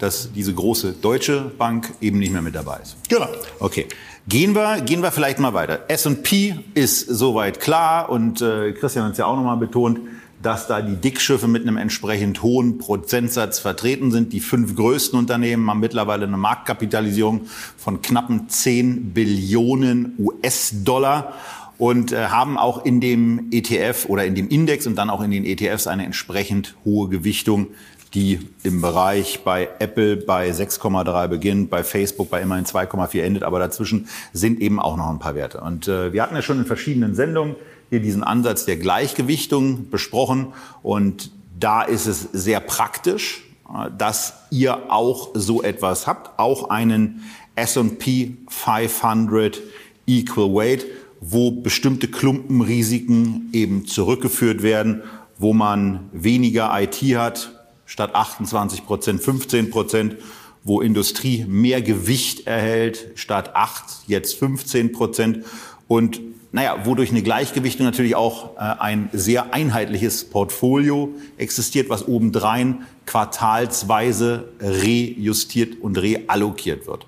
dass 0.01 0.33
diese 0.33 0.53
große 0.53 0.95
deutsche 0.95 1.53
Bank 1.57 1.95
eben 2.01 2.19
nicht 2.19 2.33
mehr 2.33 2.43
mit 2.43 2.57
dabei 2.57 2.81
ist. 2.83 2.97
Genau. 3.09 3.29
Okay. 3.61 3.87
Gehen 4.27 4.57
wir, 4.57 4.81
gehen 4.81 5.05
wir 5.05 5.13
vielleicht 5.13 5.39
mal 5.39 5.55
weiter. 5.55 5.85
S&P 5.87 6.57
ist 6.75 7.07
soweit 7.07 7.61
klar 7.61 8.09
und 8.09 8.43
äh, 8.43 8.73
Christian 8.73 9.05
hat 9.05 9.13
es 9.13 9.19
ja 9.19 9.27
auch 9.27 9.37
nochmal 9.37 9.57
betont, 9.57 10.01
dass 10.43 10.67
da 10.67 10.81
die 10.81 10.97
Dickschiffe 10.97 11.49
mit 11.49 11.63
einem 11.63 11.77
entsprechend 11.77 12.43
hohen 12.43 12.79
Prozentsatz 12.79 13.59
vertreten 13.59 14.11
sind. 14.11 14.33
Die 14.33 14.41
fünf 14.41 14.75
größten 14.75 15.19
Unternehmen 15.19 15.69
haben 15.69 15.81
mittlerweile 15.81 16.27
eine 16.27 16.37
Marktkapitalisierung 16.37 17.43
von 17.77 18.01
knappen 18.01 18.49
10 18.49 19.13
Billionen 19.13 20.15
US-Dollar 20.19 21.35
und 21.77 22.13
äh, 22.13 22.27
haben 22.27 22.59
auch 22.59 22.85
in 22.85 23.01
dem 23.01 23.49
ETF 23.51 24.07
oder 24.09 24.25
in 24.25 24.35
dem 24.35 24.49
Index 24.49 24.87
und 24.87 24.97
dann 24.97 25.11
auch 25.11 25.23
in 25.23 25.31
den 25.31 25.45
ETFs 25.45 25.87
eine 25.87 26.05
entsprechend 26.05 26.75
hohe 26.85 27.09
Gewichtung, 27.09 27.69
die 28.15 28.41
im 28.63 28.81
Bereich 28.81 29.45
bei 29.45 29.69
Apple 29.79 30.17
bei 30.17 30.51
6,3 30.51 31.29
beginnt, 31.29 31.71
bei 31.71 31.85
Facebook 31.85 32.29
bei 32.29 32.43
immerhin 32.43 32.65
2,4 32.65 33.23
endet, 33.23 33.43
aber 33.45 33.59
dazwischen 33.59 34.09
sind 34.33 34.61
eben 34.61 34.81
auch 34.81 34.97
noch 34.97 35.09
ein 35.09 35.19
paar 35.19 35.35
Werte. 35.35 35.61
Und 35.61 35.87
äh, 35.87 36.13
wir 36.13 36.23
hatten 36.23 36.35
ja 36.35 36.43
schon 36.43 36.59
in 36.59 36.67
verschiedenen 36.67 37.15
Sendungen 37.15 37.57
hier 37.91 38.01
diesen 38.01 38.23
Ansatz 38.23 38.65
der 38.65 38.77
Gleichgewichtung 38.77 39.91
besprochen. 39.91 40.53
Und 40.83 41.31
da 41.59 41.83
ist 41.83 42.07
es 42.07 42.29
sehr 42.33 42.61
praktisch, 42.61 43.43
äh, 43.69 43.91
dass 43.97 44.35
ihr 44.51 44.91
auch 44.91 45.31
so 45.35 45.63
etwas 45.63 46.07
habt, 46.07 46.39
auch 46.39 46.71
einen 46.71 47.23
S&P 47.57 48.37
500 48.49 49.61
Equal 50.07 50.55
Weight, 50.55 50.87
wo 51.21 51.51
bestimmte 51.51 52.09
Klumpenrisiken 52.09 53.51
eben 53.53 53.87
zurückgeführt 53.87 54.63
werden, 54.63 55.03
wo 55.39 55.53
man 55.53 56.09
weniger 56.13 56.71
IT 56.81 56.97
hat, 57.17 57.61
statt 57.85 58.15
28 58.15 58.87
Prozent 58.87 59.21
15 59.21 59.71
Prozent, 59.71 60.17
wo 60.63 60.81
Industrie 60.81 61.45
mehr 61.47 61.83
Gewicht 61.83 62.47
erhält, 62.47 63.13
statt 63.15 63.55
8 63.55 63.83
jetzt 64.07 64.37
15 64.37 64.93
Prozent 64.93 65.45
und 65.89 66.21
naja, 66.53 66.85
wodurch 66.85 67.11
eine 67.11 67.23
Gleichgewichtung 67.23 67.87
natürlich 67.87 68.17
auch 68.17 68.57
äh, 68.57 68.61
ein 68.61 69.09
sehr 69.13 69.55
einheitliches 69.55 70.25
Portfolio 70.25 71.11
existiert, 71.37 71.89
was 71.89 72.09
obendrein 72.09 72.87
quartalsweise 73.07 74.49
rejustiert 74.61 75.81
und 75.81 75.97
reallokiert 75.97 76.87
wird. 76.87 77.07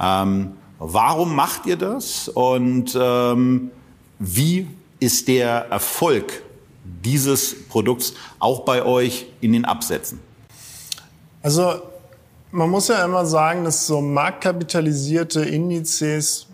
Ähm, 0.00 0.52
warum 0.78 1.34
macht 1.34 1.66
ihr 1.66 1.76
das 1.76 2.28
und 2.28 2.96
ähm, 3.00 3.70
wie 4.18 4.66
ist 5.00 5.28
der 5.28 5.66
Erfolg 5.70 6.42
dieses 7.04 7.68
Produkts 7.68 8.14
auch 8.38 8.60
bei 8.60 8.84
euch 8.84 9.26
in 9.40 9.52
den 9.52 9.64
Absätzen? 9.64 10.20
Also 11.42 11.82
man 12.52 12.70
muss 12.70 12.88
ja 12.88 13.04
immer 13.04 13.26
sagen, 13.26 13.64
dass 13.64 13.86
so 13.86 14.00
marktkapitalisierte 14.00 15.40
Indizes 15.40 16.46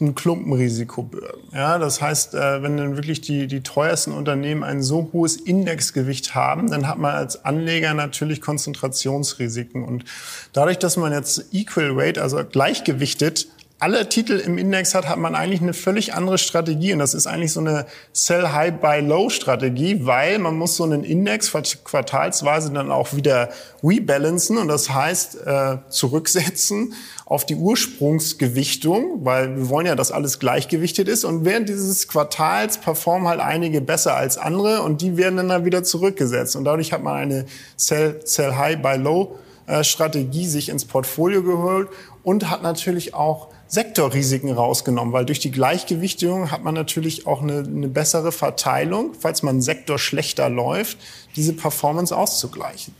ein 0.00 0.14
Klumpenrisiko 0.14 1.02
bürgen. 1.02 1.48
Ja, 1.52 1.78
das 1.78 2.02
heißt, 2.02 2.34
äh, 2.34 2.62
wenn 2.62 2.76
dann 2.76 2.96
wirklich 2.96 3.22
die, 3.22 3.46
die 3.46 3.62
teuersten 3.62 4.12
Unternehmen 4.12 4.62
ein 4.62 4.82
so 4.82 5.10
hohes 5.12 5.36
Indexgewicht 5.36 6.34
haben, 6.34 6.70
dann 6.70 6.86
hat 6.86 6.98
man 6.98 7.14
als 7.14 7.44
Anleger 7.44 7.94
natürlich 7.94 8.40
Konzentrationsrisiken. 8.40 9.84
Und 9.84 10.04
dadurch, 10.52 10.78
dass 10.78 10.96
man 10.96 11.12
jetzt 11.12 11.46
Equal 11.52 11.96
Weight, 11.96 12.18
also 12.18 12.44
gleichgewichtet, 12.44 13.48
alle 13.80 14.06
Titel 14.10 14.34
im 14.34 14.58
Index 14.58 14.94
hat, 14.94 15.08
hat 15.08 15.18
man 15.18 15.34
eigentlich 15.34 15.62
eine 15.62 15.72
völlig 15.72 16.12
andere 16.12 16.36
Strategie. 16.36 16.92
Und 16.92 16.98
das 16.98 17.14
ist 17.14 17.26
eigentlich 17.26 17.52
so 17.52 17.60
eine 17.60 17.86
Sell 18.12 18.48
High 18.52 18.74
Buy 18.74 19.00
Low 19.00 19.30
Strategie, 19.30 20.04
weil 20.04 20.38
man 20.38 20.56
muss 20.56 20.76
so 20.76 20.84
einen 20.84 21.02
Index 21.02 21.50
quartalsweise 21.84 22.70
dann 22.72 22.90
auch 22.90 23.14
wieder 23.14 23.48
rebalancen 23.82 24.58
und 24.58 24.68
das 24.68 24.90
heißt 24.90 25.46
äh, 25.46 25.78
zurücksetzen 25.88 26.92
auf 27.30 27.46
die 27.46 27.54
Ursprungsgewichtung, 27.54 29.24
weil 29.24 29.56
wir 29.56 29.68
wollen 29.68 29.86
ja, 29.86 29.94
dass 29.94 30.10
alles 30.10 30.40
gleichgewichtet 30.40 31.06
ist. 31.06 31.24
Und 31.24 31.44
während 31.44 31.68
dieses 31.68 32.08
Quartals 32.08 32.78
performen 32.78 33.28
halt 33.28 33.38
einige 33.38 33.80
besser 33.80 34.16
als 34.16 34.36
andere 34.36 34.82
und 34.82 35.00
die 35.00 35.16
werden 35.16 35.48
dann 35.48 35.64
wieder 35.64 35.84
zurückgesetzt. 35.84 36.56
Und 36.56 36.64
dadurch 36.64 36.92
hat 36.92 37.04
man 37.04 37.14
eine 37.14 37.46
Sell, 37.76 38.20
Sell 38.24 38.56
High 38.56 38.82
Buy 38.82 38.98
Low 38.98 39.38
äh, 39.68 39.84
Strategie 39.84 40.44
sich 40.48 40.70
ins 40.70 40.84
Portfolio 40.84 41.44
geholt 41.44 41.88
und 42.24 42.50
hat 42.50 42.64
natürlich 42.64 43.14
auch 43.14 43.46
Sektorrisiken 43.68 44.50
rausgenommen, 44.50 45.12
weil 45.12 45.24
durch 45.24 45.38
die 45.38 45.52
Gleichgewichtung 45.52 46.50
hat 46.50 46.64
man 46.64 46.74
natürlich 46.74 47.28
auch 47.28 47.42
eine, 47.42 47.58
eine 47.58 47.86
bessere 47.86 48.32
Verteilung, 48.32 49.14
falls 49.16 49.44
man 49.44 49.62
Sektor 49.62 50.00
schlechter 50.00 50.50
läuft, 50.50 50.98
diese 51.36 51.52
Performance 51.52 52.16
auszugleichen. 52.16 52.92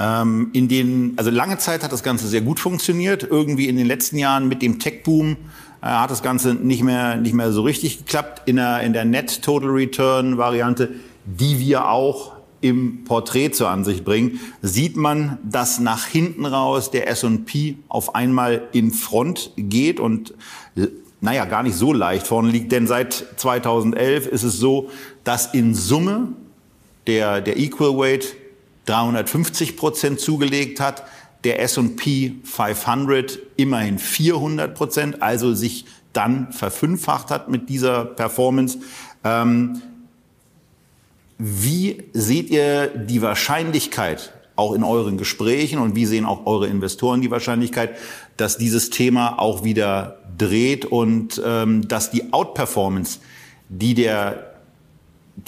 Ähm, 0.00 0.48
in 0.54 0.68
den, 0.68 1.12
also 1.16 1.30
lange 1.30 1.58
Zeit 1.58 1.84
hat 1.84 1.92
das 1.92 2.02
Ganze 2.02 2.26
sehr 2.26 2.40
gut 2.40 2.58
funktioniert. 2.58 3.22
Irgendwie 3.22 3.68
in 3.68 3.76
den 3.76 3.86
letzten 3.86 4.16
Jahren 4.16 4.48
mit 4.48 4.62
dem 4.62 4.78
Tech-Boom 4.78 5.36
äh, 5.82 5.86
hat 5.86 6.10
das 6.10 6.22
Ganze 6.22 6.54
nicht 6.54 6.82
mehr, 6.82 7.16
nicht 7.16 7.34
mehr 7.34 7.52
so 7.52 7.60
richtig 7.62 7.98
geklappt. 7.98 8.42
In 8.46 8.56
der, 8.56 8.80
in 8.80 8.94
der 8.94 9.04
Net 9.04 9.42
Total 9.42 9.68
Return 9.68 10.38
Variante, 10.38 10.88
die 11.26 11.58
wir 11.58 11.90
auch 11.90 12.32
im 12.62 13.04
Porträt 13.04 13.50
zur 13.50 13.68
Ansicht 13.68 14.04
bringen, 14.04 14.40
sieht 14.62 14.96
man, 14.96 15.38
dass 15.44 15.80
nach 15.80 16.06
hinten 16.06 16.46
raus 16.46 16.90
der 16.90 17.08
S&P 17.08 17.76
auf 17.88 18.14
einmal 18.14 18.68
in 18.72 18.92
Front 18.92 19.52
geht 19.56 20.00
und 20.00 20.34
naja, 21.20 21.44
gar 21.44 21.62
nicht 21.62 21.76
so 21.76 21.92
leicht 21.92 22.26
vorne 22.26 22.50
liegt, 22.50 22.72
denn 22.72 22.86
seit 22.86 23.12
2011 23.36 24.26
ist 24.26 24.42
es 24.42 24.58
so, 24.58 24.88
dass 25.24 25.52
in 25.52 25.74
Summe 25.74 26.28
der, 27.06 27.42
der 27.42 27.58
Equal 27.58 27.96
Weight 27.98 28.34
350 28.90 29.76
Prozent 29.76 30.20
zugelegt 30.20 30.80
hat, 30.80 31.04
der 31.44 31.62
S&P 31.62 32.34
500 32.44 33.38
immerhin 33.56 33.98
400 33.98 34.74
Prozent, 34.74 35.22
also 35.22 35.54
sich 35.54 35.86
dann 36.12 36.52
verfünffacht 36.52 37.30
hat 37.30 37.48
mit 37.48 37.68
dieser 37.68 38.04
Performance. 38.04 38.78
Ähm, 39.24 39.80
wie 41.38 42.02
seht 42.12 42.50
ihr 42.50 42.88
die 42.88 43.22
Wahrscheinlichkeit, 43.22 44.34
auch 44.56 44.74
in 44.74 44.84
euren 44.84 45.16
Gesprächen 45.16 45.78
und 45.78 45.94
wie 45.94 46.04
sehen 46.04 46.26
auch 46.26 46.44
eure 46.44 46.66
Investoren 46.66 47.22
die 47.22 47.30
Wahrscheinlichkeit, 47.30 47.96
dass 48.36 48.58
dieses 48.58 48.90
Thema 48.90 49.38
auch 49.38 49.64
wieder 49.64 50.18
dreht 50.36 50.84
und 50.84 51.40
ähm, 51.44 51.88
dass 51.88 52.10
die 52.10 52.32
Outperformance, 52.32 53.20
die 53.68 53.94
der, 53.94 54.49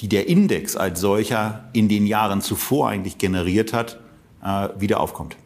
die 0.00 0.08
der 0.08 0.28
Index 0.28 0.76
als 0.76 1.00
solcher 1.00 1.64
in 1.72 1.88
den 1.88 2.06
Jahren 2.06 2.40
zuvor 2.40 2.88
eigentlich 2.88 3.18
generiert 3.18 3.72
hat, 3.72 3.98
äh, 4.44 4.68
wieder 4.78 5.00
aufkommt? 5.00 5.36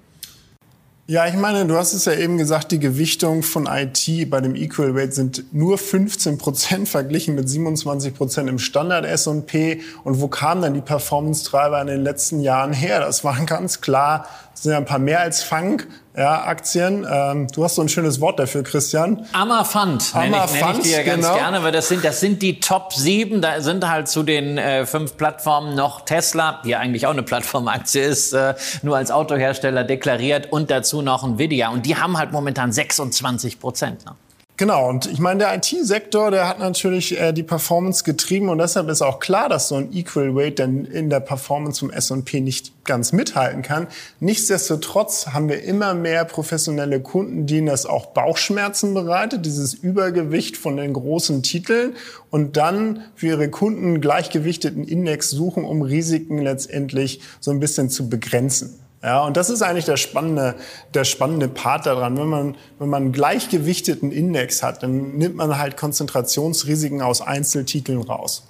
Ja, 1.09 1.28
ich 1.28 1.35
meine, 1.35 1.64
du 1.66 1.76
hast 1.76 1.92
es 1.92 2.04
ja 2.04 2.14
eben 2.14 2.37
gesagt, 2.37 2.72
die 2.72 2.80
Gewichtung 2.80 3.44
von 3.44 3.68
IT 3.70 4.28
bei 4.28 4.40
dem 4.40 4.56
Equal 4.56 4.96
Weight 4.96 5.14
sind 5.14 5.54
nur 5.54 5.78
15 5.78 6.37
Prozent 6.37 6.88
verglichen 6.88 7.37
mit 7.37 7.48
27 7.48 8.12
Prozent 8.12 8.48
im 8.48 8.59
Standard 8.59 9.04
S&P. 9.04 9.82
Und 10.02 10.20
wo 10.20 10.26
kamen 10.26 10.62
dann 10.62 10.74
die 10.74 10.80
Performance-Treiber 10.80 11.80
in 11.80 11.87
den 11.87 12.02
letzten 12.02 12.40
Jahren 12.40 12.72
her? 12.72 12.98
Das 12.98 13.22
waren 13.22 13.46
ganz 13.46 13.80
klar, 13.80 14.26
sind 14.54 14.72
ja 14.72 14.78
ein 14.78 14.85
paar 14.85 14.98
mehr 14.98 15.20
als 15.20 15.44
Funk, 15.44 15.87
ja, 16.16 16.44
Aktien. 16.44 17.07
Ähm, 17.09 17.46
du 17.52 17.62
hast 17.62 17.74
so 17.74 17.83
ein 17.83 17.88
schönes 17.88 18.20
Wort 18.20 18.38
dafür, 18.38 18.62
Christian. 18.62 19.26
Ammerfund 19.33 20.14
nenne 20.14 20.44
ich, 20.46 20.61
nenn 20.61 20.81
ich 20.81 20.83
dir 20.83 21.05
ganz 21.05 21.26
genau. 21.26 21.37
gerne, 21.37 21.62
weil 21.62 21.72
das 21.72 21.88
sind, 21.88 22.05
das 22.05 22.20
sind 22.20 22.40
die 22.40 22.59
Top 22.59 22.92
7. 22.92 23.42
Da 23.42 23.61
sind 23.61 23.87
halt 23.87 24.09
zu 24.09 24.22
den 24.22 24.57
äh, 24.57 24.87
fünf 24.87 25.16
Plattformen 25.16 25.74
noch 25.74 26.00
Tesla, 26.02 26.62
die 26.64 26.74
eigentlich 26.74 27.07
auch 27.07 27.11
eine 27.11 27.22
Plattformaktie 27.22 28.00
ist, 28.00 28.33
äh, 28.33 28.55
nur 28.83 28.96
als 28.96 29.11
Autohersteller 29.11 29.85
deklariert 29.85 30.52
und 30.52 30.70
dazu 30.70 31.02
noch 31.02 31.22
Nvidia. 31.22 31.68
Und 31.68 31.85
die 31.85 31.96
haben 31.96 32.16
halt 32.16 32.33
momentan 32.33 32.72
26 32.72 33.61
Prozent. 33.61 34.07
Ne? 34.07 34.12
Genau, 34.58 34.88
und 34.88 35.04
ich 35.04 35.18
meine, 35.18 35.40
der 35.40 35.54
IT-Sektor, 35.54 36.30
der 36.30 36.48
hat 36.48 36.58
natürlich 36.60 37.20
äh, 37.20 37.32
die 37.32 37.42
Performance 37.42 38.04
getrieben 38.04 38.48
und 38.48 38.56
deshalb 38.56 38.88
ist 38.88 39.02
auch 39.02 39.20
klar, 39.20 39.50
dass 39.50 39.68
so 39.68 39.74
ein 39.74 39.92
Equal 39.92 40.34
Weight 40.34 40.58
dann 40.58 40.86
in 40.86 41.10
der 41.10 41.20
Performance 41.20 41.80
zum 41.80 41.90
S&P 41.90 42.40
nicht 42.40 42.72
ganz 42.86 43.12
mithalten 43.12 43.60
kann. 43.60 43.86
Nichtsdestotrotz 44.18 45.26
haben 45.26 45.50
wir 45.50 45.62
immer 45.62 45.92
mehr 45.92 46.24
professionelle 46.24 47.00
Kunden, 47.00 47.46
denen 47.46 47.66
das 47.66 47.84
auch 47.84 48.06
Bauchschmerzen 48.06 48.94
bereitet, 48.94 49.44
dieses 49.44 49.74
Übergewicht 49.74 50.56
von 50.56 50.78
den 50.78 50.94
großen 50.94 51.42
Titeln 51.42 51.94
und 52.30 52.56
dann 52.56 53.02
für 53.14 53.26
ihre 53.26 53.50
Kunden 53.50 54.00
gleichgewichteten 54.00 54.84
Index 54.84 55.28
suchen, 55.28 55.66
um 55.66 55.82
Risiken 55.82 56.38
letztendlich 56.38 57.20
so 57.40 57.50
ein 57.50 57.60
bisschen 57.60 57.90
zu 57.90 58.08
begrenzen. 58.08 58.86
Ja, 59.02 59.24
und 59.24 59.37
das 59.37 59.50
ist 59.50 59.62
eigentlich 59.62 59.85
der 59.85 59.96
spannende, 59.96 60.56
der 60.94 61.04
spannende 61.04 61.48
Part 61.48 61.87
daran. 61.87 62.16
Wenn 62.16 62.28
man, 62.28 62.56
wenn 62.78 62.88
man 62.88 63.02
einen 63.04 63.12
gleichgewichteten 63.12 64.11
Index 64.11 64.62
hat, 64.62 64.82
dann 64.82 65.16
nimmt 65.16 65.37
man 65.37 65.59
halt 65.59 65.76
Konzentrationsrisiken 65.76 67.02
aus 67.02 67.20
Einzeltiteln 67.20 68.00
raus. 68.02 68.46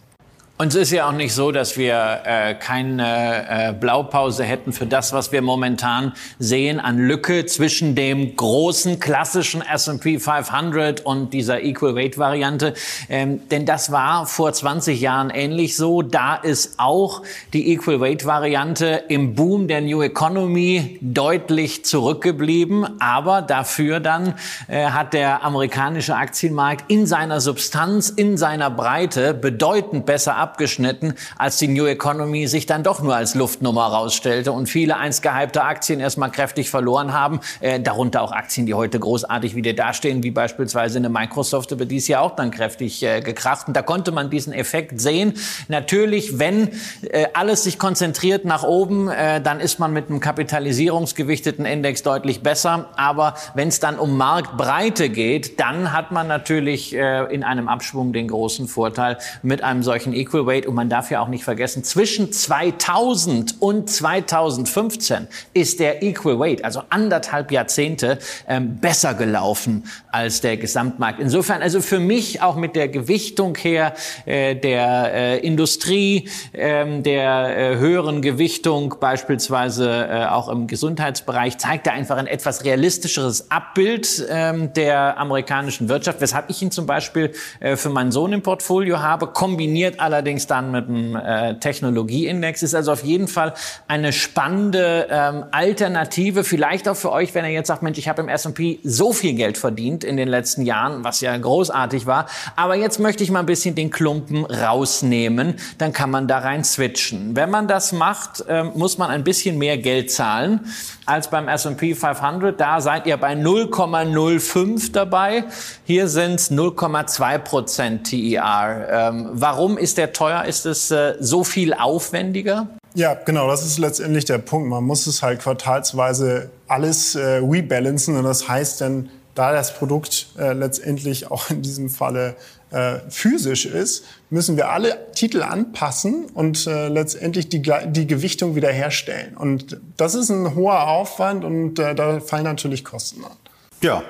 Und 0.59 0.69
es 0.69 0.75
ist 0.75 0.91
ja 0.91 1.07
auch 1.07 1.13
nicht 1.13 1.35
so, 1.35 1.53
dass 1.53 1.77
wir 1.77 2.23
äh, 2.25 2.55
keine 2.55 3.47
äh, 3.47 3.73
Blaupause 3.75 4.43
hätten 4.43 4.73
für 4.73 4.87
das, 4.87 5.13
was 5.13 5.31
wir 5.31 5.43
momentan 5.43 6.15
sehen 6.39 6.81
an 6.81 6.97
Lücke 6.97 7.45
zwischen 7.45 7.95
dem 7.95 8.37
großen 8.37 8.99
klassischen 8.99 9.61
S&P 9.61 10.19
500 10.19 11.05
und 11.05 11.35
dieser 11.35 11.63
Equal 11.63 11.95
Weight 11.95 12.17
Variante. 12.17 12.73
Ähm, 13.11 13.47
denn 13.51 13.67
das 13.67 13.93
war 13.93 14.25
vor 14.25 14.51
20 14.51 14.99
Jahren 14.99 15.29
ähnlich 15.29 15.77
so. 15.77 16.01
Da 16.01 16.37
ist 16.37 16.77
auch 16.79 17.21
die 17.53 17.75
Equal 17.75 18.01
Weight 18.01 18.25
Variante 18.25 19.05
im 19.09 19.35
Boom 19.35 19.69
der 19.69 19.83
New 19.83 20.01
Economy 20.01 20.99
deutlich 21.03 21.85
zurückgeblieben. 21.85 22.99
Aber 22.99 23.43
dafür 23.43 24.01
dann 24.01 24.37
äh, 24.69 24.87
hat 24.87 25.13
der 25.13 25.45
amerikanische 25.45 26.17
Aktienmarkt 26.17 26.91
in 26.91 27.05
seiner 27.05 27.43
Substanz, 27.43 28.09
in 28.09 28.39
seiner 28.39 28.71
Breite 28.71 29.35
bedeutend 29.35 30.07
besser 30.07 30.46
abgeschnitten, 30.47 31.15
als 31.37 31.57
die 31.57 31.67
New 31.67 31.87
Economy 31.87 32.47
sich 32.47 32.67
dann 32.67 32.85
doch 32.85 33.03
nur 33.03 33.17
als 33.17 33.35
Luftnummer 33.35 33.87
rausstellte 33.87 34.53
und 34.53 34.69
viele 34.69 34.97
einst 34.97 35.21
gehypte 35.23 35.65
Aktien 35.65 35.99
erstmal 35.99 36.31
kräftig 36.31 36.71
verloren 36.71 37.13
haben, 37.13 37.41
äh, 37.59 37.81
darunter 37.81 38.23
auch 38.23 38.31
Aktien, 38.31 38.65
die 38.65 38.75
heute 38.75 39.01
großartig 39.01 39.57
wieder 39.57 39.73
dastehen, 39.73 40.23
wie 40.23 40.31
beispielsweise 40.31 40.99
eine 40.99 41.09
Microsoft, 41.09 41.73
über 41.73 41.85
die 41.85 41.97
es 41.97 42.07
ja 42.07 42.21
auch 42.21 42.37
dann 42.37 42.53
kräftig 42.53 43.03
äh, 43.03 43.23
gekracht. 43.23 43.67
Und 43.67 43.77
da 43.77 43.83
konnte 43.83 44.13
man 44.13 44.31
diesen 44.31 44.53
Effekt 44.53 45.01
sehen. 45.01 45.35
Natürlich, 45.67 46.39
wenn 46.39 46.71
äh, 47.03 47.27
alles 47.35 47.65
sich 47.65 47.77
konzentriert 47.81 48.45
nach 48.45 48.63
oben, 48.63 49.09
äh, 49.09 49.41
dann 49.41 49.59
ist 49.59 49.81
man 49.81 49.93
mit 49.93 50.09
einem 50.09 50.21
kapitalisierungsgewichteten 50.21 51.67
Index 51.67 52.05
deutlich 52.05 52.45
besser. 52.45 52.91
Aber 52.97 53.35
wenn 53.55 53.67
es 53.67 53.81
dann 53.81 53.99
um 53.99 54.17
Marktbreite 54.17 55.09
geht, 55.09 55.59
dann 55.59 55.93
hat 55.93 56.13
man 56.13 56.29
natürlich 56.29 56.95
äh, 56.95 57.25
in 57.35 57.43
einem 57.43 57.67
Abschwung 57.67 58.13
den 58.13 58.29
großen 58.29 58.69
Vorteil 58.69 59.19
mit 59.43 59.65
einem 59.65 59.83
solchen 59.83 60.13
Equal 60.13 60.36
Equal 60.37 60.47
Weight. 60.47 60.67
Und 60.67 60.75
man 60.75 60.89
darf 60.89 61.11
ja 61.11 61.21
auch 61.21 61.29
nicht 61.29 61.45
vergessen, 61.45 61.85
zwischen 61.85 62.33
2000 62.33 63.61
und 63.61 63.89
2015 63.89 65.29
ist 65.55 65.81
der 65.81 66.03
Equal 66.03 66.39
Weight, 66.39 66.65
also 66.65 66.83
anderthalb 66.91 67.51
Jahrzehnte, 67.51 68.19
ähm, 68.49 68.77
besser 68.77 69.15
gelaufen 69.15 69.85
als 70.11 70.41
der 70.41 70.57
Gesamtmarkt. 70.57 71.21
Insofern, 71.21 71.63
also 71.63 71.81
für 71.81 71.99
mich 71.99 72.43
auch 72.43 72.57
mit 72.57 72.77
der 72.77 72.89
Gewichtung 72.89 73.57
her 73.57 73.95
äh, 74.27 74.55
der 74.55 75.15
äh, 75.15 75.39
Industrie, 75.39 76.29
äh, 76.53 77.01
der 77.01 77.57
äh, 77.57 77.77
höheren 77.77 78.23
Gewichtung 78.23 78.97
beispielsweise 79.01 80.09
äh, 80.11 80.27
auch 80.27 80.49
im 80.49 80.67
Gesundheitsbereich, 80.67 81.59
zeigt 81.59 81.87
er 81.87 81.95
einfach 81.95 82.17
ein 82.17 82.27
etwas 82.27 82.65
realistischeres 82.65 83.51
Abbild 83.51 84.27
ähm, 84.29 84.73
der 84.75 85.19
amerikanischen 85.19 85.89
Wirtschaft, 85.89 86.21
weshalb 86.21 86.51
ich 86.51 86.61
ihn 86.61 86.71
zum 86.71 86.87
Beispiel 86.87 87.33
äh, 87.61 87.77
für 87.77 87.89
meinen 87.89 88.13
Sohn 88.13 88.33
im 88.33 88.43
Portfolio 88.43 89.01
habe, 89.01 89.29
kombiniert 89.29 90.01
allerdings 90.01 90.26
allerdings 90.27 90.49
dann 90.49 90.73
mit 90.73 90.89
einem 90.89 91.15
äh, 91.15 91.55
Technologieindex. 91.61 92.65
Ist 92.65 92.75
also 92.75 92.91
auf 92.91 93.05
jeden 93.05 93.29
Fall 93.29 93.55
eine 93.87 94.13
spannende 94.13 95.07
ähm, 95.09 95.45
Alternative, 95.53 96.43
vielleicht 96.43 96.89
auch 96.89 96.97
für 96.97 97.13
euch, 97.13 97.33
wenn 97.35 97.45
ihr 97.45 97.53
jetzt 97.53 97.69
sagt, 97.69 97.83
Mensch, 97.85 97.99
ich 97.99 98.09
habe 98.09 98.23
im 98.23 98.29
S&P 98.29 98.81
so 98.83 99.13
viel 99.13 99.35
Geld 99.35 99.57
verdient 99.57 100.03
in 100.03 100.17
den 100.17 100.27
letzten 100.27 100.63
Jahren, 100.63 101.05
was 101.05 101.21
ja 101.21 101.37
großartig 101.37 102.07
war, 102.07 102.27
aber 102.57 102.75
jetzt 102.75 102.99
möchte 102.99 103.23
ich 103.23 103.31
mal 103.31 103.39
ein 103.39 103.47
bisschen 103.47 103.77
den 103.77 103.91
Klumpen 103.91 104.45
rausnehmen, 104.45 105.55
dann 105.79 105.93
kann 105.93 106.11
man 106.11 106.27
da 106.27 106.39
rein 106.39 106.65
switchen. 106.65 107.37
Wenn 107.37 107.51
man 107.51 107.69
das 107.69 107.93
macht, 107.93 108.45
äh, 108.49 108.65
muss 108.65 108.99
man 108.99 109.11
ein 109.11 109.23
bisschen 109.23 109.59
mehr 109.59 109.79
Geld 109.79 110.11
zahlen 110.11 110.61
als 111.07 111.31
beim 111.31 111.49
S&P 111.49 111.95
500. 111.95 112.61
Da 112.61 112.81
seid 112.81 113.07
ihr 113.07 113.17
bei 113.17 113.33
0,05 113.33 114.93
dabei. 114.93 115.45
Hier 115.85 116.09
sind 116.09 116.35
es 116.35 116.51
0,2 116.51 117.39
Prozent 117.39 118.11
TER. 118.11 118.89
Ähm, 118.91 119.29
warum 119.33 119.79
ist 119.79 119.99
der 119.99 120.13
teuer? 120.17 120.45
Ist 120.45 120.67
es 120.67 120.91
äh, 120.91 121.15
so 121.21 121.45
viel 121.45 121.75
aufwendiger? 121.75 122.69
Ja, 122.95 123.15
genau, 123.15 123.47
das 123.47 123.65
ist 123.65 123.79
letztendlich 123.79 124.25
der 124.25 124.39
Punkt. 124.39 124.69
Man 124.69 124.85
muss 124.85 125.07
es 125.07 125.23
halt 125.23 125.41
quartalsweise 125.41 126.51
alles 126.67 127.15
äh, 127.15 127.41
rebalancen 127.43 128.17
und 128.17 128.25
das 128.25 128.49
heißt 128.49 128.81
dann, 128.81 129.11
da 129.35 129.53
das 129.53 129.75
Produkt 129.75 130.29
äh, 130.39 130.55
letztendlich 130.55 131.31
auch 131.31 131.51
in 131.51 131.61
diesem 131.61 131.91
Falle 131.91 132.37
äh, 132.71 133.01
physisch 133.11 133.67
ist, 133.67 134.05
müssen 134.31 134.57
wir 134.57 134.71
alle 134.71 135.13
Titel 135.13 135.43
anpassen 135.43 136.25
und 136.33 136.67
äh, 136.67 136.89
letztendlich 136.89 137.49
die, 137.49 137.61
die 137.61 138.07
Gewichtung 138.07 138.57
wiederherstellen. 138.57 139.37
Und 139.37 139.79
das 139.99 140.15
ist 140.15 140.31
ein 140.31 140.55
hoher 140.55 140.89
Aufwand 140.89 141.45
und 141.45 141.79
äh, 141.79 141.95
da 141.95 142.21
fallen 142.21 142.45
natürlich 142.45 142.83
Kosten 142.83 143.25
an. 143.25 143.37
Ja, 143.83 144.03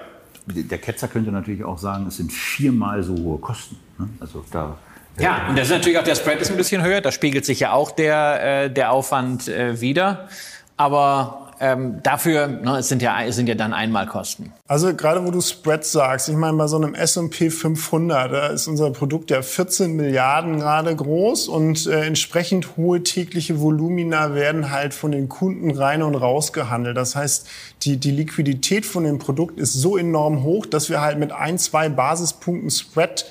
der 0.46 0.78
Ketzer 0.78 1.08
könnte 1.08 1.32
natürlich 1.32 1.64
auch 1.64 1.78
sagen, 1.78 2.06
es 2.06 2.18
sind 2.18 2.32
viermal 2.32 3.02
so 3.02 3.16
hohe 3.16 3.38
Kosten. 3.38 3.76
Ne? 3.98 4.08
Also 4.20 4.44
da 4.52 4.78
ja, 5.18 5.46
und 5.48 5.58
das 5.58 5.68
ist 5.68 5.72
natürlich 5.72 5.98
auch 5.98 6.04
der 6.04 6.14
Spread 6.14 6.40
ist 6.40 6.50
ein 6.50 6.56
bisschen 6.56 6.82
höher. 6.82 7.00
Da 7.00 7.12
spiegelt 7.12 7.44
sich 7.44 7.60
ja 7.60 7.72
auch 7.72 7.90
der, 7.90 8.64
äh, 8.64 8.70
der 8.70 8.92
Aufwand 8.92 9.48
äh, 9.48 9.80
wieder. 9.80 10.28
Aber 10.76 11.46
ähm, 11.58 12.02
dafür 12.02 12.48
ne, 12.48 12.78
es 12.78 12.88
sind, 12.88 13.00
ja, 13.00 13.22
es 13.22 13.36
sind 13.36 13.48
ja 13.48 13.54
dann 13.54 13.72
Einmalkosten. 13.72 14.52
Also 14.68 14.94
gerade 14.94 15.24
wo 15.24 15.30
du 15.30 15.40
Spread 15.40 15.84
sagst, 15.84 16.28
ich 16.28 16.36
meine, 16.36 16.56
bei 16.58 16.66
so 16.66 16.76
einem 16.76 16.94
S&P 16.94 17.50
500, 17.50 18.30
da 18.32 18.46
ist 18.48 18.66
unser 18.66 18.90
Produkt 18.90 19.30
ja 19.30 19.40
14 19.40 19.96
Milliarden 19.96 20.60
gerade 20.60 20.94
groß 20.94 21.48
und 21.48 21.86
äh, 21.86 22.04
entsprechend 22.04 22.76
hohe 22.76 23.02
tägliche 23.02 23.60
Volumina 23.60 24.34
werden 24.34 24.70
halt 24.70 24.92
von 24.92 25.12
den 25.12 25.28
Kunden 25.28 25.70
rein 25.70 26.02
und 26.02 26.14
raus 26.14 26.52
gehandelt. 26.52 26.96
Das 26.96 27.16
heißt, 27.16 27.48
die, 27.82 27.96
die 27.96 28.10
Liquidität 28.10 28.84
von 28.84 29.04
dem 29.04 29.18
Produkt 29.18 29.58
ist 29.58 29.72
so 29.72 29.96
enorm 29.96 30.42
hoch, 30.42 30.66
dass 30.66 30.90
wir 30.90 31.00
halt 31.00 31.18
mit 31.18 31.32
ein, 31.32 31.58
zwei 31.58 31.88
Basispunkten 31.88 32.70
Spread 32.70 33.24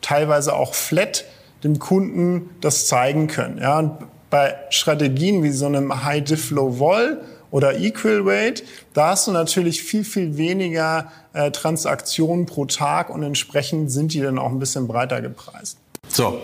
teilweise 0.00 0.54
auch 0.54 0.74
flat 0.74 1.24
dem 1.64 1.78
Kunden 1.78 2.50
das 2.60 2.86
zeigen 2.86 3.26
können. 3.26 3.58
Ja, 3.58 3.78
und 3.78 3.92
bei 4.30 4.54
Strategien 4.70 5.42
wie 5.42 5.50
so 5.50 5.66
einem 5.66 6.04
High 6.04 6.24
Diff 6.24 6.50
Low 6.50 6.78
Vol 6.78 7.20
oder 7.50 7.78
Equal 7.78 8.24
Weight, 8.24 8.62
da 8.94 9.08
hast 9.08 9.26
du 9.26 9.32
natürlich 9.32 9.82
viel, 9.82 10.04
viel 10.04 10.36
weniger 10.36 11.10
äh, 11.32 11.50
Transaktionen 11.50 12.46
pro 12.46 12.64
Tag 12.64 13.10
und 13.10 13.22
entsprechend 13.22 13.90
sind 13.90 14.14
die 14.14 14.20
dann 14.20 14.38
auch 14.38 14.50
ein 14.50 14.58
bisschen 14.58 14.86
breiter 14.86 15.20
gepreist. 15.20 15.78
So, 16.08 16.40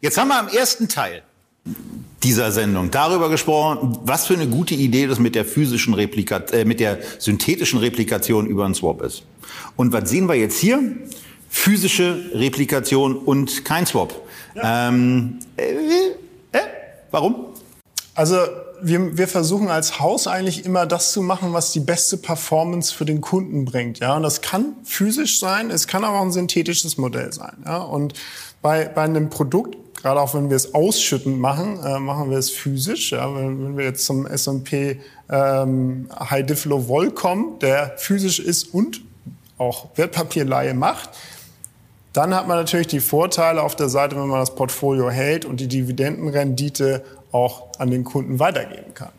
jetzt 0.00 0.18
haben 0.18 0.28
wir 0.28 0.38
am 0.38 0.48
ersten 0.48 0.88
Teil 0.88 1.22
dieser 2.22 2.52
Sendung 2.52 2.90
darüber 2.90 3.30
gesprochen, 3.30 3.98
was 4.04 4.26
für 4.26 4.34
eine 4.34 4.46
gute 4.46 4.74
Idee 4.74 5.06
das 5.06 5.18
mit 5.18 5.34
der 5.34 5.44
physischen 5.44 5.94
Replikation, 5.94 6.60
äh, 6.60 6.64
mit 6.64 6.80
der 6.80 6.98
synthetischen 7.18 7.78
Replikation 7.78 8.46
über 8.46 8.64
einen 8.64 8.74
Swap 8.74 9.02
ist. 9.02 9.22
Und 9.76 9.92
was 9.92 10.10
sehen 10.10 10.28
wir 10.28 10.34
jetzt 10.34 10.58
hier? 10.58 10.80
Physische 11.50 12.30
Replikation 12.32 13.16
und 13.16 13.64
kein 13.64 13.84
Swap. 13.84 14.14
Ja. 14.54 14.88
Ähm, 14.88 15.40
äh, 15.56 15.72
äh, 16.52 16.58
warum? 17.10 17.46
Also 18.14 18.36
wir, 18.82 19.18
wir 19.18 19.28
versuchen 19.28 19.68
als 19.68 20.00
Haus 20.00 20.26
eigentlich 20.26 20.64
immer 20.64 20.86
das 20.86 21.12
zu 21.12 21.20
machen, 21.20 21.52
was 21.52 21.72
die 21.72 21.80
beste 21.80 22.16
Performance 22.16 22.94
für 22.94 23.04
den 23.04 23.20
Kunden 23.20 23.66
bringt. 23.66 23.98
Ja, 23.98 24.16
und 24.16 24.22
das 24.22 24.40
kann 24.40 24.76
physisch 24.84 25.38
sein, 25.38 25.70
es 25.70 25.86
kann 25.86 26.04
aber 26.04 26.18
auch 26.18 26.24
ein 26.24 26.32
synthetisches 26.32 26.96
Modell 26.96 27.32
sein. 27.32 27.58
Ja, 27.66 27.78
und 27.78 28.14
bei, 28.62 28.86
bei 28.86 29.02
einem 29.02 29.28
Produkt 29.28 29.76
Gerade 30.00 30.20
auch 30.20 30.34
wenn 30.34 30.48
wir 30.48 30.56
es 30.56 30.74
ausschüttend 30.74 31.38
machen, 31.38 31.78
äh, 31.84 31.98
machen 31.98 32.30
wir 32.30 32.38
es 32.38 32.50
physisch. 32.50 33.12
Ja? 33.12 33.34
Wenn, 33.34 33.62
wenn 33.62 33.76
wir 33.76 33.84
jetzt 33.84 34.06
zum 34.06 34.26
S&P 34.26 34.98
ähm, 35.28 36.08
High 36.18 36.46
Diff 36.46 36.64
Low 36.64 36.88
Vol 36.88 37.10
kommen, 37.10 37.58
der 37.58 37.94
physisch 37.98 38.38
ist 38.38 38.72
und 38.72 39.02
auch 39.58 39.88
Wertpapierleihe 39.96 40.72
macht, 40.72 41.10
dann 42.12 42.34
hat 42.34 42.48
man 42.48 42.56
natürlich 42.56 42.88
die 42.88 43.00
Vorteile 43.00 43.62
auf 43.62 43.76
der 43.76 43.88
Seite, 43.88 44.16
wenn 44.16 44.26
man 44.26 44.40
das 44.40 44.54
Portfolio 44.54 45.10
hält 45.10 45.44
und 45.44 45.60
die 45.60 45.68
Dividendenrendite 45.68 47.04
auch 47.32 47.68
an 47.78 47.90
den 47.90 48.04
Kunden 48.04 48.38
weitergeben 48.38 48.94
kann. 48.94 49.10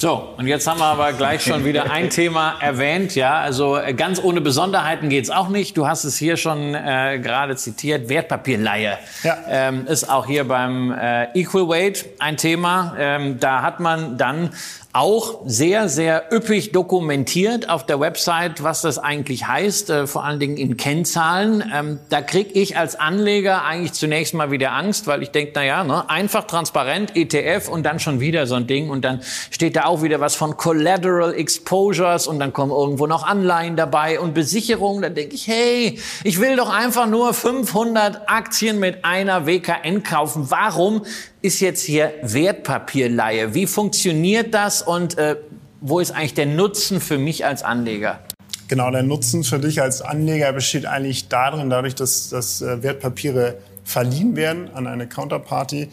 So, 0.00 0.28
und 0.36 0.46
jetzt 0.46 0.64
haben 0.68 0.78
wir 0.78 0.84
aber 0.84 1.12
gleich 1.12 1.42
schon 1.42 1.64
wieder 1.64 1.90
ein 1.90 2.08
Thema 2.08 2.54
erwähnt. 2.60 3.16
Ja, 3.16 3.40
also 3.40 3.76
äh, 3.76 3.94
ganz 3.94 4.22
ohne 4.22 4.40
Besonderheiten 4.40 5.08
geht's 5.08 5.28
auch 5.28 5.48
nicht. 5.48 5.76
Du 5.76 5.88
hast 5.88 6.04
es 6.04 6.16
hier 6.16 6.36
schon 6.36 6.76
äh, 6.76 7.18
gerade 7.20 7.56
zitiert. 7.56 8.08
Wertpapierleihe 8.08 8.96
ja. 9.24 9.36
ähm, 9.48 9.88
ist 9.88 10.08
auch 10.08 10.24
hier 10.24 10.46
beim 10.46 10.92
äh, 10.92 11.24
Equal 11.36 11.68
Weight 11.68 12.04
ein 12.20 12.36
Thema. 12.36 12.94
Ähm, 12.96 13.40
da 13.40 13.62
hat 13.62 13.80
man 13.80 14.16
dann 14.16 14.50
auch 14.94 15.40
sehr, 15.44 15.90
sehr 15.90 16.32
üppig 16.32 16.72
dokumentiert 16.72 17.68
auf 17.68 17.84
der 17.84 18.00
Website, 18.00 18.62
was 18.62 18.80
das 18.80 18.98
eigentlich 18.98 19.46
heißt, 19.46 19.90
äh, 19.90 20.06
vor 20.06 20.24
allen 20.24 20.40
Dingen 20.40 20.56
in 20.56 20.78
Kennzahlen. 20.78 21.62
Ähm, 21.74 21.98
da 22.08 22.22
kriege 22.22 22.50
ich 22.58 22.78
als 22.78 22.96
Anleger 22.96 23.64
eigentlich 23.64 23.92
zunächst 23.92 24.32
mal 24.32 24.50
wieder 24.50 24.72
Angst, 24.72 25.06
weil 25.06 25.22
ich 25.22 25.30
denke, 25.30 25.52
na 25.56 25.64
ja, 25.64 25.84
ne, 25.84 26.08
einfach 26.08 26.44
transparent, 26.44 27.14
ETF 27.14 27.68
und 27.68 27.82
dann 27.84 28.00
schon 28.00 28.20
wieder 28.20 28.46
so 28.46 28.54
ein 28.54 28.66
Ding 28.66 28.88
und 28.88 29.04
dann 29.04 29.20
steht 29.50 29.76
da 29.76 29.84
auch 29.84 30.02
wieder 30.02 30.20
was 30.20 30.34
von 30.36 30.56
Collateral 30.56 31.34
Exposures 31.34 32.26
und 32.26 32.38
dann 32.38 32.54
kommen 32.54 32.72
irgendwo 32.72 33.06
noch 33.06 33.26
Anleihen 33.26 33.76
dabei 33.76 34.18
und 34.18 34.32
Besicherungen. 34.32 35.02
Dann 35.02 35.14
denke 35.14 35.34
ich, 35.34 35.46
hey, 35.46 36.00
ich 36.24 36.40
will 36.40 36.56
doch 36.56 36.70
einfach 36.70 37.06
nur 37.06 37.34
500 37.34 38.28
Aktien 38.28 38.78
mit 38.78 39.04
einer 39.04 39.46
WKN 39.46 40.02
kaufen. 40.02 40.50
Warum 40.50 41.02
ist 41.42 41.60
jetzt 41.60 41.82
hier 41.82 42.12
Wertpapierleihe? 42.22 43.54
Wie 43.54 43.66
funktioniert 43.66 44.54
das 44.54 44.82
und 44.82 45.18
äh, 45.18 45.36
wo 45.80 46.00
ist 46.00 46.10
eigentlich 46.10 46.34
der 46.34 46.46
Nutzen 46.46 47.00
für 47.00 47.18
mich 47.18 47.44
als 47.44 47.62
Anleger? 47.62 48.20
Genau, 48.66 48.90
der 48.90 49.02
Nutzen 49.02 49.44
für 49.44 49.58
dich 49.58 49.80
als 49.80 50.02
Anleger 50.02 50.52
besteht 50.52 50.84
eigentlich 50.84 51.28
darin, 51.28 51.70
dadurch, 51.70 51.94
dass, 51.94 52.28
dass 52.28 52.60
äh, 52.60 52.82
Wertpapiere 52.82 53.58
verliehen 53.84 54.36
werden 54.36 54.70
an 54.74 54.86
eine 54.86 55.08
Counterparty, 55.08 55.88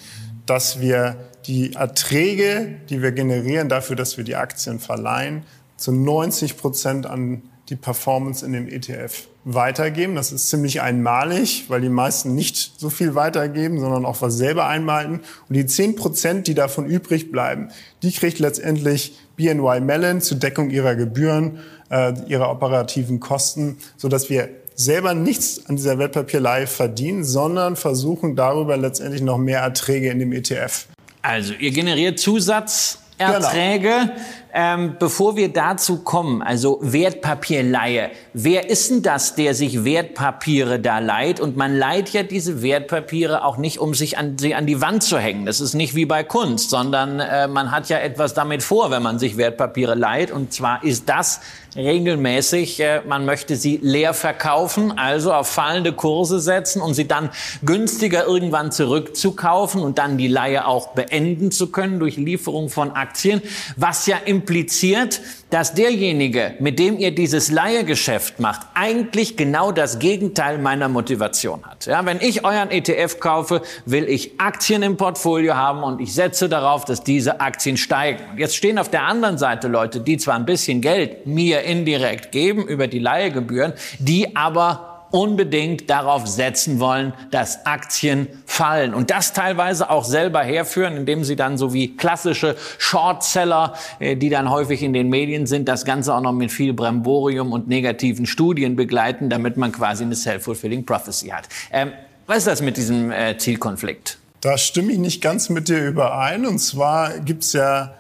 dass 0.46 0.82
wir 0.82 1.16
die 1.46 1.74
Erträge, 1.74 2.76
die 2.90 3.02
wir 3.02 3.12
generieren 3.12 3.70
dafür, 3.70 3.96
dass 3.96 4.18
wir 4.18 4.24
die 4.24 4.36
Aktien 4.36 4.80
verleihen, 4.80 5.44
zu 5.78 5.92
90 5.92 6.58
Prozent 6.58 7.06
an 7.06 7.44
die 7.70 7.76
Performance 7.76 8.46
in 8.46 8.54
dem 8.54 8.68
ETF 8.68 9.28
weitergeben. 9.44 10.16
Das 10.16 10.32
ist 10.32 10.50
ziemlich 10.50 10.82
einmalig, 10.82 11.66
weil 11.68 11.82
die 11.82 11.90
meisten 11.90 12.36
nicht 12.36 12.80
so 12.80 12.90
viel 12.90 13.16
weitergeben, 13.16 13.80
sondern 13.80 14.06
auch 14.06 14.22
was 14.22 14.36
selber 14.36 14.68
einmalten. 14.68 15.22
Und 15.50 15.56
die 15.56 15.66
10 15.66 15.96
Prozent, 15.96 16.48
die 16.48 16.56
davon 16.56 16.86
übrig 16.86 17.32
bleiben, 17.32 17.70
die 18.04 18.12
kriegt 18.12 18.40
letztendlich 18.40 19.18
BNY 19.36 19.82
Mellon 19.82 20.22
zur 20.22 20.38
Deckung 20.38 20.70
ihrer 20.70 20.96
Gebühren, 20.96 21.60
äh, 21.90 22.14
ihrer 22.28 22.50
operativen 22.50 23.20
Kosten, 23.20 23.78
so 23.98 24.08
dass 24.08 24.30
wir 24.30 24.50
selber 24.76 25.14
nichts 25.14 25.66
an 25.68 25.78
dieser 25.78 25.98
Wertpapierleihe 25.98 26.68
verdienen, 26.68 27.24
sondern 27.24 27.76
versuchen 27.76 28.36
darüber 28.36 28.78
letztendlich 28.78 29.22
noch 29.22 29.38
mehr 29.38 29.60
Erträge 29.60 30.10
in 30.10 30.20
dem 30.20 30.34
ETF. 30.34 30.88
Also 31.22 31.54
ihr 31.54 31.72
generiert 31.72 32.20
Zusatzerträge. 32.20 33.90
Genau. 33.90 34.12
Ähm, 34.58 34.96
bevor 34.98 35.36
wir 35.36 35.52
dazu 35.52 35.98
kommen, 35.98 36.42
also 36.42 36.80
Wertpapierleihe. 36.82 38.12
Wer 38.32 38.70
ist 38.70 38.90
denn 38.90 39.02
das, 39.02 39.36
der 39.36 39.54
sich 39.54 39.84
Wertpapiere 39.84 40.80
da 40.80 41.00
leiht? 41.00 41.42
Und 41.42 41.58
man 41.58 41.76
leiht 41.76 42.14
ja 42.14 42.24
diese 42.24 42.62
Wertpapiere 42.62 43.44
auch 43.44 43.58
nicht, 43.58 43.80
um 43.80 43.94
sich 43.94 44.18
an, 44.18 44.38
sie 44.38 44.56
an 44.56 44.66
die 44.66 44.80
Wand 44.80 45.04
zu 45.04 45.20
hängen. 45.20 45.46
Das 45.46 45.60
ist 45.60 45.74
nicht 45.74 45.94
wie 45.94 46.06
bei 46.06 46.24
Kunst, 46.24 46.70
sondern 46.70 47.20
äh, 47.20 47.50
man 47.50 47.72
hat 47.72 47.90
ja 47.90 47.98
etwas 47.98 48.34
damit 48.34 48.64
vor, 48.64 48.92
wenn 48.92 49.04
man 49.04 49.20
sich 49.20 49.36
Wertpapiere 49.36 49.94
leiht. 49.94 50.32
Und 50.32 50.54
zwar 50.54 50.82
ist 50.86 51.10
das 51.10 51.42
regelmäßig, 51.76 52.80
äh, 52.80 53.02
man 53.06 53.26
möchte 53.26 53.56
sie 53.56 53.80
leer 53.82 54.14
verkaufen, 54.14 54.98
also 54.98 55.34
auf 55.34 55.48
fallende 55.48 55.92
Kurse 55.94 56.40
setzen, 56.40 56.82
um 56.82 56.94
sie 56.94 57.08
dann 57.08 57.30
günstiger 57.64 58.26
irgendwann 58.26 58.72
zurückzukaufen 58.72 59.82
und 59.82 59.98
dann 59.98 60.18
die 60.18 60.28
Leihe 60.28 60.66
auch 60.66 60.90
beenden 60.90 61.52
zu 61.52 61.72
können 61.72 62.00
durch 62.00 62.16
Lieferung 62.18 62.70
von 62.70 62.92
Aktien, 62.92 63.42
was 63.76 64.06
ja 64.08 64.18
im 64.24 64.45
impliziert, 64.46 65.22
dass 65.50 65.74
derjenige, 65.74 66.54
mit 66.60 66.78
dem 66.78 67.00
ihr 67.00 67.14
dieses 67.14 67.52
Leihegeschäft 67.52 68.40
macht, 68.40 68.68
eigentlich 68.76 69.38
genau 69.38 69.72
das 69.72 69.98
Gegenteil 69.98 70.60
meiner 70.60 70.88
Motivation 70.88 71.64
hat. 71.66 71.88
Ja, 71.88 72.06
wenn 72.06 72.22
ich 72.22 72.46
euren 72.46 72.70
ETF 72.70 73.20
kaufe, 73.20 73.64
will 73.86 74.08
ich 74.08 74.40
Aktien 74.40 74.84
im 74.84 74.98
Portfolio 74.98 75.56
haben 75.56 75.82
und 75.82 76.00
ich 76.00 76.14
setze 76.14 76.48
darauf, 76.48 76.86
dass 76.86 77.04
diese 77.04 77.42
Aktien 77.42 77.78
steigen. 77.78 78.24
Jetzt 78.38 78.56
stehen 78.56 78.78
auf 78.78 78.90
der 78.90 79.04
anderen 79.04 79.40
Seite 79.40 79.68
Leute, 79.68 80.00
die 80.00 80.18
zwar 80.18 80.36
ein 80.36 80.46
bisschen 80.46 80.82
Geld 80.82 81.26
mir 81.26 81.64
indirekt 81.64 82.32
geben 82.32 82.68
über 82.68 82.88
die 82.88 83.00
Leihegebühren, 83.00 83.74
die 83.98 84.36
aber 84.36 84.95
unbedingt 85.12 85.90
darauf 85.90 86.28
setzen 86.28 86.80
wollen, 86.80 87.14
dass 87.32 87.66
Aktien 87.66 88.28
fallen 88.46 88.94
und 88.94 89.12
das 89.12 89.34
teilweise 89.34 89.90
auch 89.90 90.06
selber 90.06 90.44
herführen, 90.44 90.98
indem 90.98 91.24
sie 91.24 91.36
dann 91.36 91.58
so 91.58 91.74
wie 91.74 91.96
klassische 91.96 92.56
Shortseller, 92.78 93.74
äh, 94.00 94.16
die 94.16 94.30
dann 94.30 94.50
häufig 94.50 94.84
in 94.84 94.94
den 94.94 95.10
Medien 95.10 95.46
sind, 95.48 95.68
das 95.68 95.86
Ganze 95.86 96.14
auch 96.14 96.22
noch 96.22 96.34
mit 96.34 96.52
viel 96.52 96.74
Bremborium 96.74 97.54
und 97.54 97.68
negativen 97.68 98.26
Studien 98.26 98.76
begleiten, 98.76 99.30
damit 99.30 99.58
man 99.58 99.72
quasi 99.72 100.04
eine 100.04 100.16
self-fulfilling 100.16 100.86
prophecy 100.86 101.30
hat. 101.30 101.48
Ähm, 101.72 101.92
was 102.28 102.40
ist 102.40 102.48
das 102.48 102.62
mit 102.62 102.78
diesem 102.78 103.12
äh, 103.12 103.38
Zielkonflikt? 103.38 104.18
Da 104.42 104.58
stimme 104.58 104.92
ich 104.92 105.00
nicht 105.00 105.22
ganz 105.22 105.50
mit 105.50 105.70
dir 105.70 105.88
überein. 105.88 106.46
Und 106.46 106.60
zwar 106.60 107.20
gibt 107.20 107.44
es 107.44 107.54
ja 107.54 107.94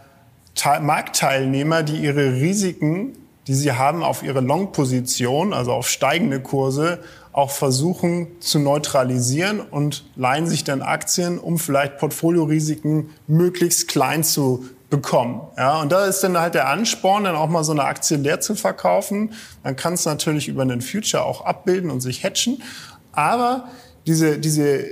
Marktteilnehmer, 0.63 1.83
die 1.83 1.97
ihre 1.97 2.33
Risiken 2.33 3.13
die 3.47 3.53
sie 3.53 3.73
haben 3.73 4.03
auf 4.03 4.23
ihre 4.23 4.41
Long-Position, 4.41 5.53
also 5.53 5.71
auf 5.71 5.88
steigende 5.88 6.39
Kurse, 6.39 6.99
auch 7.31 7.51
versuchen 7.51 8.27
zu 8.39 8.60
neutralisieren 8.60 9.60
und 9.60 10.05
leihen 10.15 10.47
sich 10.47 10.63
dann 10.63 10.81
Aktien, 10.81 11.38
um 11.38 11.60
vielleicht 11.60 11.97
Portfoliorisiken 11.97 13.10
möglichst 13.27 13.88
klein 13.88 14.23
zu 14.23 14.65
bekommen. 14.89 15.41
Ja, 15.58 15.81
und 15.81 15.91
da 15.91 16.05
ist 16.05 16.23
dann 16.23 16.39
halt 16.39 16.53
der 16.53 16.69
Ansporn, 16.69 17.25
dann 17.25 17.36
auch 17.36 17.49
mal 17.49 17.63
so 17.63 17.73
eine 17.73 17.84
Aktie 17.84 18.17
leer 18.17 18.39
zu 18.39 18.55
verkaufen. 18.55 19.34
Man 19.63 19.75
kann 19.75 19.93
es 19.93 20.05
natürlich 20.05 20.47
über 20.47 20.62
einen 20.62 20.81
Future 20.81 21.25
auch 21.25 21.45
abbilden 21.45 21.91
und 21.91 22.01
sich 22.01 22.23
hatchen. 22.23 22.63
Aber 23.12 23.65
diese, 24.08 24.38
diese, 24.38 24.86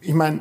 ich 0.00 0.14
meine, 0.14 0.40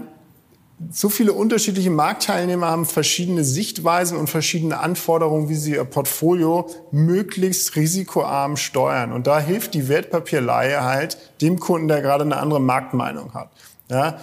so 0.92 1.10
viele 1.10 1.34
unterschiedliche 1.34 1.90
Marktteilnehmer 1.90 2.68
haben 2.68 2.86
verschiedene 2.86 3.44
Sichtweisen 3.44 4.18
und 4.18 4.30
verschiedene 4.30 4.80
Anforderungen, 4.80 5.50
wie 5.50 5.56
sie 5.56 5.74
ihr 5.74 5.84
Portfolio 5.84 6.70
möglichst 6.92 7.76
risikoarm 7.76 8.56
steuern. 8.56 9.12
Und 9.12 9.28
da 9.28 9.40
hilft 9.40 9.74
die 9.74 9.90
Wertpapierleihe 9.90 10.84
halt 10.84 11.18
dem 11.42 11.60
Kunden, 11.60 11.90
der 11.90 12.02
gerade 12.02 12.24
eine 12.24 12.38
andere 12.38 12.62
Marktmeinung 12.62 13.34
hat. 13.34 13.50
Ja, 13.90 14.20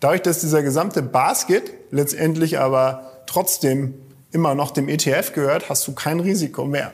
dadurch, 0.00 0.22
dass 0.22 0.40
dieser 0.40 0.62
gesamte 0.62 1.02
Basket 1.02 1.72
letztendlich 1.90 2.58
aber 2.58 3.22
trotzdem 3.26 3.94
immer 4.32 4.54
noch 4.54 4.72
dem 4.72 4.88
ETF 4.88 5.32
gehört, 5.32 5.68
hast 5.68 5.86
du 5.86 5.92
kein 5.92 6.20
Risiko 6.20 6.64
mehr. 6.64 6.92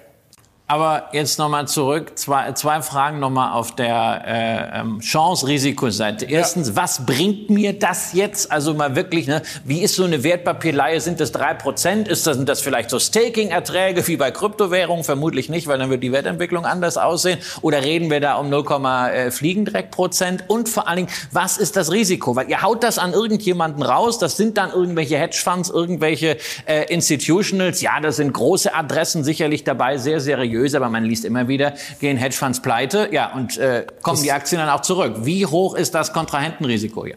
Aber 0.68 1.10
jetzt 1.12 1.38
nochmal 1.38 1.68
zurück, 1.68 2.18
zwei, 2.18 2.50
zwei 2.52 2.82
Fragen 2.82 3.20
nochmal 3.20 3.52
auf 3.52 3.76
der 3.76 4.22
äh, 4.26 4.80
ähm, 4.80 4.98
Chance-Risikoseite. 4.98 6.24
Erstens, 6.24 6.70
ja. 6.70 6.76
was 6.76 7.06
bringt 7.06 7.50
mir 7.50 7.78
das 7.78 8.14
jetzt? 8.14 8.50
Also 8.50 8.74
mal 8.74 8.96
wirklich, 8.96 9.28
ne, 9.28 9.42
wie 9.64 9.82
ist 9.82 9.94
so 9.94 10.02
eine 10.02 10.24
Wertpapierleihe? 10.24 11.00
Sind 11.00 11.20
das 11.20 11.30
drei 11.30 11.54
Prozent? 11.54 12.08
Ist 12.08 12.26
das, 12.26 12.36
sind 12.36 12.48
das 12.48 12.62
vielleicht 12.62 12.90
so 12.90 12.98
Staking-Erträge 12.98 14.04
wie 14.08 14.16
bei 14.16 14.32
Kryptowährungen? 14.32 15.04
Vermutlich 15.04 15.48
nicht, 15.48 15.68
weil 15.68 15.78
dann 15.78 15.88
wird 15.88 16.02
die 16.02 16.10
Wertentwicklung 16.10 16.64
anders 16.64 16.98
aussehen. 16.98 17.38
Oder 17.62 17.84
reden 17.84 18.10
wir 18.10 18.18
da 18.18 18.34
um 18.34 18.50
0, 18.50 18.64
äh, 19.12 19.30
Fliegendreck 19.30 19.92
Prozent? 19.92 20.46
Und 20.48 20.68
vor 20.68 20.88
allen 20.88 20.96
Dingen, 20.96 21.10
was 21.30 21.58
ist 21.58 21.76
das 21.76 21.92
Risiko? 21.92 22.34
Weil 22.34 22.50
ihr 22.50 22.62
haut 22.62 22.82
das 22.82 22.98
an 22.98 23.12
irgendjemanden 23.12 23.84
raus. 23.84 24.18
Das 24.18 24.36
sind 24.36 24.58
dann 24.58 24.72
irgendwelche 24.72 25.16
Hedgefonds, 25.16 25.70
irgendwelche 25.70 26.38
äh, 26.64 26.92
Institutionals. 26.92 27.82
Ja, 27.82 28.00
das 28.00 28.16
sind 28.16 28.32
große 28.32 28.74
Adressen 28.74 29.22
sicherlich 29.22 29.62
dabei, 29.62 29.98
sehr 29.98 30.18
seriös 30.18 30.55
seriös, 30.56 30.74
aber 30.74 30.88
man 30.88 31.04
liest 31.04 31.24
immer 31.24 31.48
wieder, 31.48 31.74
gehen 32.00 32.16
Hedgefonds 32.16 32.60
pleite, 32.60 33.08
ja, 33.12 33.32
und 33.34 33.56
äh, 33.58 33.86
kommen 34.02 34.16
das 34.16 34.22
die 34.22 34.32
Aktien 34.32 34.60
dann 34.60 34.70
auch 34.70 34.82
zurück. 34.82 35.14
Wie 35.20 35.46
hoch 35.46 35.74
ist 35.74 35.94
das 35.94 36.12
Kontrahentenrisiko 36.12 37.04
hier? 37.04 37.16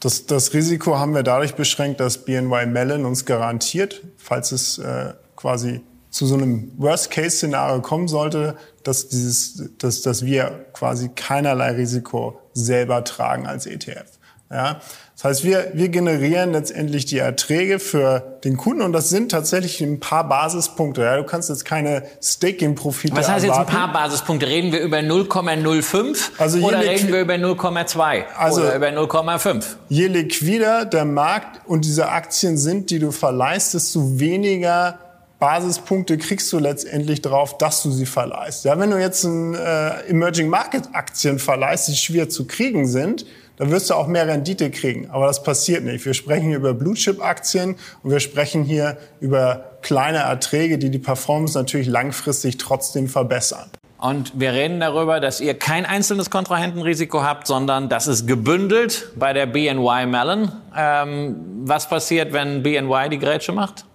Das, 0.00 0.26
das 0.26 0.52
Risiko 0.52 0.98
haben 0.98 1.14
wir 1.14 1.22
dadurch 1.22 1.54
beschränkt, 1.54 2.00
dass 2.00 2.18
BNY 2.24 2.66
Mellon 2.66 3.04
uns 3.06 3.24
garantiert, 3.24 4.02
falls 4.18 4.52
es 4.52 4.78
äh, 4.78 5.14
quasi 5.36 5.80
zu 6.10 6.26
so 6.26 6.34
einem 6.34 6.72
Worst-Case-Szenario 6.78 7.82
kommen 7.82 8.08
sollte, 8.08 8.56
dass, 8.84 9.08
dieses, 9.08 9.70
dass, 9.78 10.02
dass 10.02 10.24
wir 10.24 10.66
quasi 10.72 11.10
keinerlei 11.14 11.72
Risiko 11.72 12.38
selber 12.52 13.04
tragen 13.04 13.46
als 13.46 13.66
ETF. 13.66 14.06
Ja? 14.50 14.80
Das 15.16 15.24
heißt, 15.24 15.44
wir, 15.44 15.70
wir 15.72 15.88
generieren 15.88 16.52
letztendlich 16.52 17.06
die 17.06 17.16
Erträge 17.16 17.78
für 17.78 18.38
den 18.44 18.58
Kunden 18.58 18.82
und 18.82 18.92
das 18.92 19.08
sind 19.08 19.30
tatsächlich 19.30 19.80
ein 19.80 19.98
paar 19.98 20.28
Basispunkte. 20.28 21.00
Ja? 21.00 21.16
Du 21.16 21.24
kannst 21.24 21.48
jetzt 21.48 21.64
keine 21.64 22.02
Staking-Profite 22.22 23.16
Was 23.16 23.26
heißt 23.26 23.46
erwarten. 23.46 23.62
jetzt 23.62 23.70
ein 23.70 23.90
paar 23.90 23.92
Basispunkte? 23.94 24.46
Reden 24.46 24.72
wir 24.72 24.80
über 24.80 24.98
0,05 24.98 26.18
Also 26.36 26.58
oder 26.58 26.80
reden 26.80 27.08
wir 27.10 27.22
über 27.22 27.32
0,2 27.34 28.24
Also- 28.36 28.60
oder 28.60 28.76
über 28.76 28.88
0,5? 28.88 29.64
Je 29.88 30.06
liquider 30.08 30.84
der 30.84 31.06
Markt 31.06 31.66
und 31.66 31.86
diese 31.86 32.10
Aktien 32.10 32.58
sind, 32.58 32.90
die 32.90 32.98
du 32.98 33.10
verleihst, 33.10 33.72
desto 33.72 34.20
weniger 34.20 34.98
Basispunkte 35.38 36.18
kriegst 36.18 36.52
du 36.52 36.58
letztendlich 36.58 37.22
drauf, 37.22 37.56
dass 37.56 37.82
du 37.82 37.90
sie 37.90 38.06
verleihst. 38.06 38.66
Ja, 38.66 38.78
wenn 38.78 38.90
du 38.90 38.98
jetzt 38.98 39.24
ein, 39.24 39.54
äh, 39.54 40.10
Emerging 40.10 40.48
Market 40.48 40.90
Aktien 40.92 41.38
verleihst, 41.38 41.88
die 41.88 41.96
schwer 41.96 42.28
zu 42.28 42.46
kriegen 42.46 42.86
sind, 42.86 43.24
dann 43.56 43.70
wirst 43.70 43.90
du 43.90 43.94
auch 43.94 44.06
mehr 44.06 44.26
Rendite 44.26 44.70
kriegen. 44.70 45.08
Aber 45.10 45.26
das 45.26 45.42
passiert 45.42 45.84
nicht. 45.84 46.04
Wir 46.04 46.14
sprechen 46.14 46.48
hier 46.48 46.58
über 46.58 46.74
Blue 46.74 46.94
Chip 46.94 47.22
Aktien 47.22 47.76
und 48.02 48.10
wir 48.10 48.20
sprechen 48.20 48.64
hier 48.64 48.98
über 49.20 49.78
kleine 49.82 50.18
Erträge, 50.18 50.78
die 50.78 50.90
die 50.90 50.98
Performance 50.98 51.56
natürlich 51.56 51.86
langfristig 51.86 52.58
trotzdem 52.58 53.08
verbessern. 53.08 53.70
Und 53.98 54.38
wir 54.38 54.52
reden 54.52 54.78
darüber, 54.80 55.20
dass 55.20 55.40
ihr 55.40 55.54
kein 55.54 55.86
einzelnes 55.86 56.28
Kontrahentenrisiko 56.28 57.22
habt, 57.22 57.46
sondern 57.46 57.88
das 57.88 58.06
ist 58.06 58.26
gebündelt 58.26 59.12
bei 59.16 59.32
der 59.32 59.46
BNY 59.46 60.06
Mellon. 60.06 60.52
Ähm, 60.76 61.36
was 61.64 61.88
passiert, 61.88 62.32
wenn 62.34 62.62
BNY 62.62 63.08
die 63.10 63.18
Grätsche 63.18 63.52
macht? 63.52 63.86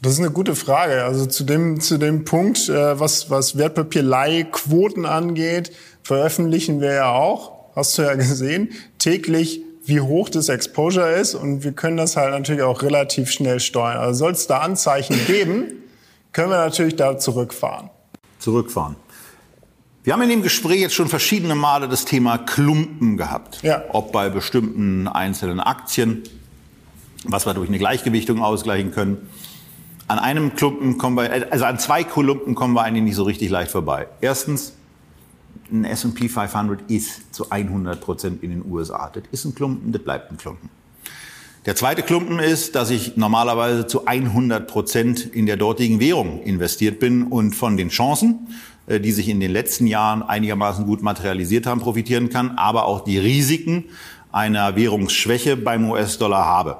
Das 0.00 0.12
ist 0.12 0.20
eine 0.20 0.30
gute 0.30 0.54
Frage. 0.54 1.04
Also 1.04 1.26
zu 1.26 1.44
dem, 1.44 1.80
zu 1.80 1.98
dem 1.98 2.24
Punkt, 2.24 2.68
äh, 2.68 2.98
was, 2.98 3.30
was 3.30 3.58
Wertpapierleihquoten 3.58 5.04
angeht, 5.04 5.72
veröffentlichen 6.02 6.80
wir 6.80 6.92
ja 6.92 7.12
auch, 7.12 7.57
hast 7.78 7.96
du 7.96 8.02
ja 8.02 8.14
gesehen, 8.14 8.70
täglich, 8.98 9.62
wie 9.84 10.00
hoch 10.00 10.28
das 10.28 10.48
Exposure 10.48 11.12
ist. 11.12 11.34
Und 11.34 11.64
wir 11.64 11.72
können 11.72 11.96
das 11.96 12.16
halt 12.16 12.32
natürlich 12.32 12.62
auch 12.62 12.82
relativ 12.82 13.30
schnell 13.30 13.60
steuern. 13.60 13.96
Also 13.96 14.18
soll 14.18 14.32
es 14.32 14.46
da 14.46 14.58
Anzeichen 14.58 15.18
geben, 15.26 15.72
können 16.32 16.50
wir 16.50 16.58
natürlich 16.58 16.96
da 16.96 17.18
zurückfahren. 17.18 17.90
Zurückfahren. 18.38 18.96
Wir 20.04 20.12
haben 20.12 20.22
in 20.22 20.28
dem 20.30 20.42
Gespräch 20.42 20.80
jetzt 20.80 20.94
schon 20.94 21.08
verschiedene 21.08 21.54
Male 21.54 21.88
das 21.88 22.04
Thema 22.04 22.38
Klumpen 22.38 23.16
gehabt. 23.16 23.62
Ja. 23.62 23.84
Ob 23.90 24.12
bei 24.12 24.30
bestimmten 24.30 25.06
einzelnen 25.08 25.60
Aktien, 25.60 26.22
was 27.24 27.46
wir 27.46 27.54
durch 27.54 27.68
eine 27.68 27.78
Gleichgewichtung 27.78 28.42
ausgleichen 28.42 28.92
können. 28.92 29.28
An 30.06 30.18
einem 30.18 30.54
Klumpen 30.54 30.96
kommen 30.96 31.16
wir, 31.16 31.52
also 31.52 31.64
an 31.66 31.78
zwei 31.78 32.04
Klumpen 32.04 32.54
kommen 32.54 32.74
wir 32.74 32.82
eigentlich 32.82 33.04
nicht 33.04 33.16
so 33.16 33.24
richtig 33.24 33.50
leicht 33.50 33.70
vorbei. 33.70 34.06
Erstens, 34.22 34.77
ein 35.70 35.84
S&P 35.84 36.28
500 36.28 36.90
ist 36.90 37.34
zu 37.34 37.50
100 37.50 38.00
Prozent 38.00 38.42
in 38.42 38.50
den 38.50 38.64
USA. 38.70 39.10
Das 39.12 39.24
ist 39.30 39.44
ein 39.44 39.54
Klumpen, 39.54 39.92
das 39.92 40.02
bleibt 40.02 40.30
ein 40.30 40.36
Klumpen. 40.36 40.70
Der 41.66 41.76
zweite 41.76 42.02
Klumpen 42.02 42.38
ist, 42.38 42.74
dass 42.74 42.88
ich 42.88 43.16
normalerweise 43.16 43.86
zu 43.86 44.06
100 44.06 44.66
Prozent 44.66 45.26
in 45.26 45.44
der 45.44 45.56
dortigen 45.56 46.00
Währung 46.00 46.42
investiert 46.42 46.98
bin 46.98 47.24
und 47.24 47.54
von 47.54 47.76
den 47.76 47.90
Chancen, 47.90 48.48
äh, 48.86 49.00
die 49.00 49.12
sich 49.12 49.28
in 49.28 49.40
den 49.40 49.50
letzten 49.50 49.86
Jahren 49.86 50.22
einigermaßen 50.22 50.86
gut 50.86 51.02
materialisiert 51.02 51.66
haben, 51.66 51.80
profitieren 51.80 52.30
kann, 52.30 52.52
aber 52.52 52.86
auch 52.86 53.04
die 53.04 53.18
Risiken 53.18 53.84
einer 54.32 54.76
Währungsschwäche 54.76 55.56
beim 55.56 55.90
US-Dollar 55.90 56.46
habe. 56.46 56.78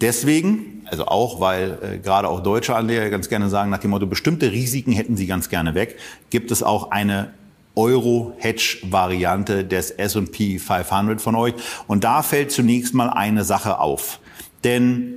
Deswegen, 0.00 0.82
also 0.86 1.06
auch, 1.06 1.40
weil 1.40 1.78
äh, 1.82 1.98
gerade 1.98 2.28
auch 2.28 2.40
deutsche 2.40 2.74
Anleger 2.74 3.10
ganz 3.10 3.28
gerne 3.28 3.48
sagen, 3.48 3.70
nach 3.70 3.78
dem 3.78 3.90
Motto, 3.90 4.06
bestimmte 4.06 4.50
Risiken 4.50 4.92
hätten 4.92 5.16
sie 5.16 5.26
ganz 5.26 5.50
gerne 5.50 5.74
weg, 5.74 5.98
gibt 6.30 6.50
es 6.50 6.62
auch 6.62 6.90
eine 6.90 7.32
Euro-Hedge-Variante 7.76 9.64
des 9.64 9.90
S&P 9.90 10.58
500 10.58 11.20
von 11.20 11.34
euch. 11.34 11.54
Und 11.86 12.04
da 12.04 12.22
fällt 12.22 12.50
zunächst 12.52 12.94
mal 12.94 13.10
eine 13.10 13.44
Sache 13.44 13.78
auf. 13.78 14.20
Denn 14.64 15.14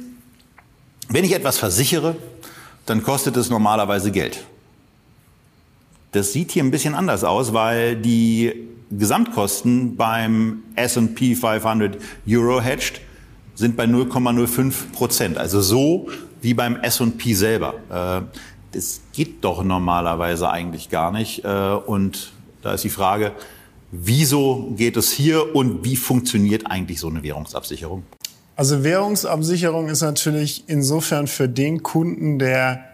wenn 1.10 1.24
ich 1.26 1.34
etwas 1.34 1.58
versichere, 1.58 2.16
dann 2.86 3.04
kostet 3.04 3.38
es 3.38 3.49
normalerweise 3.49 4.12
Geld. 4.12 4.45
Das 6.12 6.32
sieht 6.32 6.51
hier 6.51 6.64
ein 6.64 6.72
bisschen 6.72 6.95
anders 6.95 7.24
aus, 7.24 7.54
weil 7.54 7.95
die 7.95 8.54
Gesamtkosten 8.91 9.95
beim 9.95 10.64
S&P 10.76 11.36
500 11.36 11.97
Euro 12.30 12.62
Hedged 12.62 13.01
sind 13.56 13.76
bei 13.76 13.86
0,05 13.86 14.91
Prozent. 14.93 15.38
Also 15.38 15.62
so 15.62 16.10
wie 16.41 16.54
beim 16.54 16.76
S&P 16.78 17.34
selber. 17.34 17.76
Äh, 17.89 18.22
Das 18.72 19.01
geht 19.14 19.43
doch 19.43 19.64
normalerweise 19.64 20.49
eigentlich 20.49 20.89
gar 20.89 21.12
nicht. 21.12 21.43
Äh, 21.45 21.78
Und 21.86 22.32
da 22.64 22.74
ist 22.74 22.84
die 22.84 22.89
Frage, 22.89 23.34
wieso 23.91 24.74
geht 24.76 24.97
es 24.97 25.11
hier 25.11 25.55
und 25.55 25.84
wie 25.84 25.95
funktioniert 25.95 26.66
eigentlich 26.66 26.99
so 26.99 27.09
eine 27.09 27.22
Währungsabsicherung? 27.22 28.03
Also 28.55 28.84
Währungsabsicherung 28.84 29.89
ist 29.89 30.01
natürlich 30.01 30.64
insofern 30.68 31.28
für 31.28 31.49
den 31.49 31.84
Kunden, 31.84 32.39
der 32.39 32.86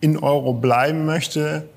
in 0.00 0.16
Euro 0.18 0.54
bleiben 0.54 1.04
möchte, 1.06 1.68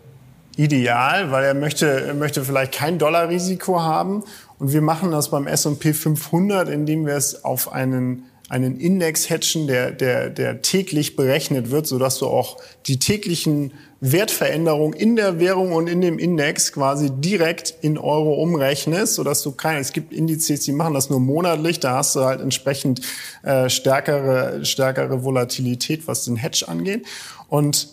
ideal, 0.57 1.31
weil 1.31 1.43
er 1.43 1.53
möchte, 1.53 1.87
er 1.87 2.13
möchte 2.13 2.43
vielleicht 2.43 2.73
kein 2.73 2.97
Dollarrisiko 2.97 3.81
haben. 3.81 4.23
Und 4.57 4.71
wir 4.71 4.81
machen 4.81 5.11
das 5.11 5.29
beim 5.29 5.47
S&P 5.47 5.93
500, 5.93 6.69
indem 6.69 7.05
wir 7.05 7.15
es 7.15 7.43
auf 7.43 7.71
einen 7.73 8.23
einen 8.49 8.79
Index 8.79 9.29
hatchen, 9.29 9.67
der, 9.67 9.91
der, 9.91 10.29
der 10.29 10.61
täglich 10.61 11.15
berechnet 11.15 11.71
wird, 11.71 11.87
sodass 11.87 12.19
du 12.19 12.27
auch 12.27 12.57
die 12.85 12.99
täglichen 12.99 13.73
Wertveränderungen 14.01 14.93
in 14.93 15.15
der 15.15 15.39
Währung 15.39 15.71
und 15.71 15.87
in 15.87 16.01
dem 16.01 16.19
Index 16.19 16.71
quasi 16.71 17.09
direkt 17.09 17.73
in 17.81 17.97
Euro 17.97 18.35
umrechnest, 18.35 19.15
sodass 19.15 19.41
du 19.41 19.51
keine, 19.51 19.79
es 19.79 19.93
gibt 19.93 20.13
Indizes, 20.13 20.61
die 20.61 20.73
machen 20.73 20.93
das 20.93 21.09
nur 21.09 21.19
monatlich, 21.19 21.79
da 21.79 21.97
hast 21.97 22.15
du 22.15 22.21
halt 22.21 22.39
entsprechend 22.39 23.01
äh, 23.41 23.69
stärkere, 23.69 24.63
stärkere 24.63 25.23
Volatilität, 25.23 26.07
was 26.07 26.25
den 26.25 26.35
Hedge 26.35 26.65
angeht. 26.67 27.07
Und 27.47 27.89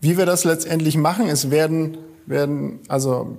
wie 0.00 0.18
wir 0.18 0.26
das 0.26 0.44
letztendlich 0.44 0.96
machen, 0.96 1.28
es 1.28 1.50
werden, 1.50 1.98
werden 2.26 2.80
also 2.88 3.36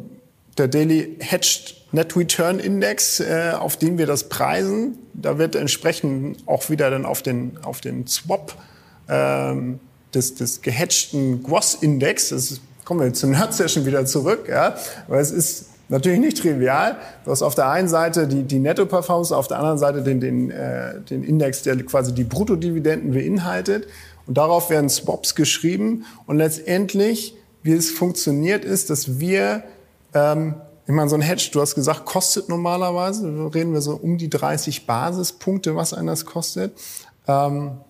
der 0.57 0.67
Daily 0.67 1.17
Hedged 1.19 1.76
Net 1.91 2.15
Return 2.15 2.59
Index, 2.59 3.19
äh, 3.19 3.53
auf 3.57 3.77
den 3.77 3.97
wir 3.97 4.07
das 4.07 4.27
preisen, 4.29 4.97
da 5.13 5.37
wird 5.37 5.55
entsprechend 5.55 6.37
auch 6.45 6.69
wieder 6.69 6.89
dann 6.89 7.05
auf 7.05 7.21
den, 7.21 7.57
auf 7.63 7.81
den 7.81 8.07
Swap 8.07 8.55
ähm, 9.07 9.79
des, 10.13 10.35
des 10.35 10.61
gehatchten 10.61 11.43
Gross 11.43 11.75
Index, 11.75 12.29
das 12.29 12.59
kommen 12.83 13.01
wir 13.01 13.13
zur 13.13 13.29
Nerd 13.29 13.53
Session 13.53 13.85
wieder 13.85 14.05
zurück, 14.05 14.47
ja, 14.49 14.75
weil 15.07 15.21
es 15.21 15.31
ist 15.31 15.67
natürlich 15.89 16.19
nicht 16.19 16.37
trivial. 16.37 16.97
Du 17.25 17.31
hast 17.31 17.41
auf 17.41 17.55
der 17.55 17.69
einen 17.69 17.87
Seite 17.87 18.27
die, 18.27 18.43
die 18.43 18.59
Netto-Performance, 18.59 19.35
auf 19.35 19.47
der 19.47 19.59
anderen 19.59 19.77
Seite 19.77 20.01
den, 20.01 20.19
den, 20.19 20.51
äh, 20.51 21.01
den 21.01 21.23
Index, 21.23 21.63
der 21.63 21.77
quasi 21.85 22.13
die 22.13 22.23
Bruttodividenden 22.23 23.11
beinhaltet. 23.11 23.87
Und 24.25 24.37
darauf 24.37 24.69
werden 24.69 24.89
Swaps 24.89 25.35
geschrieben. 25.35 26.05
Und 26.25 26.37
letztendlich, 26.37 27.35
wie 27.63 27.73
es 27.73 27.91
funktioniert, 27.91 28.65
ist, 28.65 28.89
dass 28.89 29.19
wir 29.19 29.63
ähm, 30.13 30.55
ich 30.87 30.93
meine, 30.93 31.09
so 31.09 31.15
ein 31.15 31.21
Hedge, 31.21 31.49
du 31.51 31.59
hast 31.59 31.75
gesagt, 31.75 32.05
kostet 32.05 32.47
normalerweise, 32.47 33.27
reden 33.53 33.73
wir 33.73 33.81
so 33.81 33.95
um 33.95 34.17
die 34.17 34.29
30 34.29 34.85
Basispunkte, 34.85 35.75
was 35.75 35.93
einer 35.93 36.13
das 36.13 36.25
kostet, 36.25 36.79
ähm, 37.27 37.81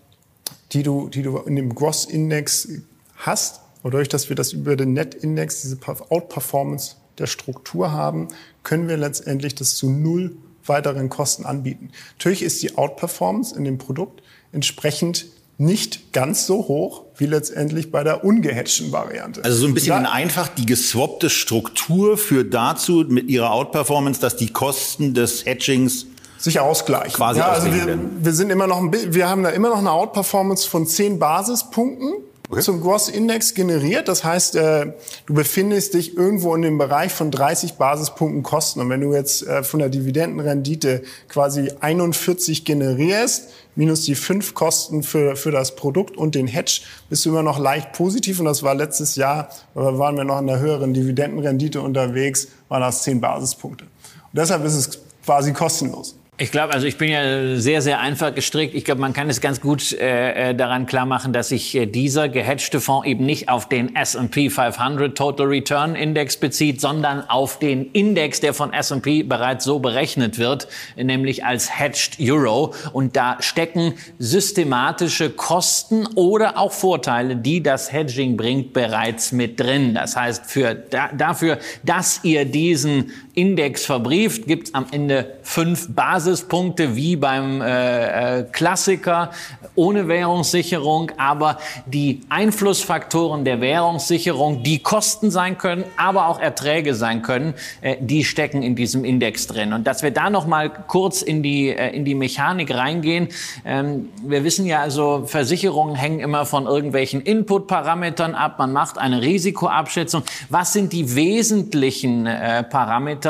die, 0.71 0.81
du, 0.81 1.07
die 1.07 1.21
du 1.21 1.37
in 1.37 1.55
dem 1.55 1.75
Gross-Index 1.75 2.69
hast. 3.17 3.61
Und 3.83 3.93
dadurch, 3.93 4.09
dass 4.09 4.29
wir 4.29 4.35
das 4.35 4.51
über 4.51 4.75
den 4.75 4.93
Net-Index, 4.93 5.61
diese 5.61 5.77
Outperformance 6.09 6.95
der 7.19 7.27
Struktur 7.27 7.91
haben, 7.91 8.29
können 8.63 8.87
wir 8.87 8.97
letztendlich 8.97 9.53
das 9.53 9.75
zu 9.75 9.91
null 9.91 10.35
weiteren 10.65 11.09
Kosten 11.09 11.45
anbieten. 11.45 11.91
Natürlich 12.17 12.41
ist 12.41 12.63
die 12.63 12.77
Outperformance 12.77 13.55
in 13.55 13.63
dem 13.63 13.77
Produkt 13.77 14.23
entsprechend 14.51 15.27
nicht 15.59 16.13
ganz 16.13 16.47
so 16.47 16.67
hoch 16.67 17.05
wie 17.18 17.26
letztendlich 17.26 17.91
bei 17.91 18.03
der 18.03 18.24
ungehatchten 18.24 18.91
Variante. 18.91 19.43
Also 19.43 19.59
so 19.61 19.68
ein 19.68 19.74
bisschen 19.74 20.03
Da- 20.03 20.11
einfach 20.11 20.47
die 20.49 20.65
geswappte 20.65 21.30
Struktur 21.30 22.18
führt 22.18 22.53
dazu 22.53 23.05
mit 23.07 23.28
ihrer 23.30 23.51
Outperformance, 23.51 24.20
dass 24.22 24.36
die 24.36 24.47
Kosten 24.53 25.13
des 25.13 25.45
Hedgings 25.45 26.05
sich 26.38 26.59
ausgleichen. 26.59 27.13
Quasi 27.13 27.39
ja, 27.39 27.47
also 27.49 27.74
wir, 27.74 27.97
wir 28.22 28.34
sind 28.34 28.51
immer 28.51 28.68
noch 28.68 28.78
ein, 28.78 28.91
wir 29.13 29.28
haben 29.28 29.41
da 29.43 29.49
immer 29.49 29.70
noch 29.70 29.80
eine 29.80 29.91
Outperformance 29.91 30.68
von 30.70 30.86
10 30.86 31.18
Basispunkten 31.18 32.13
Okay. 32.49 32.61
zum 32.61 32.81
Gross 32.81 33.09
Index 33.09 33.53
generiert. 33.53 34.07
Das 34.07 34.23
heißt, 34.23 34.55
äh, 34.55 34.93
du 35.25 35.33
befindest 35.33 35.93
dich 35.95 36.15
irgendwo 36.15 36.55
in 36.55 36.61
dem 36.61 36.77
Bereich 36.77 37.11
von 37.11 37.29
30 37.29 37.73
Basispunkten 37.73 38.41
Kosten. 38.41 38.79
Und 38.79 38.89
wenn 38.89 39.01
du 39.01 39.13
jetzt 39.13 39.45
äh, 39.45 39.63
von 39.63 39.79
der 39.79 39.89
Dividendenrendite 39.89 41.03
quasi 41.27 41.71
41 41.81 42.63
generierst, 42.63 43.49
minus 43.75 44.03
die 44.03 44.15
5 44.15 44.53
Kosten 44.53 45.03
für, 45.03 45.35
für 45.35 45.51
das 45.51 45.75
Produkt 45.75 46.15
und 46.15 46.35
den 46.35 46.47
Hedge, 46.47 46.81
bist 47.09 47.25
du 47.25 47.29
immer 47.29 47.43
noch 47.43 47.59
leicht 47.59 47.91
positiv. 47.91 48.39
Und 48.39 48.45
das 48.45 48.63
war 48.63 48.75
letztes 48.75 49.17
Jahr, 49.17 49.49
da 49.75 49.97
waren 49.97 50.15
wir 50.15 50.23
noch 50.23 50.39
in 50.39 50.47
der 50.47 50.59
höheren 50.59 50.93
Dividendenrendite 50.93 51.81
unterwegs, 51.81 52.47
waren 52.69 52.81
das 52.81 53.03
10 53.03 53.19
Basispunkte. 53.19 53.83
Und 53.83 54.39
deshalb 54.39 54.63
ist 54.63 54.75
es 54.75 54.99
quasi 55.25 55.51
kostenlos. 55.51 56.15
Ich 56.39 56.51
glaube, 56.51 56.71
also 56.71 56.85
ich 56.85 56.99
bin 56.99 57.09
ja 57.09 57.55
sehr, 57.55 57.81
sehr 57.81 57.99
einfach 57.99 58.35
gestrickt. 58.35 58.75
Ich 58.75 58.85
glaube, 58.85 59.01
man 59.01 59.11
kann 59.11 59.27
es 59.27 59.41
ganz 59.41 59.59
gut 59.59 59.91
äh, 59.93 60.51
äh 60.51 60.55
daran 60.55 60.85
klar 60.85 61.07
machen, 61.07 61.33
dass 61.33 61.49
sich 61.49 61.73
äh, 61.73 61.88
dieser 61.88 62.29
gehatchte 62.29 62.79
Fonds 62.79 63.07
eben 63.07 63.25
nicht 63.25 63.49
auf 63.49 63.67
den 63.67 63.95
S&P 63.95 64.51
500 64.51 65.17
Total 65.17 65.47
Return 65.47 65.95
Index 65.95 66.38
bezieht, 66.38 66.79
sondern 66.79 67.27
auf 67.27 67.57
den 67.57 67.89
Index, 67.91 68.39
der 68.39 68.53
von 68.53 68.71
S&P 68.71 69.23
bereits 69.23 69.65
so 69.65 69.79
berechnet 69.79 70.38
wird, 70.38 70.67
nämlich 70.95 71.43
als 71.43 71.79
Hedged 71.79 72.19
Euro. 72.21 72.75
Und 72.93 73.15
da 73.15 73.38
stecken 73.39 73.95
systematische 74.19 75.31
Kosten 75.31 76.05
oder 76.13 76.59
auch 76.59 76.71
Vorteile, 76.71 77.35
die 77.35 77.63
das 77.63 77.91
Hedging 77.91 78.38
bringt, 78.38 78.73
bereits 78.73 79.31
mit 79.31 79.59
drin. 79.59 79.95
Das 79.95 80.15
heißt, 80.15 80.45
für, 80.45 80.75
da, 80.75 81.09
dafür, 81.17 81.57
dass 81.81 82.19
ihr 82.21 82.45
diesen 82.45 83.11
Index 83.38 83.85
verbrieft, 83.85 84.47
gibt 84.47 84.67
es 84.67 84.73
am 84.73 84.88
Ende 84.91 85.38
fünf 85.43 85.93
Basis 85.95 86.38
Basispunkte 86.38 86.95
wie 86.95 87.15
beim 87.15 87.61
äh, 87.61 88.39
äh, 88.39 88.43
Klassiker 88.43 89.31
ohne 89.75 90.07
Währungssicherung, 90.07 91.11
aber 91.17 91.57
die 91.85 92.21
Einflussfaktoren 92.29 93.45
der 93.45 93.61
Währungssicherung, 93.61 94.63
die 94.63 94.79
Kosten 94.79 95.29
sein 95.29 95.57
können, 95.57 95.83
aber 95.95 96.27
auch 96.27 96.39
Erträge 96.39 96.95
sein 96.95 97.21
können, 97.21 97.53
äh, 97.81 97.97
die 97.99 98.23
stecken 98.23 98.63
in 98.63 98.75
diesem 98.75 99.05
Index 99.05 99.47
drin. 99.47 99.73
Und 99.73 99.85
dass 99.85 100.01
wir 100.01 100.11
da 100.11 100.29
noch 100.29 100.47
mal 100.47 100.69
kurz 100.69 101.21
in 101.21 101.43
die 101.43 101.69
äh, 101.69 101.95
in 101.95 102.03
die 102.03 102.15
Mechanik 102.15 102.73
reingehen. 102.73 103.27
Ähm, 103.63 104.09
wir 104.23 104.43
wissen 104.43 104.65
ja 104.65 104.81
also, 104.81 105.23
Versicherungen 105.25 105.95
hängen 105.95 106.19
immer 106.19 106.45
von 106.45 106.65
irgendwelchen 106.65 107.21
Input-Parametern 107.21 108.35
ab. 108.35 108.59
Man 108.59 108.73
macht 108.73 108.97
eine 108.97 109.21
Risikoabschätzung. 109.21 110.23
Was 110.49 110.73
sind 110.73 110.93
die 110.93 111.15
wesentlichen 111.15 112.25
äh, 112.25 112.63
Parameter, 112.63 113.26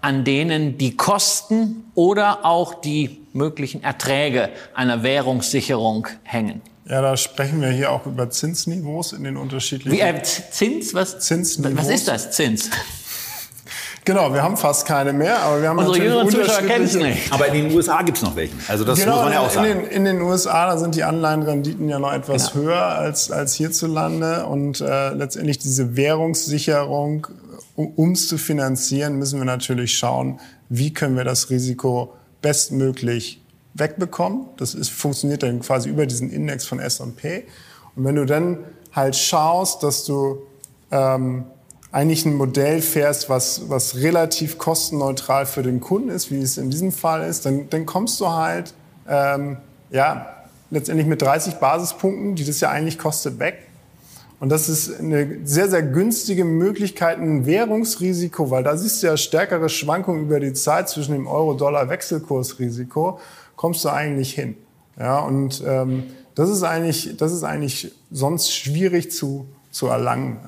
an 0.00 0.24
denen 0.24 0.78
die 0.78 0.96
Kosten 0.96 1.84
oder 1.94 2.44
auch 2.44 2.74
die 2.74 3.26
möglichen 3.32 3.82
Erträge 3.82 4.50
einer 4.74 5.02
Währungssicherung 5.02 6.08
hängen. 6.22 6.62
Ja, 6.88 7.02
da 7.02 7.16
sprechen 7.16 7.60
wir 7.60 7.70
hier 7.70 7.90
auch 7.90 8.06
über 8.06 8.30
Zinsniveaus 8.30 9.12
in 9.12 9.24
den 9.24 9.36
unterschiedlichen. 9.36 9.96
Wie, 9.96 10.00
äh, 10.00 10.22
Zins? 10.22 10.94
Was? 10.94 11.18
Zinsniveaus. 11.18 11.84
Was 11.84 11.88
ist 11.88 12.08
das? 12.08 12.30
Zins? 12.30 12.70
Genau, 14.06 14.32
wir 14.32 14.40
haben 14.40 14.56
fast 14.56 14.86
keine 14.86 15.12
mehr, 15.12 15.40
aber 15.40 15.60
wir 15.60 15.68
haben 15.68 15.78
Unsere 15.78 15.98
jüngeren 15.98 16.30
Zuschauer 16.30 16.62
kennen 16.62 16.84
es 16.84 16.94
nicht. 16.94 17.32
Aber 17.32 17.48
in 17.48 17.54
den 17.54 17.76
USA 17.76 18.02
gibt 18.02 18.18
es 18.18 18.22
noch 18.22 18.36
welchen. 18.36 18.56
Also 18.68 18.84
das 18.84 19.00
genau, 19.00 19.16
muss 19.16 19.24
man 19.24 19.32
ja 19.32 19.40
auch 19.40 19.50
sagen. 19.50 19.68
In 19.68 19.78
den, 19.80 19.90
in 19.90 20.04
den 20.04 20.20
USA 20.22 20.66
da 20.70 20.78
sind 20.78 20.94
die 20.94 21.02
Anleihenrenditen 21.02 21.88
ja 21.88 21.98
noch 21.98 22.12
etwas 22.12 22.52
genau. 22.52 22.66
höher 22.66 22.84
als, 22.84 23.32
als 23.32 23.54
hierzulande. 23.54 24.46
Und 24.46 24.80
äh, 24.80 25.10
letztendlich 25.10 25.58
diese 25.58 25.96
Währungssicherung, 25.96 27.26
um 27.76 28.12
es 28.12 28.28
zu 28.28 28.38
finanzieren, 28.38 29.18
müssen 29.18 29.38
wir 29.38 29.44
natürlich 29.44 29.96
schauen, 29.96 30.40
wie 30.68 30.92
können 30.92 31.16
wir 31.16 31.24
das 31.24 31.50
Risiko 31.50 32.14
bestmöglich 32.40 33.42
wegbekommen. 33.74 34.46
Das 34.56 34.74
ist, 34.74 34.88
funktioniert 34.88 35.42
dann 35.42 35.60
quasi 35.60 35.88
über 35.88 36.06
diesen 36.06 36.30
Index 36.30 36.66
von 36.66 36.78
S&P. 36.80 37.44
Und 37.94 38.04
wenn 38.04 38.16
du 38.16 38.24
dann 38.24 38.58
halt 38.92 39.14
schaust, 39.16 39.82
dass 39.82 40.04
du 40.04 40.38
ähm, 40.90 41.44
eigentlich 41.92 42.24
ein 42.24 42.34
Modell 42.34 42.80
fährst, 42.80 43.28
was, 43.28 43.68
was 43.68 43.96
relativ 43.96 44.58
kostenneutral 44.58 45.46
für 45.46 45.62
den 45.62 45.80
Kunden 45.80 46.08
ist, 46.08 46.30
wie 46.30 46.40
es 46.40 46.58
in 46.58 46.70
diesem 46.70 46.92
Fall 46.92 47.28
ist, 47.28 47.46
dann, 47.46 47.68
dann 47.70 47.86
kommst 47.86 48.20
du 48.20 48.28
halt 48.28 48.74
ähm, 49.08 49.58
ja, 49.90 50.34
letztendlich 50.70 51.06
mit 51.06 51.22
30 51.22 51.54
Basispunkten, 51.54 52.34
die 52.34 52.44
das 52.44 52.60
ja 52.60 52.70
eigentlich 52.70 52.98
kostet, 52.98 53.38
weg. 53.38 53.65
Und 54.38 54.50
das 54.50 54.68
ist 54.68 55.00
eine 55.00 55.38
sehr, 55.44 55.70
sehr 55.70 55.82
günstige 55.82 56.44
Möglichkeit, 56.44 57.18
ein 57.18 57.46
Währungsrisiko, 57.46 58.50
weil 58.50 58.62
da 58.62 58.76
siehst 58.76 59.02
du 59.02 59.06
ja 59.06 59.16
stärkere 59.16 59.68
Schwankungen 59.68 60.24
über 60.24 60.40
die 60.40 60.52
Zeit 60.52 60.90
zwischen 60.90 61.12
dem 61.12 61.26
Euro-Dollar-Wechselkursrisiko, 61.26 63.18
kommst 63.56 63.84
du 63.84 63.88
eigentlich 63.88 64.34
hin. 64.34 64.56
Ja, 64.98 65.20
und 65.20 65.62
ähm, 65.66 66.04
das 66.34 66.50
ist 66.50 66.62
eigentlich, 66.62 67.16
das 67.16 67.32
ist 67.32 67.44
eigentlich 67.44 67.92
sonst 68.10 68.52
schwierig 68.52 69.10
zu, 69.10 69.46
zu 69.70 69.86
erlangen. 69.86 70.38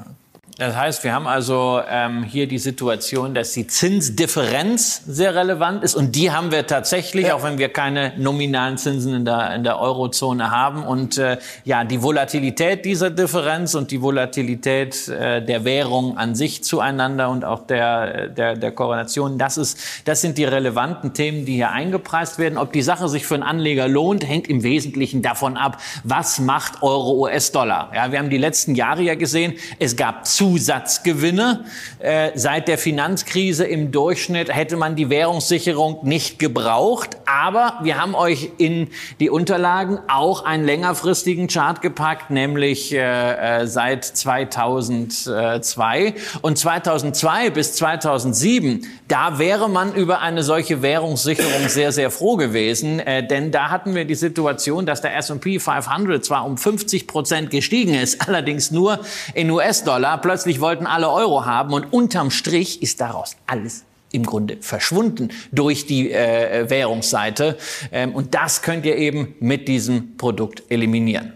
Das 0.59 0.75
heißt, 0.75 1.05
wir 1.05 1.15
haben 1.15 1.29
also 1.29 1.81
ähm, 1.89 2.25
hier 2.25 2.49
die 2.49 2.59
Situation, 2.59 3.33
dass 3.33 3.53
die 3.53 3.69
Zinsdifferenz 3.69 5.03
sehr 5.07 5.37
relevant 5.37 5.85
ist 5.85 5.95
und 5.95 6.17
die 6.17 6.33
haben 6.33 6.51
wir 6.51 6.67
tatsächlich, 6.67 7.27
ja. 7.27 7.37
auch 7.37 7.45
wenn 7.45 7.59
wir 7.59 7.69
keine 7.69 8.13
nominalen 8.17 8.77
Zinsen 8.77 9.15
in 9.15 9.25
der, 9.25 9.55
in 9.55 9.63
der 9.63 9.79
Eurozone 9.79 10.51
haben. 10.51 10.83
Und 10.83 11.17
äh, 11.17 11.39
ja, 11.65 11.85
die 11.85 12.03
Volatilität 12.03 12.85
dieser 12.85 13.11
Differenz 13.11 13.77
und 13.77 13.93
die 13.93 14.03
Volatilität 14.03 15.07
äh, 15.07 15.45
der 15.45 15.65
Währung 15.65 16.19
an 16.19 16.35
sich 16.35 16.65
zueinander 16.65 17.31
und 17.31 17.45
auch 17.45 17.65
der, 17.65 18.27
der, 18.27 18.57
der 18.57 18.73
Korrelation, 18.73 19.39
das, 19.39 19.59
ist, 19.59 19.79
das 20.07 20.23
sind 20.23 20.39
die 20.39 20.45
relevanten 20.45 21.15
Themen, 21.15 21.47
die 21.47 21.55
hier 21.55 21.71
eingepreist 21.71 22.41
werden. 22.41 22.59
Ob 22.59 22.73
die 22.73 22.83
Sache 22.83 23.09
sich 23.09 23.27
für 23.27 23.35
einen 23.35 23.45
Anleger 23.45 23.87
lohnt, 23.87 24.27
hängt 24.27 24.49
im 24.49 24.65
Wesentlichen 24.65 25.23
davon 25.23 25.57
ab, 25.57 25.81
was 26.03 26.41
macht 26.41 26.83
Euro 26.83 27.13
US-Dollar. 27.13 27.93
Ja, 27.95 28.11
wir 28.11 28.19
haben 28.19 28.31
die 28.31 28.39
letzten 28.39 28.75
Jahre 28.75 29.03
ja 29.03 29.15
gesehen, 29.15 29.55
es 29.79 29.95
gab 29.95 30.27
zu 30.27 30.48
Zusatzgewinne. 30.49 31.65
Äh, 31.99 32.31
seit 32.35 32.69
der 32.69 32.79
Finanzkrise 32.79 33.67
im 33.67 33.93
Durchschnitt 33.93 34.55
hätte 34.55 34.79
man 34.79 34.97
die 34.97 35.11
Währungssicherung 35.11 35.99
nicht 36.05 36.39
gebraucht. 36.39 37.19
Aber 37.27 37.75
wir 37.83 38.01
haben 38.01 38.15
euch 38.15 38.53
in 38.57 38.89
die 39.21 39.29
Unterlagen 39.29 39.99
auch 40.09 40.47
einen 40.47 40.65
längerfristigen 40.65 41.49
Chart 41.49 41.83
gepackt, 41.83 42.31
nämlich 42.31 42.95
äh, 42.95 43.63
äh 43.63 43.67
seit 43.67 44.05
2002. 44.05 46.15
Und 46.41 46.57
2002 46.57 47.51
bis 47.51 47.75
2007, 47.75 48.87
da 49.07 49.39
wäre 49.39 49.69
man 49.69 49.95
über 49.95 50.21
eine 50.21 50.43
solche 50.43 50.81
Währungssicherung 50.81 51.69
sehr, 51.69 51.93
sehr 51.93 52.11
froh 52.11 52.37
gewesen. 52.37 53.03
Denn 53.31 53.51
da 53.51 53.69
hatten 53.69 53.95
wir 53.95 54.07
die 54.07 54.15
Situation, 54.15 54.87
dass 54.87 55.03
der 55.03 55.15
S&P 55.17 55.59
500 55.59 56.25
zwar 56.25 56.47
um 56.47 56.57
50 56.57 57.07
Prozent 57.07 57.51
gestiegen 57.51 57.93
ist, 57.95 58.23
allerdings 58.29 58.71
nur 58.71 59.01
in 59.35 59.51
US-Dollar. 59.51 60.19
Plötzlich 60.39 60.61
wollten 60.61 60.87
alle 60.87 61.11
Euro 61.11 61.47
haben 61.47 61.73
und 61.75 61.93
unterm 61.93 62.31
Strich 62.31 62.81
ist 62.81 63.01
daraus 63.01 63.35
alles 63.49 63.83
im 64.13 64.23
Grunde 64.25 64.59
verschwunden 64.61 65.31
durch 65.51 65.85
die 65.85 66.13
äh, 66.13 66.71
Währungsseite. 66.71 67.59
Ähm, 67.91 68.15
und 68.15 68.37
das 68.37 68.63
könnt 68.63 68.87
ihr 68.87 68.95
eben 68.95 69.35
mit 69.41 69.67
diesem 69.67 70.17
Produkt 70.17 70.63
eliminieren. 70.69 71.33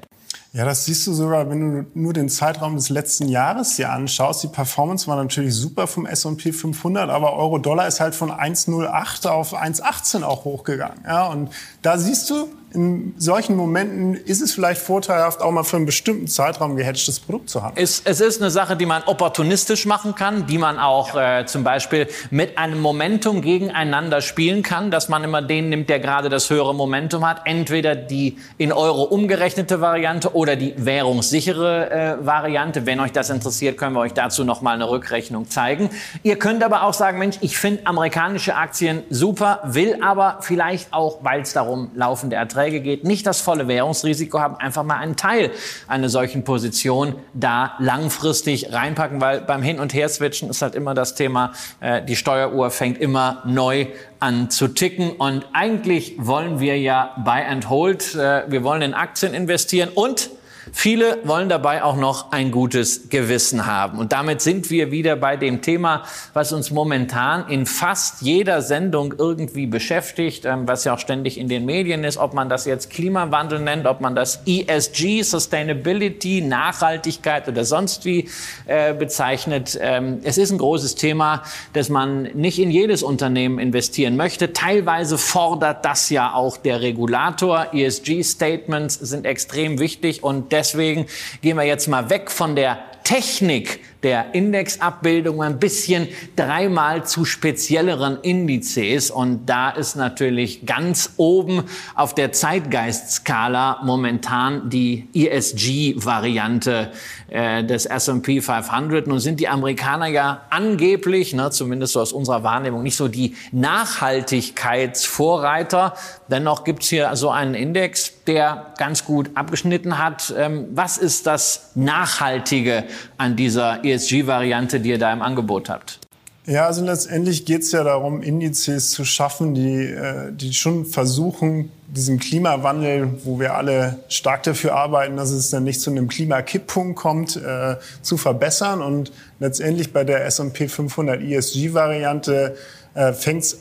Ja, 0.52 0.64
das 0.64 0.84
siehst 0.84 1.04
du 1.08 1.14
sogar, 1.14 1.50
wenn 1.50 1.60
du 1.60 1.86
nur 1.94 2.12
den 2.12 2.28
Zeitraum 2.28 2.76
des 2.76 2.90
letzten 2.90 3.26
Jahres 3.26 3.74
dir 3.74 3.90
anschaust. 3.90 4.44
Die 4.44 4.46
Performance 4.46 5.08
war 5.08 5.16
natürlich 5.16 5.56
super 5.56 5.88
vom 5.88 6.06
S&P 6.06 6.52
500, 6.52 7.10
aber 7.10 7.32
Euro-Dollar 7.32 7.88
ist 7.88 7.98
halt 7.98 8.14
von 8.14 8.30
1,08 8.30 9.26
auf 9.26 9.52
1,18 9.52 10.22
auch 10.22 10.44
hochgegangen. 10.44 11.00
Ja, 11.04 11.26
und 11.26 11.50
da 11.82 11.98
siehst 11.98 12.30
du, 12.30 12.46
in 12.74 13.14
solchen 13.18 13.56
Momenten 13.56 14.14
ist 14.14 14.40
es 14.40 14.54
vielleicht 14.54 14.80
vorteilhaft, 14.80 15.42
auch 15.42 15.50
mal 15.50 15.64
für 15.64 15.76
einen 15.76 15.86
bestimmten 15.86 16.26
Zeitraum 16.26 16.76
gehatchtes 16.76 17.20
Produkt 17.20 17.50
zu 17.50 17.62
haben. 17.62 17.74
Es, 17.76 18.02
es 18.04 18.20
ist 18.20 18.40
eine 18.40 18.50
Sache, 18.50 18.76
die 18.76 18.86
man 18.86 19.02
opportunistisch 19.04 19.86
machen 19.86 20.14
kann, 20.14 20.46
die 20.46 20.58
man 20.58 20.78
auch 20.78 21.14
ja. 21.14 21.40
äh, 21.40 21.46
zum 21.46 21.64
Beispiel 21.64 22.08
mit 22.30 22.58
einem 22.58 22.80
Momentum 22.80 23.42
gegeneinander 23.42 24.20
spielen 24.20 24.62
kann, 24.62 24.90
dass 24.90 25.08
man 25.08 25.22
immer 25.24 25.42
den 25.42 25.68
nimmt, 25.68 25.90
der 25.90 26.00
gerade 26.00 26.28
das 26.28 26.48
höhere 26.48 26.74
Momentum 26.74 27.26
hat. 27.26 27.42
Entweder 27.44 27.94
die 27.94 28.38
in 28.58 28.72
Euro 28.72 29.02
umgerechnete 29.02 29.80
Variante 29.80 30.34
oder 30.34 30.56
die 30.56 30.74
währungssichere 30.76 31.90
äh, 31.90 32.26
Variante. 32.26 32.86
Wenn 32.86 33.00
euch 33.00 33.12
das 33.12 33.30
interessiert, 33.30 33.76
können 33.76 33.94
wir 33.94 34.00
euch 34.00 34.14
dazu 34.14 34.44
noch 34.44 34.62
mal 34.62 34.74
eine 34.74 34.88
Rückrechnung 34.88 35.50
zeigen. 35.50 35.90
Ihr 36.22 36.38
könnt 36.38 36.62
aber 36.62 36.84
auch 36.84 36.94
sagen, 36.94 37.18
Mensch, 37.18 37.36
ich 37.40 37.58
finde 37.58 37.86
amerikanische 37.86 38.56
Aktien 38.56 39.02
super, 39.10 39.60
will 39.64 39.98
aber 40.02 40.38
vielleicht 40.40 40.92
auch, 40.92 41.18
weil 41.22 41.42
es 41.42 41.52
darum 41.52 41.90
laufende 41.94 42.36
Erträge 42.36 42.61
Verträge 42.62 42.80
geht, 42.80 43.04
nicht 43.04 43.26
das 43.26 43.40
volle 43.40 43.66
Währungsrisiko 43.66 44.38
haben, 44.38 44.56
einfach 44.56 44.84
mal 44.84 44.96
einen 44.98 45.16
Teil 45.16 45.50
einer 45.88 46.08
solchen 46.08 46.44
Position 46.44 47.16
da 47.34 47.74
langfristig 47.80 48.72
reinpacken, 48.72 49.20
weil 49.20 49.40
beim 49.40 49.62
Hin- 49.62 49.80
und 49.80 49.92
Her-Switchen 49.92 50.48
ist 50.48 50.62
halt 50.62 50.76
immer 50.76 50.94
das 50.94 51.16
Thema, 51.16 51.52
äh, 51.80 52.02
die 52.02 52.14
Steueruhr 52.14 52.70
fängt 52.70 52.98
immer 52.98 53.42
neu 53.46 53.86
an 54.20 54.48
zu 54.50 54.68
ticken. 54.68 55.10
Und 55.10 55.44
eigentlich 55.52 56.14
wollen 56.18 56.60
wir 56.60 56.78
ja 56.78 57.16
Buy 57.24 57.42
and 57.42 57.68
Hold, 57.68 58.14
äh, 58.14 58.44
wir 58.46 58.62
wollen 58.62 58.82
in 58.82 58.94
Aktien 58.94 59.34
investieren 59.34 59.88
und 59.92 60.30
Viele 60.70 61.18
wollen 61.24 61.48
dabei 61.48 61.82
auch 61.82 61.96
noch 61.96 62.30
ein 62.30 62.52
gutes 62.52 63.08
Gewissen 63.08 63.66
haben. 63.66 63.98
Und 63.98 64.12
damit 64.12 64.40
sind 64.40 64.70
wir 64.70 64.92
wieder 64.92 65.16
bei 65.16 65.36
dem 65.36 65.60
Thema, 65.60 66.04
was 66.34 66.52
uns 66.52 66.70
momentan 66.70 67.48
in 67.48 67.66
fast 67.66 68.22
jeder 68.22 68.62
Sendung 68.62 69.14
irgendwie 69.18 69.66
beschäftigt, 69.66 70.44
ähm, 70.44 70.68
was 70.68 70.84
ja 70.84 70.94
auch 70.94 71.00
ständig 71.00 71.36
in 71.38 71.48
den 71.48 71.64
Medien 71.64 72.04
ist, 72.04 72.16
ob 72.16 72.32
man 72.32 72.48
das 72.48 72.64
jetzt 72.64 72.90
Klimawandel 72.90 73.58
nennt, 73.58 73.86
ob 73.86 74.00
man 74.00 74.14
das 74.14 74.40
ESG, 74.46 75.22
Sustainability, 75.22 76.42
Nachhaltigkeit 76.42 77.48
oder 77.48 77.64
sonst 77.64 78.04
wie 78.04 78.28
äh, 78.66 78.94
bezeichnet. 78.94 79.76
Ähm, 79.80 80.20
es 80.22 80.38
ist 80.38 80.52
ein 80.52 80.58
großes 80.58 80.94
Thema, 80.94 81.42
dass 81.72 81.88
man 81.88 82.22
nicht 82.34 82.60
in 82.60 82.70
jedes 82.70 83.02
Unternehmen 83.02 83.58
investieren 83.58 84.16
möchte. 84.16 84.52
Teilweise 84.52 85.18
fordert 85.18 85.84
das 85.84 86.08
ja 86.10 86.34
auch 86.34 86.56
der 86.56 86.82
Regulator. 86.82 87.66
ESG-Statements 87.72 88.94
sind 88.94 89.26
extrem 89.26 89.80
wichtig 89.80 90.22
und 90.22 90.51
deswegen 90.52 91.06
gehen 91.40 91.56
wir 91.56 91.64
jetzt 91.64 91.88
mal 91.88 92.10
weg 92.10 92.30
von 92.30 92.54
der 92.54 92.78
Technik 93.04 93.80
der 94.02 94.34
Indexabbildung 94.34 95.42
ein 95.42 95.58
bisschen 95.58 96.08
dreimal 96.36 97.04
zu 97.04 97.24
spezielleren 97.24 98.18
Indizes. 98.22 99.10
Und 99.10 99.46
da 99.46 99.70
ist 99.70 99.96
natürlich 99.96 100.66
ganz 100.66 101.14
oben 101.16 101.64
auf 101.94 102.14
der 102.14 102.32
Zeitgeistskala 102.32 103.80
momentan 103.84 104.68
die 104.70 105.08
ESG-Variante 105.14 106.92
äh, 107.28 107.64
des 107.64 107.86
S&P 107.86 108.40
500. 108.40 109.06
Nun 109.06 109.20
sind 109.20 109.38
die 109.40 109.48
Amerikaner 109.48 110.06
ja 110.06 110.42
angeblich, 110.50 111.32
ne, 111.32 111.50
zumindest 111.50 111.94
so 111.94 112.00
aus 112.00 112.12
unserer 112.12 112.42
Wahrnehmung, 112.42 112.82
nicht 112.82 112.96
so 112.96 113.08
die 113.08 113.34
Nachhaltigkeitsvorreiter. 113.52 115.94
Dennoch 116.28 116.64
gibt's 116.64 116.88
hier 116.88 117.14
so 117.16 117.30
einen 117.30 117.54
Index, 117.54 118.12
der 118.26 118.72
ganz 118.78 119.04
gut 119.04 119.30
abgeschnitten 119.34 119.98
hat. 119.98 120.32
Ähm, 120.36 120.68
was 120.72 120.98
ist 120.98 121.26
das 121.26 121.72
Nachhaltige 121.74 122.84
an 123.18 123.36
dieser 123.36 123.84
ESG-Variante, 123.92 124.80
die 124.80 124.90
ihr 124.90 124.98
da 124.98 125.12
im 125.12 125.22
Angebot 125.22 125.68
habt? 125.68 125.98
Ja, 126.44 126.66
also 126.66 126.84
letztendlich 126.84 127.44
geht 127.44 127.62
es 127.62 127.70
ja 127.70 127.84
darum, 127.84 128.20
Indizes 128.20 128.90
zu 128.90 129.04
schaffen, 129.04 129.54
die, 129.54 129.84
äh, 129.84 130.32
die 130.32 130.52
schon 130.52 130.86
versuchen, 130.86 131.70
diesen 131.86 132.18
Klimawandel, 132.18 133.20
wo 133.24 133.38
wir 133.38 133.54
alle 133.54 134.00
stark 134.08 134.42
dafür 134.42 134.74
arbeiten, 134.74 135.16
dass 135.16 135.30
es 135.30 135.50
dann 135.50 135.62
nicht 135.62 135.80
zu 135.80 135.90
einem 135.90 136.08
Klimakipppunkt 136.08 136.96
kommt, 136.96 137.36
äh, 137.36 137.76
zu 138.00 138.16
verbessern. 138.16 138.82
Und 138.82 139.12
letztendlich 139.38 139.92
bei 139.92 140.02
der 140.02 140.24
S&P 140.26 140.66
500 140.66 141.20
ESG-Variante 141.22 142.56
äh, 142.94 143.12
fängt 143.12 143.44
es 143.44 143.60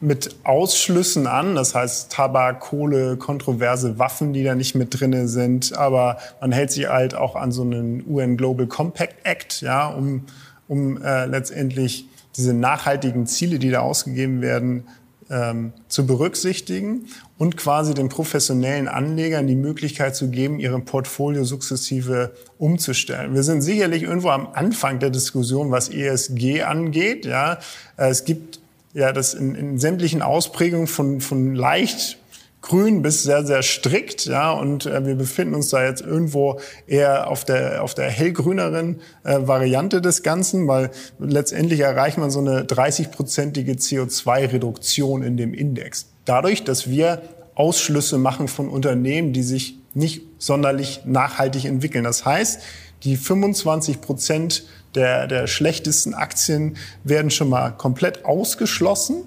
mit 0.00 0.36
Ausschlüssen 0.44 1.26
an, 1.26 1.54
das 1.54 1.74
heißt 1.74 2.12
Tabak, 2.12 2.60
Kohle, 2.60 3.16
kontroverse 3.16 3.98
Waffen, 3.98 4.32
die 4.32 4.44
da 4.44 4.54
nicht 4.54 4.74
mit 4.74 4.98
drinne 4.98 5.26
sind, 5.28 5.76
aber 5.76 6.18
man 6.40 6.52
hält 6.52 6.70
sich 6.70 6.88
halt 6.88 7.14
auch 7.14 7.34
an 7.34 7.50
so 7.50 7.62
einen 7.62 8.04
UN 8.06 8.36
Global 8.36 8.66
Compact 8.66 9.14
Act, 9.24 9.62
ja, 9.62 9.88
um, 9.88 10.24
um 10.68 11.02
äh, 11.02 11.26
letztendlich 11.26 12.08
diese 12.36 12.52
nachhaltigen 12.52 13.26
Ziele, 13.26 13.58
die 13.58 13.70
da 13.70 13.80
ausgegeben 13.80 14.42
werden, 14.42 14.84
ähm, 15.30 15.72
zu 15.88 16.06
berücksichtigen 16.06 17.06
und 17.38 17.56
quasi 17.56 17.94
den 17.94 18.08
professionellen 18.08 18.86
Anlegern 18.86 19.46
die 19.46 19.56
Möglichkeit 19.56 20.14
zu 20.14 20.28
geben, 20.30 20.60
ihre 20.60 20.78
Portfolio 20.80 21.44
sukzessive 21.44 22.32
umzustellen. 22.58 23.34
Wir 23.34 23.42
sind 23.42 23.62
sicherlich 23.62 24.04
irgendwo 24.04 24.28
am 24.28 24.48
Anfang 24.52 24.98
der 25.00 25.10
Diskussion, 25.10 25.70
was 25.70 25.88
ESG 25.88 26.62
angeht. 26.62 27.24
Ja, 27.24 27.58
äh, 27.96 28.08
es 28.08 28.24
gibt 28.24 28.60
ja 28.96 29.12
das 29.12 29.34
in, 29.34 29.54
in 29.54 29.78
sämtlichen 29.78 30.22
Ausprägungen 30.22 30.86
von, 30.86 31.20
von 31.20 31.54
leicht 31.54 32.18
grün 32.62 33.02
bis 33.02 33.22
sehr, 33.22 33.46
sehr 33.46 33.62
strikt, 33.62 34.24
ja, 34.24 34.50
und 34.52 34.86
äh, 34.86 35.06
wir 35.06 35.14
befinden 35.14 35.54
uns 35.54 35.68
da 35.68 35.84
jetzt 35.84 36.00
irgendwo 36.00 36.58
eher 36.88 37.30
auf 37.30 37.44
der, 37.44 37.84
auf 37.84 37.94
der 37.94 38.10
hellgrüneren 38.10 39.00
äh, 39.22 39.38
Variante 39.42 40.00
des 40.00 40.24
Ganzen, 40.24 40.66
weil 40.66 40.90
letztendlich 41.20 41.80
erreicht 41.80 42.18
man 42.18 42.30
so 42.30 42.40
eine 42.40 42.64
30-prozentige 42.64 43.78
CO2-Reduktion 43.78 45.22
in 45.22 45.36
dem 45.36 45.54
Index. 45.54 46.06
Dadurch, 46.24 46.64
dass 46.64 46.90
wir 46.90 47.22
Ausschlüsse 47.54 48.18
machen 48.18 48.48
von 48.48 48.68
Unternehmen, 48.68 49.32
die 49.32 49.42
sich 49.42 49.78
nicht 49.94 50.22
sonderlich 50.38 51.02
nachhaltig 51.04 51.66
entwickeln. 51.66 52.02
Das 52.02 52.24
heißt, 52.24 52.60
die 53.04 53.16
25 53.16 54.00
Prozent 54.00 54.64
der, 54.96 55.26
der 55.26 55.46
schlechtesten 55.46 56.14
Aktien 56.14 56.76
werden 57.04 57.30
schon 57.30 57.48
mal 57.48 57.70
komplett 57.70 58.24
ausgeschlossen. 58.24 59.24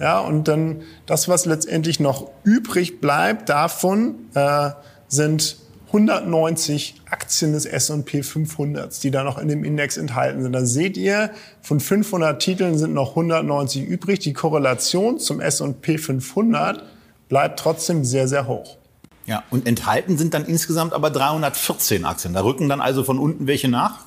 Ja, 0.00 0.18
und 0.18 0.48
dann 0.48 0.82
das, 1.06 1.28
was 1.28 1.44
letztendlich 1.44 2.00
noch 2.00 2.30
übrig 2.42 3.00
bleibt 3.00 3.50
davon, 3.50 4.14
äh, 4.34 4.70
sind 5.08 5.56
190 5.88 7.02
Aktien 7.10 7.52
des 7.52 7.66
S&P 7.66 8.22
500, 8.22 9.02
die 9.02 9.10
da 9.10 9.24
noch 9.24 9.38
in 9.38 9.48
dem 9.48 9.64
Index 9.64 9.96
enthalten 9.96 10.42
sind. 10.42 10.52
Da 10.52 10.64
seht 10.64 10.96
ihr, 10.96 11.30
von 11.62 11.80
500 11.80 12.40
Titeln 12.40 12.78
sind 12.78 12.94
noch 12.94 13.10
190 13.10 13.84
übrig. 13.84 14.20
Die 14.20 14.32
Korrelation 14.32 15.18
zum 15.18 15.40
S&P 15.40 15.98
500 15.98 16.84
bleibt 17.28 17.58
trotzdem 17.58 18.04
sehr, 18.04 18.28
sehr 18.28 18.46
hoch. 18.46 18.76
Ja, 19.26 19.42
und 19.50 19.66
enthalten 19.66 20.16
sind 20.16 20.32
dann 20.32 20.44
insgesamt 20.44 20.92
aber 20.92 21.10
314 21.10 22.04
Aktien. 22.04 22.34
Da 22.34 22.42
rücken 22.42 22.68
dann 22.68 22.80
also 22.80 23.04
von 23.04 23.18
unten 23.18 23.46
welche 23.46 23.68
nach? 23.68 24.06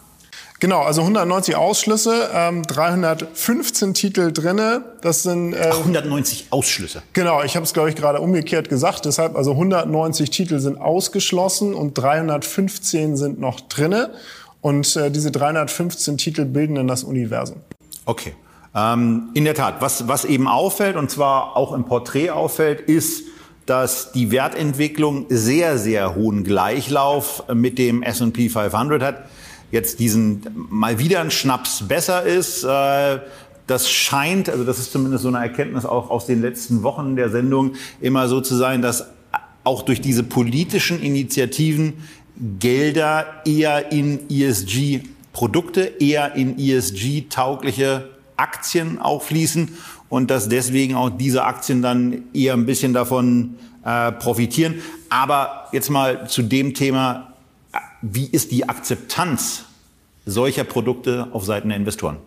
Genau, 0.64 0.80
also 0.80 1.02
190 1.02 1.58
Ausschlüsse, 1.58 2.30
ähm, 2.34 2.64
315 2.64 3.94
Titel 3.94 4.32
drinne. 4.32 4.86
Das 5.02 5.22
sind 5.22 5.52
äh, 5.52 5.72
Ach, 5.74 5.80
190 5.80 6.46
Ausschlüsse. 6.52 7.04
Genau, 7.12 7.44
ich 7.44 7.58
habe 7.58 7.66
es 7.66 7.74
glaube 7.74 7.90
ich 7.90 7.98
gerade 7.98 8.22
umgekehrt 8.22 8.70
gesagt. 8.70 9.04
Deshalb 9.04 9.36
also 9.36 9.52
190 9.52 10.30
Titel 10.30 10.60
sind 10.60 10.80
ausgeschlossen 10.80 11.74
und 11.74 11.96
315 11.96 13.18
sind 13.18 13.42
noch 13.42 13.60
drinne. 13.60 14.12
Und 14.62 14.96
äh, 14.96 15.12
diese 15.12 15.32
315 15.32 16.18
Titel 16.18 16.46
bilden 16.46 16.76
dann 16.76 16.88
das 16.88 17.04
Universum. 17.04 17.58
Okay. 18.06 18.34
Ähm, 18.74 19.32
in 19.34 19.44
der 19.44 19.56
Tat, 19.56 19.82
was, 19.82 20.08
was 20.08 20.24
eben 20.24 20.48
auffällt, 20.48 20.96
und 20.96 21.12
zwar 21.12 21.58
auch 21.58 21.74
im 21.74 21.84
Porträt 21.84 22.30
auffällt, 22.30 22.80
ist, 22.80 23.26
dass 23.66 24.14
die 24.14 24.32
Wertentwicklung 24.32 25.26
sehr, 25.28 25.78
sehr 25.78 26.16
hohen 26.16 26.46
Gleichlauf 26.46 27.44
mit 27.54 27.78
dem 27.78 28.02
S&P 28.02 28.48
500 28.48 29.04
hat 29.04 29.26
jetzt 29.74 30.00
diesen 30.00 30.46
mal 30.70 31.00
wieder 31.00 31.20
ein 31.20 31.32
Schnaps 31.32 31.88
besser 31.88 32.24
ist. 32.24 32.64
Äh, 32.64 33.20
das 33.66 33.90
scheint, 33.90 34.48
also 34.50 34.64
das 34.64 34.78
ist 34.78 34.92
zumindest 34.92 35.24
so 35.24 35.30
eine 35.30 35.40
Erkenntnis 35.40 35.84
auch 35.86 36.12
aus 36.12 36.28
den 36.28 36.42
letzten 36.42 36.84
Wochen 36.84 37.16
der 37.16 37.30
Sendung, 37.30 37.74
immer 38.00 38.28
so 38.28 38.40
zu 38.40 38.56
sein, 38.56 38.84
dass 38.84 39.08
auch 39.64 39.82
durch 39.82 40.00
diese 40.00 40.24
politischen 40.24 41.02
Initiativen 41.02 41.94
Gelder 42.60 43.26
eher 43.46 43.92
in 43.92 44.30
ESG-Produkte, 44.30 45.82
eher 46.00 46.36
in 46.36 46.60
ESG-taugliche 46.60 48.10
Aktien 48.38 49.00
auch 49.00 49.24
fließen 49.24 49.70
und 50.10 50.30
dass 50.30 50.50
deswegen 50.50 50.94
auch 50.94 51.10
diese 51.10 51.46
Aktien 51.46 51.82
dann 51.82 52.26
eher 52.34 52.54
ein 52.54 52.68
bisschen 52.68 52.94
davon 52.94 53.56
äh, 53.84 54.12
profitieren. 54.12 54.76
Aber 55.10 55.70
jetzt 55.72 55.90
mal 55.90 56.28
zu 56.28 56.44
dem 56.44 56.76
Thema, 56.76 57.33
wie 58.04 58.26
ist 58.26 58.52
die 58.52 58.68
Akzeptanz 58.68 59.64
solcher 60.26 60.66
Produkte 60.66 61.30
auf 61.32 61.46
Seiten 61.46 61.70
der 61.70 61.78
Investoren? 61.78 62.18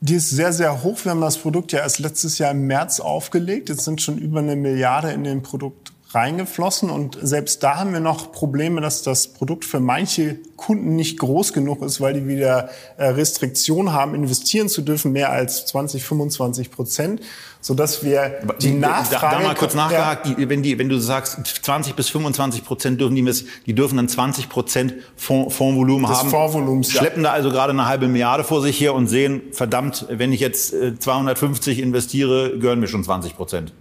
Die 0.00 0.16
ist 0.16 0.30
sehr, 0.30 0.52
sehr 0.52 0.82
hoch. 0.82 0.98
Wir 1.04 1.12
haben 1.12 1.20
das 1.20 1.38
Produkt 1.38 1.72
ja 1.72 1.78
erst 1.78 2.00
letztes 2.00 2.38
Jahr 2.38 2.50
im 2.50 2.66
März 2.66 2.98
aufgelegt. 2.98 3.68
Jetzt 3.68 3.84
sind 3.84 4.02
schon 4.02 4.18
über 4.18 4.40
eine 4.40 4.56
Milliarde 4.56 5.12
in 5.12 5.22
dem 5.22 5.42
Produkt 5.42 5.92
reingeflossen 6.10 6.88
und 6.88 7.18
selbst 7.20 7.62
da 7.62 7.76
haben 7.76 7.92
wir 7.92 8.00
noch 8.00 8.30
Probleme, 8.30 8.80
dass 8.80 9.02
das 9.02 9.28
Produkt 9.28 9.64
für 9.64 9.80
manche 9.80 10.38
Kunden 10.56 10.94
nicht 10.94 11.18
groß 11.18 11.52
genug 11.52 11.82
ist, 11.82 12.00
weil 12.00 12.14
die 12.14 12.28
wieder 12.28 12.70
äh, 12.96 13.06
Restriktionen 13.08 13.92
haben, 13.92 14.14
investieren 14.14 14.68
zu 14.68 14.82
dürfen, 14.82 15.12
mehr 15.12 15.30
als 15.30 15.66
20, 15.66 16.04
25 16.04 16.70
Prozent, 16.70 17.20
sodass 17.60 18.04
wir 18.04 18.40
die 18.60 18.70
Nachfrage... 18.72 19.34
Da, 19.36 19.40
da 19.40 19.48
mal 19.48 19.54
kurz 19.56 19.74
nachgehakt, 19.74 20.26
ja. 20.26 20.48
wenn, 20.48 20.62
die, 20.62 20.78
wenn 20.78 20.88
du 20.88 20.98
sagst 20.98 21.38
20 21.44 21.94
bis 21.94 22.08
25 22.08 22.64
Prozent 22.64 23.00
dürfen 23.00 23.16
die, 23.16 23.34
die 23.66 23.74
dürfen 23.74 23.96
dann 23.96 24.08
20 24.08 24.48
Prozent 24.48 24.94
Fondsvolumen 25.16 26.08
haben, 26.08 26.30
Fondsvolumens, 26.30 26.92
schleppen 26.92 27.24
ja. 27.24 27.30
da 27.30 27.34
also 27.34 27.50
gerade 27.50 27.72
eine 27.72 27.86
halbe 27.86 28.06
Milliarde 28.06 28.44
vor 28.44 28.62
sich 28.62 28.80
her 28.80 28.94
und 28.94 29.08
sehen, 29.08 29.42
verdammt, 29.50 30.06
wenn 30.08 30.32
ich 30.32 30.40
jetzt 30.40 30.72
250 31.00 31.78
äh, 31.78 31.82
investiere, 31.82 32.58
gehören 32.58 32.78
mir 32.78 32.88
schon 32.88 33.02
20 33.02 33.36
Prozent. 33.36 33.72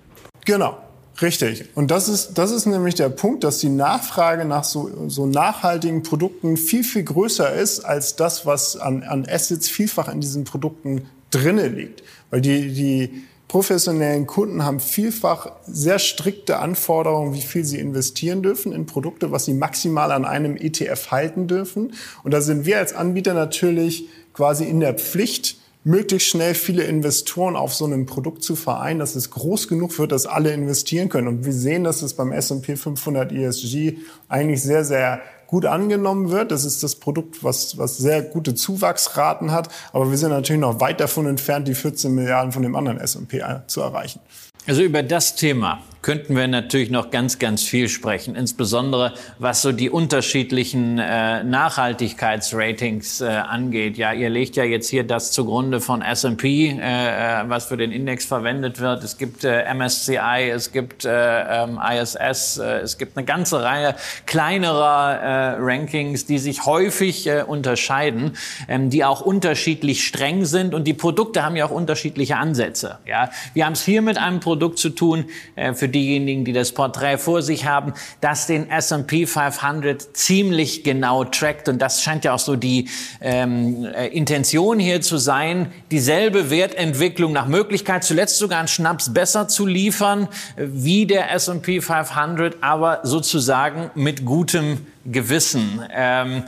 Genau. 0.46 0.78
Richtig. 1.22 1.66
Und 1.76 1.92
das 1.92 2.10
ist, 2.10 2.34
das 2.38 2.52
ist 2.52 2.66
nämlich 2.66 2.96
der 2.96 3.10
Punkt, 3.10 3.44
dass 3.44 3.60
die 3.60 3.70
Nachfrage 3.70 4.46
nach 4.46 4.64
so, 4.64 4.92
so 5.08 5.26
nachhaltigen 5.26 6.04
Produkten 6.04 6.58
viel, 6.58 6.84
viel 6.84 7.04
größer 7.04 7.54
ist 7.54 7.82
als 7.82 8.16
das, 8.16 8.46
was 8.46 8.76
an, 8.76 9.04
an 9.04 9.26
Assets 9.30 9.70
vielfach 9.70 10.10
in 10.10 10.20
diesen 10.20 10.44
Produkten 10.44 11.10
drinne 11.32 11.68
liegt. 11.68 12.04
Weil 12.32 12.42
die, 12.42 12.74
die 12.74 13.24
professionellen 13.48 14.28
Kunden 14.28 14.64
haben 14.64 14.82
vielfach 14.82 15.52
sehr 15.66 16.00
strikte 16.00 16.60
Anforderungen, 16.60 17.34
wie 17.34 17.42
viel 17.42 17.64
sie 17.64 17.80
investieren 17.80 18.44
dürfen 18.44 18.74
in 18.74 18.86
Produkte, 18.86 19.32
was 19.32 19.46
sie 19.46 19.54
maximal 19.54 20.12
an 20.12 20.26
einem 20.26 20.58
ETF 20.58 21.12
halten 21.12 21.48
dürfen. 21.48 21.94
Und 22.24 22.34
da 22.34 22.42
sind 22.42 22.66
wir 22.66 22.80
als 22.80 22.94
Anbieter 22.94 23.34
natürlich 23.34 24.10
quasi 24.34 24.66
in 24.66 24.82
der 24.82 24.96
Pflicht, 24.96 25.58
möglichst 25.86 26.28
schnell 26.28 26.56
viele 26.56 26.84
Investoren 26.84 27.56
auf 27.56 27.74
so 27.74 27.86
einem 27.86 28.08
Produkt 28.08 28.44
zu 28.44 28.56
vereinen, 28.56 29.00
dass 29.00 29.16
es 29.16 29.30
groß 29.30 29.68
genug 29.68 29.98
wird, 30.00 30.12
dass 30.12 30.26
alle 30.26 30.52
investieren 30.52 31.10
können. 31.10 31.28
Und 31.28 31.46
wir 31.46 31.54
sehen, 31.54 31.84
dass 31.84 32.02
es 32.02 32.16
beim 32.16 32.32
S&P 32.32 32.76
500 32.76 33.32
ESG 33.32 33.98
eigentlich 34.28 34.64
sehr, 34.64 34.84
sehr 34.84 35.22
gut 35.46 35.68
angenommen 35.68 36.32
wird. 36.32 36.52
Das 36.52 36.66
ist 36.66 36.82
das 36.82 36.96
Produkt, 36.96 37.44
was, 37.44 37.78
was 37.78 37.98
sehr 37.98 38.24
gute 38.24 38.56
Zuwachsraten 38.56 39.52
hat. 39.52 39.70
Aber 39.94 40.10
wir 40.10 40.18
sind 40.18 40.32
natürlich 40.32 40.60
noch 40.60 40.82
weit 40.82 41.00
davon 41.00 41.28
entfernt, 41.28 41.68
die 41.68 41.76
14 41.76 42.14
Milliarden 42.14 42.52
von 42.52 42.64
dem 42.64 42.76
anderen 42.76 43.00
S&P 43.00 43.44
zu 43.68 43.82
erreichen. 43.82 44.20
Also 44.66 44.82
über 44.82 45.04
das 45.04 45.36
Thema 45.36 45.84
könnten 46.06 46.36
wir 46.36 46.48
natürlich 46.48 46.92
noch 46.92 47.10
ganz, 47.10 47.40
ganz 47.40 47.64
viel 47.64 47.90
sprechen, 47.90 48.36
insbesondere 48.36 49.14
was 49.40 49.64
so 49.64 49.72
die 49.72 49.90
unterschiedlichen 49.90 51.00
äh, 51.00 51.44
Nachhaltigkeitsratings 51.44 53.22
äh, 53.22 53.26
angeht. 53.26 53.98
Ja, 53.98 54.14
ihr 54.14 54.30
legt 54.30 54.56
ja 54.56 54.66
jetzt 54.66 54.88
hier 54.88 55.04
das 55.04 55.32
zugrunde 55.32 55.82
von 55.82 56.04
S&P, 56.04 56.68
äh, 56.70 56.76
äh, 56.78 57.50
was 57.50 57.66
für 57.66 57.78
den 57.78 57.92
Index 57.92 58.24
verwendet 58.24 58.80
wird. 58.80 59.04
Es 59.04 59.18
gibt 59.18 59.46
äh, 59.46 59.64
MSCI, 59.74 60.52
es 60.54 60.72
gibt 60.72 61.06
äh, 61.06 61.64
ähm, 61.64 61.80
ISS, 61.82 62.60
äh, 62.60 62.82
es 62.82 63.00
gibt 63.00 63.18
eine 63.18 63.26
ganze 63.26 63.64
Reihe 63.64 63.96
kleinerer 64.28 65.16
äh, 65.20 65.56
Rankings, 65.58 66.28
die 66.28 66.38
sich 66.38 66.68
häufig 66.68 67.26
äh, 67.26 67.42
unterscheiden, 67.42 68.38
ähm, 68.68 68.92
die 68.92 69.04
auch 69.04 69.22
unterschiedlich 69.22 70.06
streng 70.06 70.46
sind 70.46 70.76
und 70.76 70.84
die 70.84 70.94
Produkte 70.94 71.44
haben 71.44 71.56
ja 71.56 71.66
auch 71.66 71.72
unterschiedliche 71.72 72.38
Ansätze. 72.38 73.00
Ja, 73.08 73.32
wir 73.56 73.66
haben 73.66 73.74
es 73.74 73.84
hier 73.84 74.04
mit 74.04 74.20
einem 74.20 74.40
Produkt 74.40 74.78
zu 74.78 74.92
tun, 74.92 75.26
äh, 75.56 75.74
für 75.74 75.95
diejenigen, 75.96 76.46
die 76.46 76.54
das 76.54 76.72
Porträt 76.74 77.18
vor 77.18 77.42
sich 77.42 77.66
haben, 77.66 77.94
das 78.22 78.46
den 78.46 78.70
S&P 78.70 79.26
500 79.26 80.16
ziemlich 80.16 80.84
genau 80.84 81.24
trackt. 81.24 81.68
Und 81.68 81.82
das 81.82 82.04
scheint 82.04 82.24
ja 82.26 82.34
auch 82.34 82.40
so 82.40 82.56
die 82.56 82.90
ähm, 83.22 83.86
äh, 83.86 84.08
Intention 84.08 84.78
hier 84.78 85.02
zu 85.02 85.18
sein, 85.18 85.72
dieselbe 85.90 86.52
Wertentwicklung 86.52 87.34
nach 87.34 87.48
Möglichkeit, 87.48 88.04
zuletzt 88.04 88.38
sogar 88.38 88.60
einen 88.60 88.68
Schnaps 88.68 89.14
besser 89.14 89.48
zu 89.48 89.66
liefern, 89.66 90.28
wie 90.58 91.08
der 91.08 91.32
S&P 91.34 91.82
500, 91.82 92.58
aber 92.62 93.00
sozusagen 93.04 93.90
mit 93.96 94.26
gutem 94.26 94.86
Gewissen. 95.06 95.82
Ähm, 95.92 96.44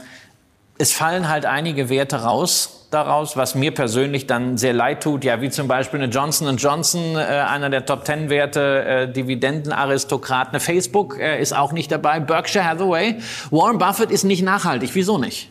es 0.78 0.92
fallen 0.92 1.28
halt 1.28 1.44
einige 1.44 1.88
Werte 1.88 2.22
raus 2.22 2.77
daraus, 2.90 3.36
was 3.36 3.54
mir 3.54 3.72
persönlich 3.72 4.26
dann 4.26 4.56
sehr 4.56 4.72
leid 4.72 5.02
tut, 5.02 5.24
ja, 5.24 5.40
wie 5.40 5.50
zum 5.50 5.68
Beispiel 5.68 6.00
eine 6.00 6.10
Johnson 6.10 6.56
Johnson, 6.56 7.16
äh, 7.16 7.18
einer 7.18 7.70
der 7.70 7.84
Top 7.84 8.04
Ten 8.04 8.30
Werte, 8.30 8.84
äh, 8.84 9.12
Dividendenaristokrat, 9.12 10.48
eine 10.48 10.60
Facebook 10.60 11.18
äh, 11.18 11.40
ist 11.40 11.54
auch 11.54 11.72
nicht 11.72 11.90
dabei, 11.92 12.20
Berkshire 12.20 12.64
Hathaway, 12.64 13.16
Warren 13.50 13.78
Buffett 13.78 14.10
ist 14.10 14.24
nicht 14.24 14.42
nachhaltig. 14.42 14.90
Wieso 14.94 15.18
nicht? 15.18 15.50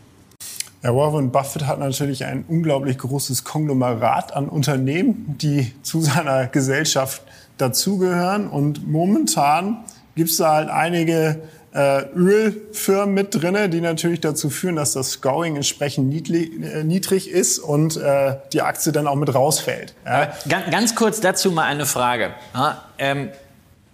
Ja, 0.83 0.95
Warren 0.95 1.31
Buffett 1.31 1.65
hat 1.65 1.79
natürlich 1.79 2.25
ein 2.25 2.45
unglaublich 2.47 2.97
großes 2.97 3.43
Konglomerat 3.43 4.35
an 4.35 4.47
Unternehmen, 4.47 5.35
die 5.41 5.73
zu 5.81 6.01
seiner 6.01 6.47
Gesellschaft 6.47 7.23
dazugehören. 7.57 8.47
Und 8.47 8.87
momentan 8.87 9.83
gibt 10.15 10.29
es 10.29 10.37
da 10.37 10.53
halt 10.53 10.69
einige 10.69 11.41
äh, 11.73 12.05
Ölfirmen 12.15 13.13
mit 13.13 13.41
drinne, 13.41 13.69
die 13.69 13.81
natürlich 13.81 14.21
dazu 14.21 14.49
führen, 14.49 14.75
dass 14.75 14.93
das 14.93 15.11
Scoring 15.11 15.55
entsprechend 15.55 16.29
äh, 16.29 16.83
niedrig 16.83 17.29
ist 17.29 17.59
und 17.59 17.97
äh, 17.97 18.37
die 18.53 18.61
Aktie 18.61 18.91
dann 18.91 19.07
auch 19.07 19.15
mit 19.15 19.33
rausfällt. 19.33 19.93
Ja. 20.05 20.33
Ganz 20.71 20.95
kurz 20.95 21.19
dazu 21.19 21.51
mal 21.51 21.65
eine 21.65 21.85
Frage. 21.85 22.33
Ja, 22.53 22.83
ähm, 22.97 23.29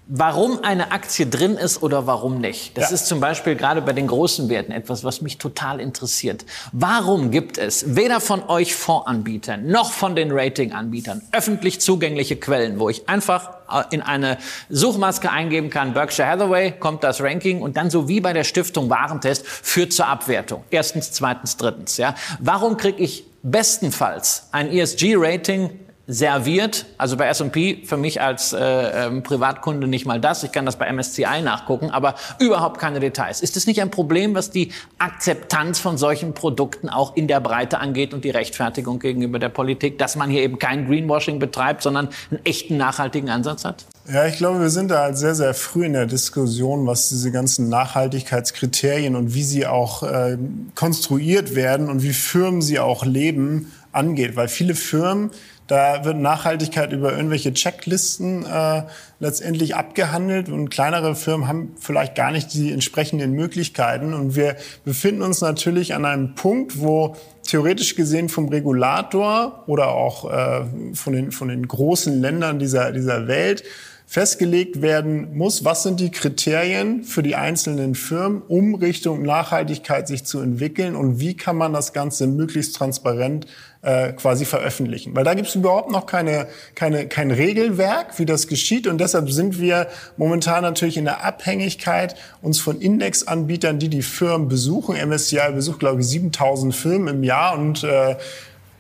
warum 0.08 0.64
eine 0.64 0.92
Aktie 0.92 1.26
drin 1.26 1.56
ist 1.56 1.82
oder 1.82 2.08
warum 2.08 2.40
nicht. 2.40 2.78
Das 2.78 2.90
ja. 2.90 2.96
ist 2.96 3.08
zum 3.08 3.20
Beispiel 3.20 3.56
gerade 3.56 3.82
bei 3.82 3.94
den 3.94 4.08
großen 4.08 4.50
Werten 4.50 4.72
etwas, 4.72 5.04
was 5.04 5.22
mich 5.22 5.38
total 5.38 5.80
interessiert. 5.80 6.46
Warum 6.72 7.32
gibt 7.32 7.58
es 7.58 7.96
weder 7.96 8.20
von 8.20 8.44
euch 8.50 8.76
Fondsanbietern 8.76 9.68
noch 9.68 9.92
von 9.92 10.16
den 10.16 10.32
Ratinganbietern 10.32 11.22
öffentlich 11.32 11.80
zugängliche 11.80 12.36
Quellen, 12.36 12.80
wo 12.80 12.90
ich 12.90 13.08
einfach 13.08 13.52
äh, 13.72 13.84
in 13.92 14.02
eine 14.02 14.38
Suchmaske 14.70 15.32
eingeben 15.32 15.70
kann, 15.70 15.94
Berkshire 15.94 16.28
Hathaway, 16.28 16.72
kommt 16.72 17.04
das 17.04 17.22
Ranking 17.22 17.62
und 17.62 17.78
dann 17.78 17.90
so 17.90 18.08
wie 18.08 18.20
bei 18.20 18.34
der 18.34 18.44
Stiftung 18.44 18.90
Warentest 18.90 19.48
führt 19.48 19.94
zur 19.94 20.08
Abwertung. 20.08 20.64
Erstens, 20.70 21.12
zweitens, 21.12 21.58
drittens. 21.58 21.98
Ja. 21.98 22.16
Warum 22.40 22.78
kriege 22.78 23.02
ich 23.02 23.26
bestenfalls 23.44 24.48
ein 24.52 24.72
ESG-Rating 24.72 25.70
serviert. 26.06 26.86
Also 26.98 27.16
bei 27.16 27.28
S&P 27.28 27.84
für 27.86 27.96
mich 27.96 28.20
als 28.20 28.52
äh, 28.52 28.60
ähm, 28.60 29.24
Privatkunde 29.24 29.88
nicht 29.88 30.06
mal 30.06 30.20
das. 30.20 30.44
Ich 30.44 30.52
kann 30.52 30.66
das 30.66 30.76
bei 30.76 30.92
MSCI 30.92 31.42
nachgucken, 31.42 31.92
aber 31.92 32.16
überhaupt 32.40 32.80
keine 32.80 33.00
Details. 33.00 33.42
Ist 33.42 33.56
es 33.56 33.68
nicht 33.68 33.82
ein 33.82 33.90
Problem, 33.90 34.36
was 34.36 34.52
die 34.52 34.72
Akzeptanz 34.98 35.80
von 35.80 35.98
solchen 35.98 36.34
Produkten 36.34 36.90
auch 36.90 37.16
in 37.16 37.28
der 37.28 37.40
Breite 37.40 37.80
angeht 37.80 38.14
und 38.14 38.26
die 38.26 38.32
Rechtfertigung 38.32 39.00
gegenüber 39.00 39.40
der 39.40 39.50
Politik, 39.50 39.98
dass 39.98 40.18
man 40.18 40.30
hier 40.30 40.42
eben 40.42 40.60
kein 40.60 40.88
Greenwashing 40.88 41.40
betreibt, 41.40 41.84
sondern 41.84 42.10
einen 42.32 42.44
echten 42.44 42.76
nachhaltigen 42.76 43.30
Ansatz 43.30 43.64
hat? 43.64 43.86
Ja, 44.12 44.26
ich 44.26 44.36
glaube, 44.36 44.60
wir 44.60 44.70
sind 44.70 44.92
da 44.92 45.04
halt 45.04 45.18
sehr, 45.18 45.36
sehr 45.36 45.54
früh 45.54 45.86
in 45.86 45.94
der 45.94 46.06
Diskussion, 46.06 46.86
was 46.86 47.08
diese 47.08 47.32
ganzen 47.32 47.70
Nachhaltigkeitskriterien 47.70 49.16
und 49.16 49.34
wie 49.34 49.44
sie 49.44 49.66
auch 49.66 50.04
äh, 50.04 50.38
konstruiert 50.76 51.56
werden 51.56 51.90
und 51.90 52.04
wie 52.04 52.12
Firmen 52.12 52.62
sie 52.62 52.80
auch 52.80 53.06
leben 53.06 53.72
angeht. 53.94 54.36
Weil 54.36 54.50
viele 54.50 54.76
Firmen 54.76 55.32
da 55.68 56.04
wird 56.04 56.18
Nachhaltigkeit 56.18 56.92
über 56.92 57.14
irgendwelche 57.14 57.54
Checklisten 57.54 58.46
äh, 58.46 58.84
letztendlich 59.20 59.76
abgehandelt 59.76 60.50
und 60.50 60.70
kleinere 60.70 61.16
Firmen 61.16 61.48
haben 61.48 61.76
vielleicht 61.80 62.16
gar 62.16 62.32
nicht 62.32 62.54
die 62.54 62.72
entsprechenden 62.72 63.32
Möglichkeiten. 63.32 64.14
Und 64.14 64.36
wir 64.36 64.58
befinden 64.84 65.22
uns 65.22 65.42
natürlich 65.42 65.94
an 65.94 66.06
einem 66.06 66.36
Punkt, 66.36 66.80
wo 66.80 67.16
theoretisch 67.48 67.96
gesehen 67.96 68.30
vom 68.30 68.50
Regulator 68.50 69.64
oder 69.68 69.90
auch 69.90 70.32
äh, 70.32 70.66
von, 70.94 71.14
den, 71.14 71.32
von 71.32 71.48
den 71.48 71.68
großen 71.68 72.22
Ländern 72.22 72.60
dieser, 72.60 72.92
dieser 72.92 73.28
Welt 73.28 73.64
festgelegt 74.06 74.82
werden 74.82 75.36
muss, 75.36 75.66
was 75.66 75.84
sind 75.84 76.00
die 76.00 76.12
Kriterien 76.12 77.04
für 77.04 77.24
die 77.24 77.36
einzelnen 77.36 77.96
Firmen, 77.96 78.42
um 78.48 78.76
Richtung 78.76 79.24
Nachhaltigkeit 79.24 80.08
sich 80.08 80.24
zu 80.24 80.40
entwickeln 80.40 80.96
und 80.96 81.20
wie 81.20 81.36
kann 81.36 81.56
man 81.56 81.74
das 81.74 81.94
Ganze 81.94 82.28
möglichst 82.28 82.76
transparent 82.76 83.48
äh, 83.84 84.14
quasi 84.14 84.46
veröffentlichen. 84.46 85.16
Weil 85.16 85.24
da 85.24 85.34
gibt 85.34 85.50
es 85.50 85.56
überhaupt 85.56 85.92
noch 85.92 86.06
keine, 86.06 86.48
keine, 86.76 87.08
kein 87.08 87.32
Regelwerk, 87.32 88.18
wie 88.18 88.26
das 88.26 88.48
geschieht. 88.48 88.88
Und 88.88 89.00
deshalb 89.00 89.30
sind 89.30 89.60
wir 89.60 89.88
momentan 90.16 90.64
natürlich 90.64 90.98
in 90.98 91.06
der 91.06 91.24
Abhängigkeit 91.26 92.16
uns 92.42 92.60
von 92.60 92.80
Indexanbietern, 92.80 93.80
die 93.80 93.90
die 93.90 94.02
Firmen 94.02 94.48
besuchen. 94.48 94.96
MSCI 94.96 95.52
besucht, 95.54 95.80
glaube 95.80 96.02
ich, 96.02 96.08
7000 96.08 96.74
Firmen 96.74 97.16
im 97.16 97.24
Jahr 97.24 97.58
und 97.58 97.84
äh, 97.84 98.16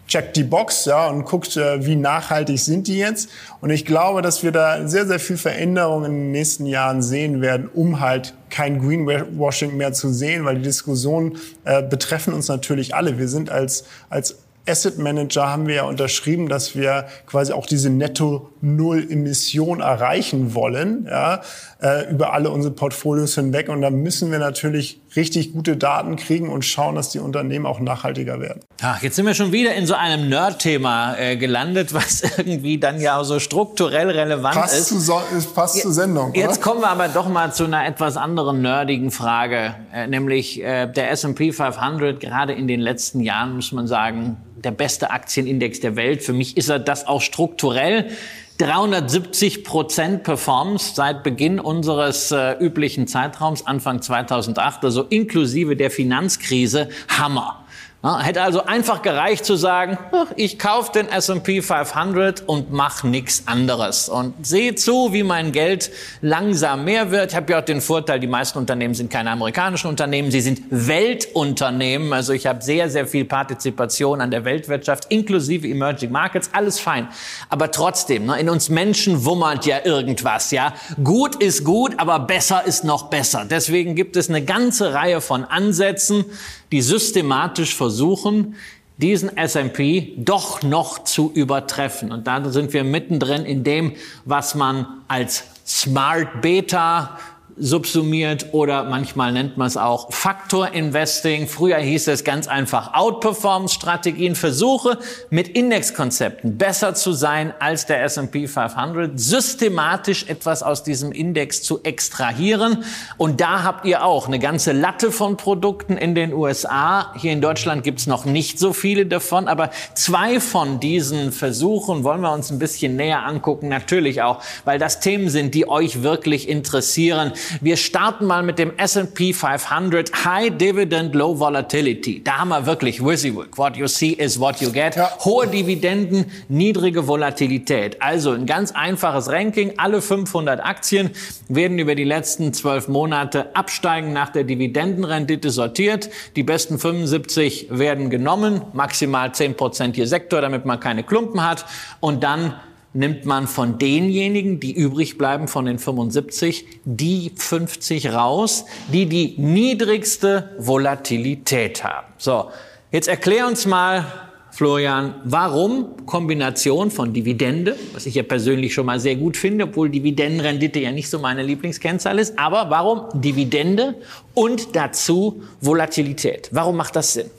checkt 0.08 0.36
die 0.36 0.44
Box 0.44 0.86
ja, 0.86 1.08
und 1.08 1.26
guckt, 1.26 1.56
äh, 1.58 1.86
wie 1.86 1.96
nachhaltig 1.96 2.60
sind 2.60 2.88
die 2.88 2.98
jetzt. 2.98 3.30
Und 3.62 3.70
ich 3.70 3.86
glaube, 3.86 4.22
dass 4.22 4.44
wir 4.44 4.52
da 4.52 4.88
sehr, 4.88 5.06
sehr 5.06 5.20
viel 5.20 5.38
Veränderungen 5.38 6.06
in 6.06 6.12
den 6.12 6.32
nächsten 6.32 6.66
Jahren 6.66 7.02
sehen 7.02 7.42
werden, 7.42 7.70
um 7.74 8.00
halt 8.00 8.34
kein 8.50 8.80
Greenwashing 8.80 9.76
mehr 9.76 9.94
zu 9.94 10.10
sehen, 10.14 10.46
weil 10.46 10.58
die 10.58 10.64
Diskussionen 10.64 11.38
äh, 11.66 11.82
betreffen 11.82 12.34
uns 12.34 12.48
natürlich 12.48 12.94
alle. 12.96 13.18
Wir 13.18 13.28
sind 13.28 13.50
als, 13.50 13.86
als 14.10 14.38
Asset 14.68 14.98
Manager 14.98 15.50
haben 15.50 15.68
wir 15.68 15.76
ja 15.76 15.84
unterschrieben, 15.84 16.48
dass 16.48 16.76
wir 16.76 17.06
quasi 17.26 17.52
auch 17.52 17.66
diese 17.66 17.90
Netto-Null-Emission 17.90 19.82
erreichen 19.82 20.54
wollen, 20.54 21.06
ja, 21.10 21.42
äh, 21.84 22.10
über 22.10 22.34
alle 22.34 22.50
unsere 22.50 22.74
Portfolios 22.74 23.36
hinweg. 23.36 23.68
Und 23.70 23.82
da 23.82 23.90
müssen 23.90 24.32
wir 24.32 24.40
natürlich 24.40 25.02
richtig 25.16 25.52
gute 25.52 25.76
Daten 25.76 26.16
kriegen 26.16 26.50
und 26.50 26.64
schauen, 26.64 26.96
dass 26.96 27.10
die 27.10 27.20
Unternehmen 27.20 27.66
auch 27.66 27.80
nachhaltiger 27.80 28.40
werden. 28.40 28.62
Ach, 28.82 29.02
jetzt 29.04 29.18
sind 29.18 29.26
wir 29.26 29.34
schon 29.34 29.52
wieder 29.52 29.76
in 29.76 29.86
so 29.86 29.94
einem 29.94 30.30
Nerd-Thema 30.30 31.18
äh, 31.18 31.36
gelandet, 31.36 31.94
was 31.94 32.24
irgendwie 32.38 32.78
dann 32.78 33.02
ja 33.02 33.22
so 33.24 33.40
strukturell 33.40 34.10
relevant 34.10 34.56
passt 34.56 34.80
ist. 34.80 34.88
Zu 34.88 35.00
so, 35.00 35.22
passt 35.54 35.82
zur 35.82 35.92
Sendung. 35.92 36.34
Jetzt 36.34 36.60
oder? 36.60 36.62
kommen 36.62 36.82
wir 36.82 36.90
aber 36.90 37.10
doch 37.10 37.28
mal 37.28 37.54
zu 37.54 37.66
einer 37.66 37.86
etwas 37.86 38.16
anderen 38.18 38.62
nerdigen 38.62 39.12
Frage, 39.12 39.76
äh, 39.94 40.08
nämlich 40.08 40.64
äh, 40.64 40.88
der 40.88 41.12
S&P 41.12 41.52
500 41.52 42.20
gerade 42.20 42.54
in 42.54 42.68
den 42.68 42.80
letzten 42.80 43.20
Jahren 43.20 43.56
muss 43.56 43.72
man 43.74 43.88
sagen 43.88 44.38
der 44.64 44.72
beste 44.72 45.12
Aktienindex 45.12 45.82
der 45.82 45.96
Welt. 45.96 46.24
Für 46.24 46.34
mich 46.34 46.58
ist 46.58 46.70
er 46.70 46.80
das 46.80 47.06
auch 47.06 47.22
strukturell. 47.22 48.10
370 48.58 49.64
Prozent 49.64 50.24
Performance 50.24 50.94
seit 50.96 51.24
Beginn 51.24 51.60
unseres 51.60 52.32
äh, 52.32 52.54
üblichen 52.60 53.08
Zeitraums, 53.08 53.66
Anfang 53.66 54.02
2008, 54.02 54.84
also 54.84 55.04
inklusive 55.04 55.76
der 55.76 55.90
Finanzkrise, 55.90 56.90
Hammer. 57.08 57.63
Ja, 58.06 58.20
hätte 58.20 58.42
also 58.42 58.66
einfach 58.66 59.02
gereicht 59.02 59.46
zu 59.46 59.56
sagen, 59.56 59.98
ich 60.36 60.60
kaufe 60.60 60.92
den 60.92 61.08
S&P 61.08 61.62
500 61.62 62.42
und 62.42 62.74
mache 62.74 63.08
nichts 63.08 63.44
anderes 63.46 64.10
und 64.10 64.46
sehe 64.46 64.76
zu, 64.76 65.14
wie 65.14 65.24
mein 65.24 65.54
Geld 65.54 65.90
langsam 66.20 66.84
mehr 66.84 67.12
wird. 67.12 67.32
Ich 67.32 67.38
habe 67.38 67.54
ja 67.54 67.60
auch 67.60 67.64
den 67.64 67.80
Vorteil, 67.80 68.20
die 68.20 68.28
meisten 68.28 68.58
Unternehmen 68.58 68.94
sind 68.94 69.10
keine 69.10 69.32
amerikanischen 69.32 69.88
Unternehmen, 69.88 70.32
sie 70.32 70.42
sind 70.42 70.64
Weltunternehmen. 70.70 72.12
Also 72.12 72.34
ich 72.34 72.46
habe 72.46 72.62
sehr, 72.62 72.90
sehr 72.90 73.08
viel 73.08 73.24
Partizipation 73.24 74.20
an 74.20 74.32
der 74.32 74.44
Weltwirtschaft, 74.44 75.06
inklusive 75.10 75.66
Emerging 75.66 76.12
Markets, 76.12 76.50
alles 76.52 76.82
fein. 76.82 77.08
Aber 77.48 77.72
trotzdem, 77.72 78.26
ne, 78.26 78.38
in 78.38 78.50
uns 78.50 78.68
Menschen 78.68 79.24
wummert 79.24 79.66
ja 79.66 79.78
irgendwas. 79.86 80.52
Ja, 80.52 80.74
Gut 81.02 81.36
ist 81.36 81.64
gut, 81.64 81.94
aber 81.98 82.20
besser 82.20 82.66
ist 82.66 82.84
noch 82.84 83.04
besser. 83.04 83.46
Deswegen 83.50 83.96
gibt 83.96 84.18
es 84.18 84.28
eine 84.28 84.44
ganze 84.44 84.94
Reihe 84.94 85.22
von 85.22 85.46
Ansätzen, 85.46 86.26
die 86.74 86.82
systematisch 86.82 87.76
versuchen, 87.76 88.56
diesen 88.98 89.38
S&P 89.38 90.16
doch 90.18 90.64
noch 90.64 91.04
zu 91.04 91.32
übertreffen. 91.32 92.12
Und 92.12 92.26
da 92.26 92.44
sind 92.50 92.74
wir 92.74 92.84
mittendrin 92.84 93.46
in 93.46 93.64
dem, 93.64 93.94
was 94.26 94.56
man 94.56 94.88
als 95.08 95.44
Smart 95.68 96.42
Beta 96.42 97.20
subsumiert 97.58 98.48
oder 98.52 98.84
manchmal 98.84 99.32
nennt 99.32 99.58
man 99.58 99.68
es 99.68 99.78
auch 99.78 100.12
Faktor 100.12 100.72
Investing. 100.72 101.48
Früher 101.48 101.78
hieß 101.78 102.08
es 102.08 102.24
ganz 102.24 102.48
einfach 102.48 102.94
Outperformance-Strategien, 102.94 104.36
Versuche 104.36 104.98
mit 105.30 105.50
Indexkonzepten 105.50 106.58
besser 106.58 106.96
zu 106.96 107.14
sein 107.14 107.54
als 107.60 107.86
der 107.86 108.04
S&P 108.04 108.48
500, 108.48 109.20
systematisch 109.20 110.26
etwas 110.28 110.64
aus 110.64 110.84
diesem 110.84 111.12
Index 111.12 111.62
zu 111.62 111.84
extrahieren. 111.84 112.84
Und 113.18 113.40
da 113.40 113.64
habt 113.64 113.86
ihr 113.86 114.04
auch 114.04 114.28
eine 114.28 114.40
ganze 114.40 114.72
Latte 114.72 115.12
von 115.12 115.38
Produkten 115.38 115.98
in 115.98 116.16
den 116.16 116.34
USA. 116.34 117.14
Hier 117.16 117.34
in 117.34 117.42
Deutschland 117.42 117.84
gibt's 117.84 118.08
noch 118.08 118.26
nicht 118.26 118.58
so 118.58 118.74
viele 118.74 119.06
davon, 119.06 119.48
aber 119.48 119.70
zwei 119.94 120.40
von 120.40 120.80
diesen 120.80 121.32
Versuchen 121.32 122.04
wollen 122.04 122.22
wir 122.22 122.32
uns 122.32 122.52
ein 122.52 122.60
bisschen 122.60 122.96
näher 122.96 123.24
angucken, 123.26 123.68
natürlich 123.68 124.22
auch, 124.22 124.42
weil 124.66 124.80
das 124.80 125.00
Themen 125.00 125.30
sind, 125.30 125.54
die 125.54 125.68
euch 125.68 126.02
wirklich 126.02 126.50
interessieren. 126.50 127.34
Wir 127.62 127.78
starten 127.78 128.26
mal 128.26 128.44
mit 128.44 128.60
dem 128.60 128.78
S&P 128.78 129.34
500 129.34 130.26
High 130.26 130.58
Dividend 130.58 131.16
Low 131.16 131.40
Volatility. 131.40 132.24
Da 132.24 132.40
haben 132.40 132.50
wir 132.50 132.66
wirklich 132.66 133.04
WYSIWYG. 133.04 133.58
What 133.58 133.78
you 133.78 133.88
see 133.88 134.10
is 134.10 134.40
what 134.40 134.62
you 134.62 134.72
get. 134.72 134.96
Ja. 134.96 135.12
Hohe 135.24 135.48
Dividenden, 135.48 136.26
niedrige 136.50 137.08
Volatilität. 137.08 138.02
Also 138.02 138.32
ein 138.32 138.46
ganz 138.46 138.72
einfaches 138.72 139.30
Ranking. 139.30 139.74
Alle 139.78 140.02
500 140.02 140.64
Aktien 140.64 141.12
werden 141.48 141.80
über 141.80 141.96
die 141.96 142.04
letzten 142.04 142.54
zwölf 142.54 142.88
Monate 142.88 143.56
absteigen 143.56 144.14
nach 144.14 144.30
der 144.30 144.44
Dividendenrendite 144.44 145.50
sortiert. 145.50 146.10
Die 146.36 146.44
besten 146.44 146.80
75 146.80 147.68
werden 147.70 148.10
genommen, 148.10 148.62
maximal 148.74 149.34
10 149.34 149.56
Prozent 149.56 149.98
je 149.98 150.06
Sektor, 150.06 150.42
damit 150.42 150.66
man 150.66 150.80
keine 150.80 151.04
Klumpen 151.04 151.44
hat. 151.44 151.66
Und 152.00 152.24
dann 152.24 152.56
nimmt 152.94 153.26
man 153.26 153.48
von 153.48 153.78
denjenigen, 153.78 154.60
die 154.60 154.74
übrig 154.74 155.18
bleiben 155.18 155.48
von 155.48 155.66
den 155.66 155.80
75, 155.80 156.66
die 156.86 157.32
50 157.36 158.14
raus, 158.14 158.66
die 158.92 159.08
die 159.08 159.36
niedrigste 159.38 160.52
Volatilität 160.60 161.84
haben. 161.84 162.08
So, 162.18 162.50
jetzt 162.92 163.08
erklär 163.08 163.48
uns 163.48 163.66
mal, 163.66 164.06
Florian, 164.52 165.16
warum 165.24 166.06
Kombination 166.06 166.92
von 166.92 167.12
Dividende, 167.12 167.76
was 167.92 168.06
ich 168.06 168.14
ja 168.14 168.22
persönlich 168.22 168.72
schon 168.72 168.86
mal 168.86 169.00
sehr 169.00 169.16
gut 169.16 169.36
finde, 169.36 169.64
obwohl 169.64 169.90
Dividendenrendite 169.90 170.80
ja 170.80 170.92
nicht 170.92 171.10
so 171.10 171.18
meine 171.18 171.42
Lieblingskennzahl 171.42 172.20
ist, 172.20 172.38
aber 172.38 172.70
warum 172.70 173.20
Dividende 173.20 173.96
und 174.36 174.76
dazu 174.76 175.42
Volatilität? 175.60 176.50
Warum 176.52 176.78
macht 176.78 176.96
das 176.96 177.14
Sinn? 177.14 177.32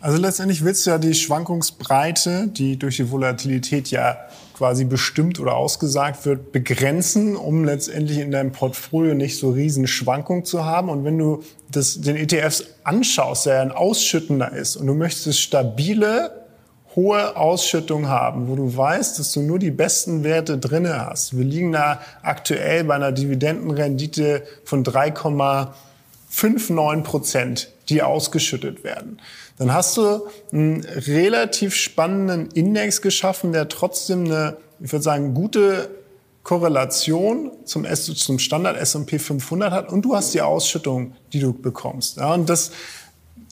Also 0.00 0.18
letztendlich 0.18 0.64
willst 0.64 0.86
du 0.86 0.90
ja 0.90 0.98
die 0.98 1.14
Schwankungsbreite, 1.14 2.48
die 2.48 2.76
durch 2.76 2.96
die 2.96 3.08
Volatilität 3.08 3.92
ja 3.92 4.16
quasi 4.60 4.84
bestimmt 4.84 5.40
oder 5.40 5.56
ausgesagt 5.56 6.26
wird, 6.26 6.52
begrenzen, 6.52 7.34
um 7.34 7.64
letztendlich 7.64 8.18
in 8.18 8.30
deinem 8.30 8.52
Portfolio 8.52 9.14
nicht 9.14 9.38
so 9.38 9.48
riesen 9.48 9.86
Schwankungen 9.86 10.44
zu 10.44 10.66
haben. 10.66 10.90
Und 10.90 11.06
wenn 11.06 11.16
du 11.16 11.42
das, 11.70 12.02
den 12.02 12.14
ETFs 12.14 12.66
anschaust, 12.84 13.46
der 13.46 13.62
ein 13.62 13.72
ausschüttender 13.72 14.52
ist 14.52 14.76
und 14.76 14.86
du 14.86 14.92
möchtest 14.92 15.40
stabile, 15.40 16.44
hohe 16.94 17.38
Ausschüttung 17.38 18.08
haben, 18.08 18.48
wo 18.48 18.54
du 18.54 18.76
weißt, 18.76 19.18
dass 19.18 19.32
du 19.32 19.40
nur 19.40 19.58
die 19.58 19.70
besten 19.70 20.24
Werte 20.24 20.58
drinne 20.58 21.06
hast. 21.06 21.38
Wir 21.38 21.46
liegen 21.46 21.72
da 21.72 22.02
aktuell 22.20 22.84
bei 22.84 22.96
einer 22.96 23.12
Dividendenrendite 23.12 24.42
von 24.64 24.84
3,59 24.84 27.02
Prozent, 27.02 27.72
die 27.88 28.02
ausgeschüttet 28.02 28.84
werden 28.84 29.18
dann 29.60 29.74
hast 29.74 29.98
du 29.98 30.22
einen 30.52 30.82
relativ 30.86 31.74
spannenden 31.74 32.48
Index 32.52 33.02
geschaffen, 33.02 33.52
der 33.52 33.68
trotzdem 33.68 34.24
eine, 34.24 34.56
ich 34.80 34.90
würde 34.90 35.02
sagen, 35.02 35.34
gute 35.34 35.90
Korrelation 36.44 37.50
zum, 37.66 37.84
zum 37.94 38.38
Standard 38.38 38.78
S&P 38.78 39.18
500 39.18 39.70
hat 39.70 39.92
und 39.92 40.02
du 40.02 40.16
hast 40.16 40.32
die 40.32 40.40
Ausschüttung, 40.40 41.12
die 41.34 41.40
du 41.40 41.52
bekommst. 41.52 42.16
Ja, 42.16 42.32
und 42.32 42.48
das, 42.48 42.70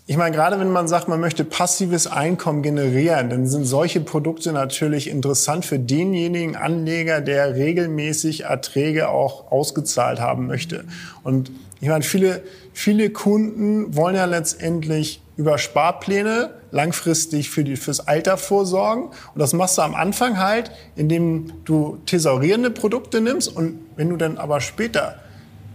ich 0.07 0.17
meine, 0.17 0.35
gerade 0.35 0.59
wenn 0.59 0.71
man 0.71 0.89
sagt, 0.89 1.09
man 1.09 1.21
möchte 1.21 1.45
passives 1.45 2.07
Einkommen 2.07 2.63
generieren, 2.63 3.29
dann 3.29 3.47
sind 3.47 3.67
solche 3.67 4.01
Produkte 4.01 4.53
natürlich 4.53 5.11
interessant 5.11 5.67
für 5.67 5.79
denjenigen 5.79 6.57
Anleger, 6.57 7.21
der 7.21 7.55
regelmäßig 7.55 8.45
Erträge 8.45 9.11
auch 9.11 9.53
ausgezahlt 9.53 10.21
haben 10.21 10.47
möchte. 10.47 10.87
Und 11.23 11.51
ich 11.83 11.89
meine, 11.89 12.03
viele, 12.03 12.43
viele 12.73 13.11
Kunden 13.11 13.95
wollen 13.95 14.17
ja 14.17 14.25
letztendlich 14.25 15.21
über 15.39 15.57
Sparpläne 15.57 16.51
langfristig 16.73 17.49
für 17.49 17.65
die, 17.65 17.77
fürs 17.77 18.07
Alter 18.07 18.37
vorsorgen. 18.37 19.05
Und 19.05 19.39
das 19.39 19.55
machst 19.55 19.79
du 19.79 19.83
am 19.83 19.95
Anfang 19.95 20.39
halt, 20.39 20.73
indem 20.97 21.53
du 21.65 21.99
thesaurierende 22.05 22.71
Produkte 22.71 23.21
nimmst. 23.21 23.57
Und 23.57 23.79
wenn 23.97 24.11
du 24.11 24.17
dann 24.17 24.37
aber 24.37 24.61
später 24.61 25.21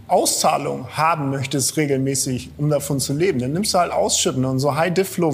Auszahlung 0.10 0.90
haben 0.90 1.30
möchtest 1.30 1.78
regelmäßig, 1.78 2.52
um 2.58 2.70
davon 2.70 3.00
zu 3.00 3.14
leben, 3.14 3.40
dann 3.40 3.54
nimmst 3.54 3.74
du 3.74 3.80
halt 3.80 3.94
Ausschütten. 3.94 4.44
Und 4.44 4.60
so 4.60 4.76
High 4.76 4.94
Diff 4.94 5.18
Low 5.18 5.34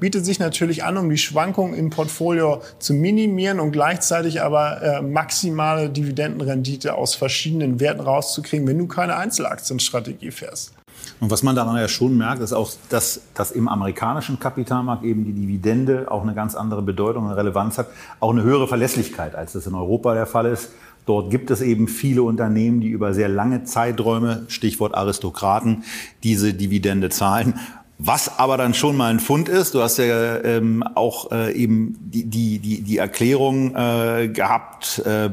bietet 0.00 0.24
sich 0.24 0.40
natürlich 0.40 0.82
an, 0.82 0.96
um 0.96 1.08
die 1.08 1.16
Schwankungen 1.16 1.74
im 1.74 1.90
Portfolio 1.90 2.62
zu 2.80 2.94
minimieren 2.94 3.60
und 3.60 3.70
gleichzeitig 3.70 4.42
aber 4.42 4.82
äh, 4.82 5.02
maximale 5.02 5.88
Dividendenrendite 5.88 6.94
aus 6.94 7.14
verschiedenen 7.14 7.78
Werten 7.78 8.00
rauszukriegen, 8.00 8.66
wenn 8.66 8.78
du 8.78 8.88
keine 8.88 9.16
Einzelaktienstrategie 9.16 10.32
fährst. 10.32 10.72
Und 11.20 11.30
was 11.30 11.42
man 11.42 11.54
daran 11.54 11.76
ja 11.76 11.88
schon 11.88 12.16
merkt, 12.16 12.42
ist 12.42 12.52
auch, 12.52 12.70
dass, 12.88 13.22
dass 13.34 13.50
im 13.52 13.68
amerikanischen 13.68 14.40
Kapitalmarkt 14.40 15.04
eben 15.04 15.24
die 15.24 15.32
Dividende 15.32 16.10
auch 16.10 16.22
eine 16.22 16.34
ganz 16.34 16.54
andere 16.54 16.82
Bedeutung 16.82 17.26
und 17.26 17.32
Relevanz 17.32 17.78
hat, 17.78 17.88
auch 18.20 18.30
eine 18.30 18.42
höhere 18.42 18.66
Verlässlichkeit, 18.66 19.34
als 19.34 19.52
das 19.52 19.66
in 19.66 19.74
Europa 19.74 20.14
der 20.14 20.26
Fall 20.26 20.46
ist. 20.46 20.70
Dort 21.06 21.30
gibt 21.30 21.50
es 21.50 21.60
eben 21.60 21.88
viele 21.88 22.22
Unternehmen, 22.22 22.80
die 22.80 22.88
über 22.88 23.12
sehr 23.12 23.28
lange 23.28 23.64
Zeiträume, 23.64 24.44
Stichwort 24.48 24.94
Aristokraten, 24.94 25.84
diese 26.22 26.54
Dividende 26.54 27.08
zahlen. 27.08 27.54
Was 27.98 28.38
aber 28.38 28.56
dann 28.56 28.74
schon 28.74 28.96
mal 28.96 29.10
ein 29.10 29.20
Fund 29.20 29.48
ist, 29.48 29.74
du 29.74 29.80
hast 29.80 29.98
ja 29.98 30.42
ähm, 30.42 30.82
auch 30.94 31.30
äh, 31.30 31.52
eben 31.52 31.96
die, 32.00 32.24
die, 32.24 32.58
die, 32.58 32.82
die 32.82 32.98
Erklärung 32.98 33.76
äh, 33.76 34.28
gehabt, 34.28 35.00
äh, 35.06 35.30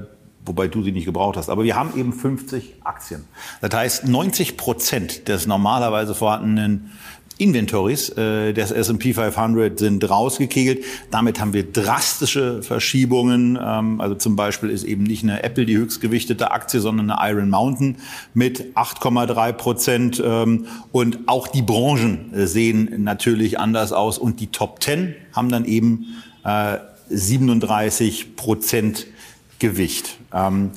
wobei 0.49 0.67
du 0.67 0.83
sie 0.83 0.91
nicht 0.91 1.05
gebraucht 1.05 1.37
hast. 1.37 1.49
Aber 1.49 1.63
wir 1.63 1.75
haben 1.75 1.97
eben 1.97 2.11
50 2.11 2.77
Aktien. 2.83 3.23
Das 3.61 3.71
heißt, 3.73 4.07
90 4.07 4.57
Prozent 4.57 5.27
des 5.27 5.45
normalerweise 5.45 6.15
vorhandenen 6.15 6.91
Inventories 7.37 8.09
äh, 8.09 8.51
des 8.51 8.71
S&P 8.71 9.13
500 9.13 9.79
sind 9.79 10.09
rausgekegelt. 10.09 10.83
Damit 11.11 11.39
haben 11.39 11.53
wir 11.53 11.71
drastische 11.71 12.63
Verschiebungen. 12.63 13.57
Ähm, 13.61 14.01
also 14.01 14.15
zum 14.15 14.35
Beispiel 14.35 14.69
ist 14.71 14.83
eben 14.83 15.03
nicht 15.03 15.23
eine 15.23 15.43
Apple 15.43 15.65
die 15.65 15.77
höchstgewichtete 15.77 16.51
Aktie, 16.51 16.81
sondern 16.81 17.11
eine 17.11 17.31
Iron 17.31 17.49
Mountain 17.49 17.97
mit 18.33 18.75
8,3 18.75 19.53
Prozent. 19.53 20.21
Ähm, 20.25 20.65
und 20.91 21.19
auch 21.27 21.47
die 21.47 21.61
Branchen 21.61 22.33
äh, 22.33 22.47
sehen 22.47 23.03
natürlich 23.03 23.59
anders 23.59 23.93
aus. 23.93 24.17
Und 24.17 24.39
die 24.41 24.47
Top 24.47 24.83
10 24.83 25.15
haben 25.31 25.49
dann 25.49 25.63
eben 25.63 26.07
äh, 26.43 26.77
37 27.09 28.35
Prozent 28.35 29.07
Gewicht. 29.59 30.17
Ähm, 30.33 30.71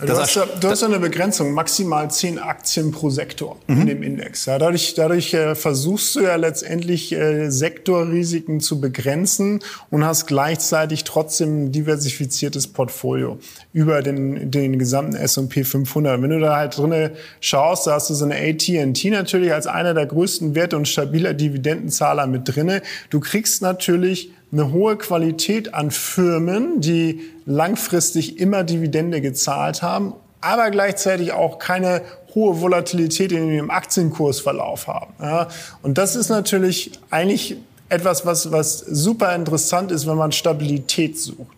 du, 0.00 0.12
hast 0.12 0.34
ja, 0.34 0.44
du 0.46 0.68
hast 0.68 0.82
ja 0.82 0.88
eine 0.88 0.98
Begrenzung, 0.98 1.52
maximal 1.52 2.10
zehn 2.10 2.38
Aktien 2.38 2.90
pro 2.90 3.10
Sektor 3.10 3.56
mhm. 3.66 3.80
in 3.80 3.86
dem 3.86 4.02
Index. 4.02 4.46
Ja, 4.46 4.58
dadurch 4.58 4.94
dadurch 4.94 5.32
äh, 5.34 5.54
versuchst 5.54 6.16
du 6.16 6.20
ja 6.20 6.36
letztendlich 6.36 7.12
äh, 7.12 7.50
Sektorrisiken 7.50 8.60
zu 8.60 8.80
begrenzen 8.80 9.60
und 9.90 10.04
hast 10.04 10.26
gleichzeitig 10.26 11.04
trotzdem 11.04 11.64
ein 11.64 11.72
diversifiziertes 11.72 12.66
Portfolio 12.66 13.38
über 13.72 14.02
den, 14.02 14.50
den 14.50 14.78
gesamten 14.78 15.14
S&P 15.14 15.64
500. 15.64 16.20
Wenn 16.20 16.30
du 16.30 16.40
da 16.40 16.56
halt 16.56 16.76
drinne 16.76 17.12
schaust, 17.40 17.86
da 17.86 17.92
hast 17.92 18.10
du 18.10 18.14
so 18.14 18.24
eine 18.24 18.36
AT&T 18.36 19.10
natürlich 19.10 19.52
als 19.52 19.66
einer 19.66 19.94
der 19.94 20.06
größten 20.06 20.54
Werte 20.54 20.76
und 20.76 20.88
stabiler 20.88 21.34
Dividendenzahler 21.34 22.26
mit 22.26 22.42
drinne. 22.44 22.82
Du 23.10 23.20
kriegst 23.20 23.62
natürlich 23.62 24.32
eine 24.50 24.72
hohe 24.72 24.96
Qualität 24.96 25.74
an 25.74 25.90
Firmen, 25.90 26.80
die 26.80 27.20
langfristig 27.44 28.38
immer 28.38 28.64
Dividende 28.64 29.20
gezahlt 29.20 29.82
haben, 29.82 30.14
aber 30.40 30.70
gleichzeitig 30.70 31.32
auch 31.32 31.58
keine 31.58 32.02
hohe 32.34 32.60
Volatilität 32.60 33.32
in 33.32 33.50
ihrem 33.50 33.70
Aktienkursverlauf 33.70 34.86
haben. 34.86 35.12
Ja, 35.20 35.48
und 35.82 35.98
das 35.98 36.16
ist 36.16 36.28
natürlich 36.28 36.92
eigentlich 37.10 37.56
etwas, 37.88 38.26
was, 38.26 38.52
was 38.52 38.78
super 38.78 39.34
interessant 39.34 39.90
ist, 39.90 40.06
wenn 40.06 40.16
man 40.16 40.32
Stabilität 40.32 41.18
sucht. 41.18 41.56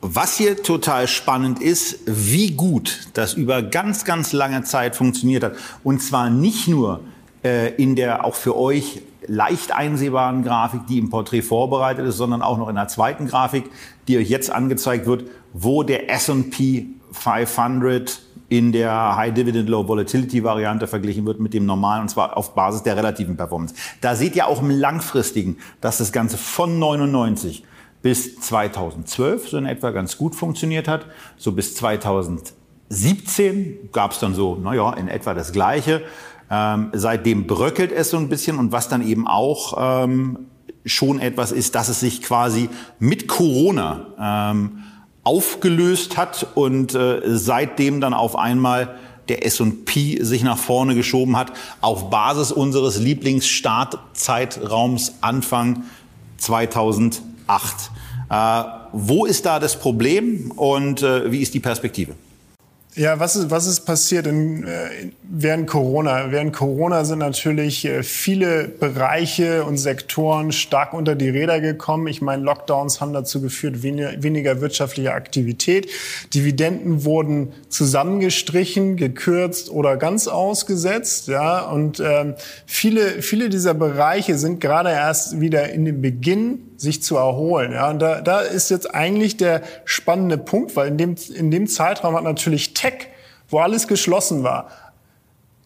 Was 0.00 0.36
hier 0.36 0.62
total 0.62 1.08
spannend 1.08 1.62
ist, 1.62 2.00
wie 2.04 2.50
gut 2.50 3.08
das 3.14 3.32
über 3.34 3.62
ganz, 3.62 4.04
ganz 4.04 4.32
lange 4.32 4.62
Zeit 4.62 4.96
funktioniert 4.96 5.44
hat. 5.44 5.54
Und 5.82 6.02
zwar 6.02 6.28
nicht 6.28 6.68
nur 6.68 7.00
äh, 7.42 7.74
in 7.74 7.96
der 7.96 8.24
auch 8.24 8.34
für 8.34 8.54
euch 8.56 9.00
leicht 9.26 9.72
einsehbaren 9.72 10.42
Grafik, 10.42 10.86
die 10.86 10.98
im 10.98 11.10
Porträt 11.10 11.42
vorbereitet 11.42 12.06
ist, 12.06 12.16
sondern 12.16 12.42
auch 12.42 12.58
noch 12.58 12.68
in 12.68 12.74
der 12.74 12.88
zweiten 12.88 13.26
Grafik, 13.26 13.70
die 14.08 14.18
euch 14.18 14.28
jetzt 14.28 14.50
angezeigt 14.50 15.06
wird, 15.06 15.24
wo 15.52 15.82
der 15.82 16.10
S&P 16.10 16.86
500 17.12 18.20
in 18.48 18.72
der 18.72 19.16
High 19.16 19.32
Dividend 19.32 19.68
Low 19.68 19.88
Volatility 19.88 20.44
Variante 20.44 20.86
verglichen 20.86 21.24
wird 21.26 21.40
mit 21.40 21.54
dem 21.54 21.66
normalen 21.66 22.02
und 22.02 22.08
zwar 22.08 22.36
auf 22.36 22.54
Basis 22.54 22.82
der 22.82 22.96
relativen 22.96 23.36
Performance. 23.36 23.74
Da 24.00 24.14
seht 24.14 24.36
ihr 24.36 24.46
auch 24.46 24.60
im 24.60 24.70
langfristigen, 24.70 25.58
dass 25.80 25.98
das 25.98 26.12
Ganze 26.12 26.36
von 26.36 26.78
99 26.78 27.64
bis 28.02 28.38
2012 28.38 29.48
so 29.48 29.56
in 29.56 29.66
etwa 29.66 29.90
ganz 29.90 30.18
gut 30.18 30.34
funktioniert 30.34 30.88
hat, 30.88 31.06
so 31.36 31.52
bis 31.52 31.74
2000 31.74 32.52
2017 32.94 33.90
gab 33.92 34.12
es 34.12 34.20
dann 34.20 34.34
so, 34.34 34.56
naja, 34.56 34.92
in 34.92 35.08
etwa 35.08 35.34
das 35.34 35.52
Gleiche. 35.52 36.02
Ähm, 36.50 36.90
seitdem 36.92 37.46
bröckelt 37.46 37.92
es 37.92 38.10
so 38.10 38.16
ein 38.16 38.28
bisschen 38.28 38.58
und 38.58 38.72
was 38.72 38.88
dann 38.88 39.06
eben 39.06 39.26
auch 39.26 40.04
ähm, 40.04 40.46
schon 40.84 41.20
etwas 41.20 41.52
ist, 41.52 41.74
dass 41.74 41.88
es 41.88 42.00
sich 42.00 42.22
quasi 42.22 42.68
mit 42.98 43.28
Corona 43.28 44.52
ähm, 44.52 44.78
aufgelöst 45.22 46.16
hat 46.16 46.46
und 46.54 46.94
äh, 46.94 47.20
seitdem 47.24 48.00
dann 48.00 48.14
auf 48.14 48.36
einmal 48.36 48.96
der 49.28 49.46
S&P 49.46 50.22
sich 50.22 50.42
nach 50.42 50.58
vorne 50.58 50.94
geschoben 50.94 51.36
hat, 51.36 51.52
auf 51.80 52.10
Basis 52.10 52.52
unseres 52.52 52.98
Lieblingsstartzeitraums 52.98 55.14
Anfang 55.22 55.84
2008. 56.36 57.22
Äh, 58.28 58.64
wo 58.92 59.24
ist 59.24 59.46
da 59.46 59.58
das 59.58 59.78
Problem 59.78 60.50
und 60.52 61.02
äh, 61.02 61.32
wie 61.32 61.40
ist 61.40 61.54
die 61.54 61.60
Perspektive? 61.60 62.12
Ja, 62.96 63.18
was 63.18 63.34
ist, 63.34 63.50
was 63.50 63.66
ist 63.66 63.80
passiert 63.80 64.28
in, 64.28 64.62
äh, 64.62 65.10
während 65.24 65.66
Corona? 65.66 66.30
Während 66.30 66.52
Corona 66.52 67.04
sind 67.04 67.18
natürlich 67.18 67.84
äh, 67.84 68.04
viele 68.04 68.68
Bereiche 68.68 69.64
und 69.64 69.78
Sektoren 69.78 70.52
stark 70.52 70.94
unter 70.94 71.16
die 71.16 71.28
Räder 71.28 71.60
gekommen. 71.60 72.06
Ich 72.06 72.22
meine, 72.22 72.44
Lockdowns 72.44 73.00
haben 73.00 73.12
dazu 73.12 73.40
geführt, 73.40 73.82
weniger, 73.82 74.22
weniger 74.22 74.60
wirtschaftliche 74.60 75.12
Aktivität. 75.12 75.90
Dividenden 76.34 77.04
wurden 77.04 77.52
zusammengestrichen, 77.68 78.96
gekürzt 78.96 79.70
oder 79.70 79.96
ganz 79.96 80.28
ausgesetzt. 80.28 81.26
Ja, 81.26 81.68
und 81.68 81.98
ähm, 81.98 82.34
viele, 82.64 83.22
viele 83.22 83.48
dieser 83.48 83.74
Bereiche 83.74 84.38
sind 84.38 84.60
gerade 84.60 84.90
erst 84.90 85.40
wieder 85.40 85.68
in 85.70 85.84
dem 85.84 86.00
Beginn 86.00 86.60
sich 86.76 87.02
zu 87.02 87.16
erholen. 87.16 87.72
Ja, 87.72 87.90
und 87.90 88.00
da, 88.00 88.20
da 88.20 88.40
ist 88.40 88.70
jetzt 88.70 88.94
eigentlich 88.94 89.36
der 89.36 89.62
spannende 89.84 90.38
Punkt, 90.38 90.76
weil 90.76 90.88
in 90.88 90.98
dem, 90.98 91.16
in 91.34 91.50
dem 91.50 91.66
Zeitraum 91.66 92.14
hat 92.14 92.24
natürlich 92.24 92.74
Tech, 92.74 93.08
wo 93.48 93.58
alles 93.58 93.88
geschlossen 93.88 94.42
war, 94.42 94.68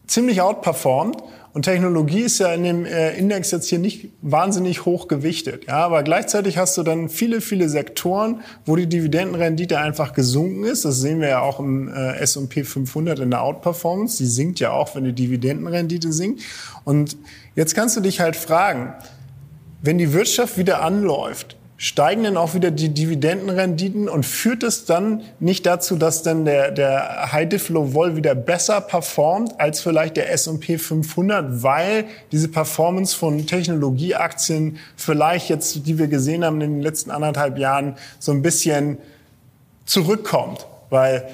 ziemlich 0.07 0.41
outperformed. 0.41 1.23
Und 1.55 1.63
Technologie 1.63 2.21
ist 2.21 2.39
ja 2.39 2.53
in 2.53 2.63
dem 2.63 2.85
äh, 2.85 3.17
Index 3.17 3.51
jetzt 3.51 3.69
hier 3.69 3.79
nicht 3.79 4.11
wahnsinnig 4.21 4.85
hoch 4.85 5.09
gewichtet. 5.09 5.67
Ja, 5.67 5.79
aber 5.79 6.03
gleichzeitig 6.03 6.59
hast 6.59 6.77
du 6.77 6.83
dann 6.83 7.09
viele, 7.09 7.41
viele 7.41 7.69
Sektoren, 7.69 8.43
wo 8.67 8.77
die 8.77 8.87
Dividendenrendite 8.87 9.79
einfach 9.79 10.13
gesunken 10.13 10.65
ist. 10.65 10.85
Das 10.85 11.01
sehen 11.01 11.21
wir 11.21 11.29
ja 11.29 11.41
auch 11.41 11.59
im 11.59 11.89
äh, 11.89 12.19
S&P 12.19 12.65
500 12.65 13.19
in 13.21 13.31
der 13.31 13.43
Outperformance. 13.43 14.19
Die 14.19 14.27
sinkt 14.27 14.61
ja 14.61 14.73
auch, 14.73 14.95
wenn 14.95 15.05
die 15.05 15.15
Dividendenrendite 15.15 16.13
sinkt. 16.13 16.43
Und 16.85 17.17
jetzt 17.57 17.75
kannst 17.75 17.97
du 17.97 18.03
dich 18.03 18.21
halt 18.21 18.37
fragen, 18.37 18.93
wenn 19.83 19.99
die 19.99 20.13
Wirtschaft 20.13 20.59
wieder 20.59 20.83
anläuft, 20.83 21.57
steigen 21.81 22.25
dann 22.25 22.37
auch 22.37 22.55
wieder 22.55 22.73
die 22.73 22.89
Dividendenrenditen 22.89 24.09
und 24.09 24.27
führt 24.27 24.65
es 24.65 24.85
dann 24.85 25.23
nicht 25.39 25.65
dazu, 25.65 25.97
dass 25.97 26.25
dann 26.25 26.45
der, 26.45 26.73
der 26.73 27.33
High 27.33 27.49
Diff 27.49 27.69
Low 27.69 27.95
Vol 27.95 28.17
wieder 28.17 28.35
besser 28.35 28.81
performt 28.81 29.61
als 29.61 29.81
vielleicht 29.81 30.17
der 30.17 30.33
S&P 30.33 30.77
500, 30.77 31.63
weil 31.63 32.07
diese 32.33 32.49
Performance 32.49 33.17
von 33.17 33.47
Technologieaktien 33.47 34.79
vielleicht 34.97 35.49
jetzt, 35.51 35.87
die 35.87 35.99
wir 35.99 36.09
gesehen 36.09 36.45
haben 36.45 36.61
in 36.61 36.75
den 36.75 36.83
letzten 36.83 37.13
anderthalb 37.13 37.59
Jahren, 37.59 37.95
so 38.19 38.33
ein 38.33 38.43
bisschen 38.43 38.99
zurückkommt, 39.87 40.67
weil 40.91 41.29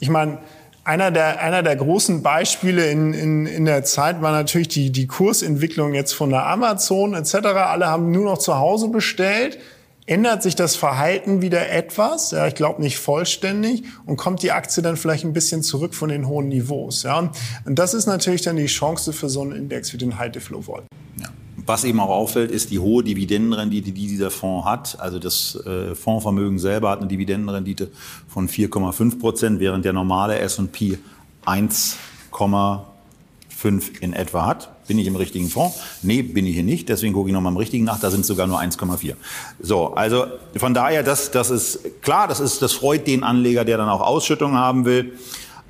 ich 0.00 0.08
meine, 0.08 0.38
einer 0.86 1.10
der, 1.10 1.42
einer 1.42 1.64
der 1.64 1.74
großen 1.74 2.22
Beispiele 2.22 2.88
in, 2.88 3.12
in, 3.12 3.46
in 3.46 3.64
der 3.64 3.82
Zeit 3.82 4.22
war 4.22 4.30
natürlich 4.30 4.68
die, 4.68 4.92
die 4.92 5.08
Kursentwicklung 5.08 5.94
jetzt 5.94 6.12
von 6.12 6.30
der 6.30 6.46
Amazon 6.46 7.14
etc. 7.14 7.34
Alle 7.34 7.88
haben 7.88 8.12
nur 8.12 8.24
noch 8.24 8.38
zu 8.38 8.56
Hause 8.58 8.88
bestellt. 8.88 9.58
Ändert 10.06 10.44
sich 10.44 10.54
das 10.54 10.76
Verhalten 10.76 11.42
wieder 11.42 11.70
etwas? 11.70 12.30
Ja, 12.30 12.46
ich 12.46 12.54
glaube 12.54 12.80
nicht 12.80 12.98
vollständig 12.98 13.82
und 14.06 14.16
kommt 14.16 14.44
die 14.44 14.52
Aktie 14.52 14.80
dann 14.80 14.96
vielleicht 14.96 15.24
ein 15.24 15.32
bisschen 15.32 15.64
zurück 15.64 15.92
von 15.92 16.08
den 16.08 16.28
hohen 16.28 16.48
Niveaus. 16.48 17.02
Ja? 17.02 17.32
Und 17.64 17.76
das 17.76 17.92
ist 17.92 18.06
natürlich 18.06 18.42
dann 18.42 18.54
die 18.54 18.66
Chance 18.66 19.12
für 19.12 19.28
so 19.28 19.42
einen 19.42 19.52
Index 19.52 19.92
wie 19.92 19.98
den 19.98 20.16
High 20.16 20.40
Flow 20.40 20.64
Vol. 20.64 20.84
Ja. 21.20 21.26
Was 21.66 21.82
eben 21.82 21.98
auch 21.98 22.10
auffällt, 22.10 22.52
ist 22.52 22.70
die 22.70 22.78
hohe 22.78 23.02
Dividendenrendite, 23.02 23.90
die 23.90 24.06
dieser 24.06 24.30
Fonds 24.30 24.66
hat. 24.66 25.00
Also 25.00 25.18
das 25.18 25.56
äh, 25.66 25.96
Fondsvermögen 25.96 26.60
selber 26.60 26.90
hat 26.90 27.00
eine 27.00 27.08
Dividendenrendite 27.08 27.88
von 28.28 28.48
4,5 28.48 29.18
Prozent, 29.18 29.58
während 29.58 29.84
der 29.84 29.92
normale 29.92 30.38
S&P 30.38 30.98
1,5 31.44 34.00
in 34.00 34.12
etwa 34.12 34.46
hat. 34.46 34.70
Bin 34.86 35.00
ich 35.00 35.08
im 35.08 35.16
richtigen 35.16 35.48
Fonds? 35.48 35.80
Nee, 36.02 36.22
bin 36.22 36.46
ich 36.46 36.54
hier 36.54 36.62
nicht. 36.62 36.88
Deswegen 36.88 37.12
gucke 37.12 37.30
ich 37.30 37.34
nochmal 37.34 37.50
im 37.50 37.56
richtigen 37.56 37.84
nach. 37.84 37.98
Da 37.98 38.10
sind 38.10 38.20
es 38.20 38.28
sogar 38.28 38.46
nur 38.46 38.60
1,4. 38.60 39.14
So, 39.60 39.92
also 39.94 40.26
von 40.56 40.72
daher, 40.72 41.02
das, 41.02 41.32
das 41.32 41.50
ist 41.50 42.00
klar, 42.00 42.28
das, 42.28 42.38
ist, 42.38 42.62
das 42.62 42.74
freut 42.74 43.08
den 43.08 43.24
Anleger, 43.24 43.64
der 43.64 43.76
dann 43.76 43.88
auch 43.88 44.02
Ausschüttungen 44.02 44.56
haben 44.56 44.84
will. 44.84 45.14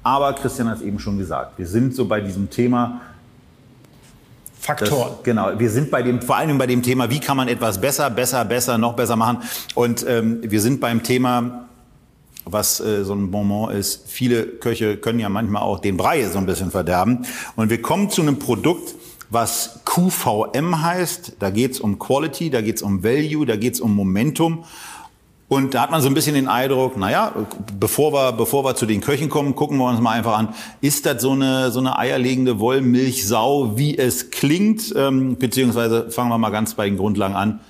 Aber 0.03 0.35
Christian 0.35 0.69
hat 0.69 0.77
es 0.77 0.83
eben 0.83 0.99
schon 0.99 1.17
gesagt, 1.17 1.59
wir 1.59 1.67
sind 1.67 1.95
so 1.95 2.05
bei 2.05 2.21
diesem 2.21 2.51
Thema, 2.51 3.01
Faktoren. 4.67 5.11
Das, 5.13 5.23
genau, 5.23 5.59
wir 5.59 5.71
sind 5.71 5.91
bei 5.91 6.03
dem, 6.03 6.21
vor 6.21 6.37
allem 6.37 6.59
bei 6.59 6.67
dem 6.67 6.83
Thema, 6.83 7.09
wie 7.09 7.21
kann 7.21 7.37
man 7.37 7.47
etwas 7.47 7.81
besser, 7.81 8.11
besser, 8.11 8.45
besser, 8.45 8.79
noch 8.79 8.95
besser 8.95 9.15
machen. 9.15 9.39
Und 9.75 10.05
ähm, 10.09 10.41
wir 10.43 10.61
sind 10.61 10.81
beim 10.81 11.03
Thema, 11.05 11.69
was 12.45 12.81
äh, 12.81 13.05
so 13.05 13.15
ein 13.15 13.31
Bonbon 13.31 13.71
ist. 13.71 14.09
Viele 14.09 14.45
Köche 14.45 14.97
können 14.97 15.21
ja 15.21 15.29
manchmal 15.29 15.63
auch 15.63 15.79
den 15.79 15.97
Brei 15.97 16.25
so 16.29 16.39
ein 16.39 16.47
bisschen 16.47 16.71
verderben. 16.71 17.27
Und 17.55 17.71
wir 17.71 17.81
kommen 17.81 18.11
zu 18.11 18.23
einem 18.23 18.39
Produkt, 18.39 18.95
was 19.31 19.81
QVM 19.85 20.83
heißt. 20.83 21.37
Da 21.39 21.51
geht's 21.51 21.81
um 21.81 21.99
Quality, 21.99 22.51
da 22.51 22.61
geht's 22.61 22.83
um 22.83 23.05
Value, 23.05 23.47
da 23.47 23.57
geht's 23.57 23.81
um 23.81 23.95
Momentum. 23.95 24.65
Und 25.49 25.75
da 25.75 25.83
hat 25.83 25.93
man 25.93 26.01
so 26.01 26.09
ein 26.09 26.15
bisschen 26.15 26.35
den 26.35 26.49
Eindruck, 26.49 26.97
naja, 26.97 27.33
bevor 27.79 28.13
wir, 28.13 28.33
bevor 28.33 28.65
wir 28.65 28.75
zu 28.75 28.85
den 28.85 29.01
Köchen 29.01 29.29
kommen, 29.29 29.55
gucken 29.55 29.79
wir 29.79 29.89
uns 29.89 30.01
mal 30.01 30.11
einfach 30.11 30.37
an, 30.37 30.49
ist 30.81 31.07
das 31.07 31.23
so 31.23 31.33
eine, 31.33 31.71
so 31.71 31.79
eine 31.79 31.97
eierlegende 31.97 32.59
Wollmilchsau, 32.59 33.77
wie 33.77 33.97
es 33.97 34.31
klingt? 34.31 34.93
Ähm, 34.97 35.37
beziehungsweise 35.37 36.11
fangen 36.11 36.31
wir 36.31 36.39
mal 36.39 36.51
ganz 36.51 36.75
bei 36.75 36.87
den 36.87 36.97
Grundlagen 36.97 37.37
an. 37.37 37.61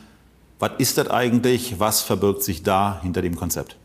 Was 0.58 0.70
ist 0.78 0.96
das 0.96 1.10
eigentlich? 1.10 1.78
Was 1.78 2.00
verbirgt 2.00 2.42
sich 2.42 2.62
da 2.62 2.98
hinter 3.02 3.20
dem 3.20 3.36
Konzept? 3.36 3.76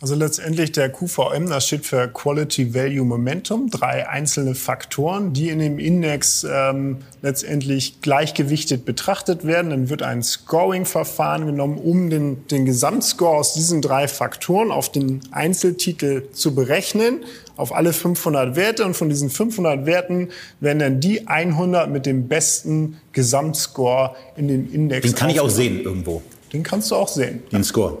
Also 0.00 0.14
letztendlich 0.14 0.70
der 0.70 0.90
QVM, 0.90 1.48
das 1.48 1.66
steht 1.66 1.84
für 1.84 2.06
Quality 2.06 2.72
Value 2.72 3.04
Momentum, 3.04 3.68
drei 3.68 4.08
einzelne 4.08 4.54
Faktoren, 4.54 5.32
die 5.32 5.48
in 5.48 5.58
dem 5.58 5.80
Index 5.80 6.46
ähm, 6.48 6.98
letztendlich 7.20 8.00
gleichgewichtet 8.00 8.84
betrachtet 8.84 9.44
werden. 9.44 9.70
Dann 9.70 9.88
wird 9.88 10.02
ein 10.02 10.22
Scoring-Verfahren 10.22 11.46
genommen, 11.46 11.78
um 11.78 12.10
den, 12.10 12.46
den 12.46 12.64
Gesamtscore 12.64 13.38
aus 13.38 13.54
diesen 13.54 13.82
drei 13.82 14.06
Faktoren 14.06 14.70
auf 14.70 14.92
den 14.92 15.20
Einzeltitel 15.32 16.30
zu 16.30 16.54
berechnen, 16.54 17.24
auf 17.56 17.74
alle 17.74 17.92
500 17.92 18.54
Werte. 18.54 18.84
Und 18.84 18.94
von 18.94 19.08
diesen 19.08 19.30
500 19.30 19.84
Werten 19.84 20.28
werden 20.60 20.78
dann 20.78 21.00
die 21.00 21.26
100 21.26 21.90
mit 21.90 22.06
dem 22.06 22.28
besten 22.28 22.98
Gesamtscore 23.12 24.14
in 24.36 24.46
den 24.46 24.72
Index. 24.72 25.04
Den 25.04 25.16
kann 25.16 25.30
ich 25.30 25.40
auch 25.40 25.50
sehen 25.50 25.80
irgendwo. 25.80 26.22
Den 26.52 26.62
kannst 26.62 26.92
du 26.92 26.94
auch 26.94 27.08
sehen. 27.08 27.42
Den 27.50 27.64
Score. 27.64 27.98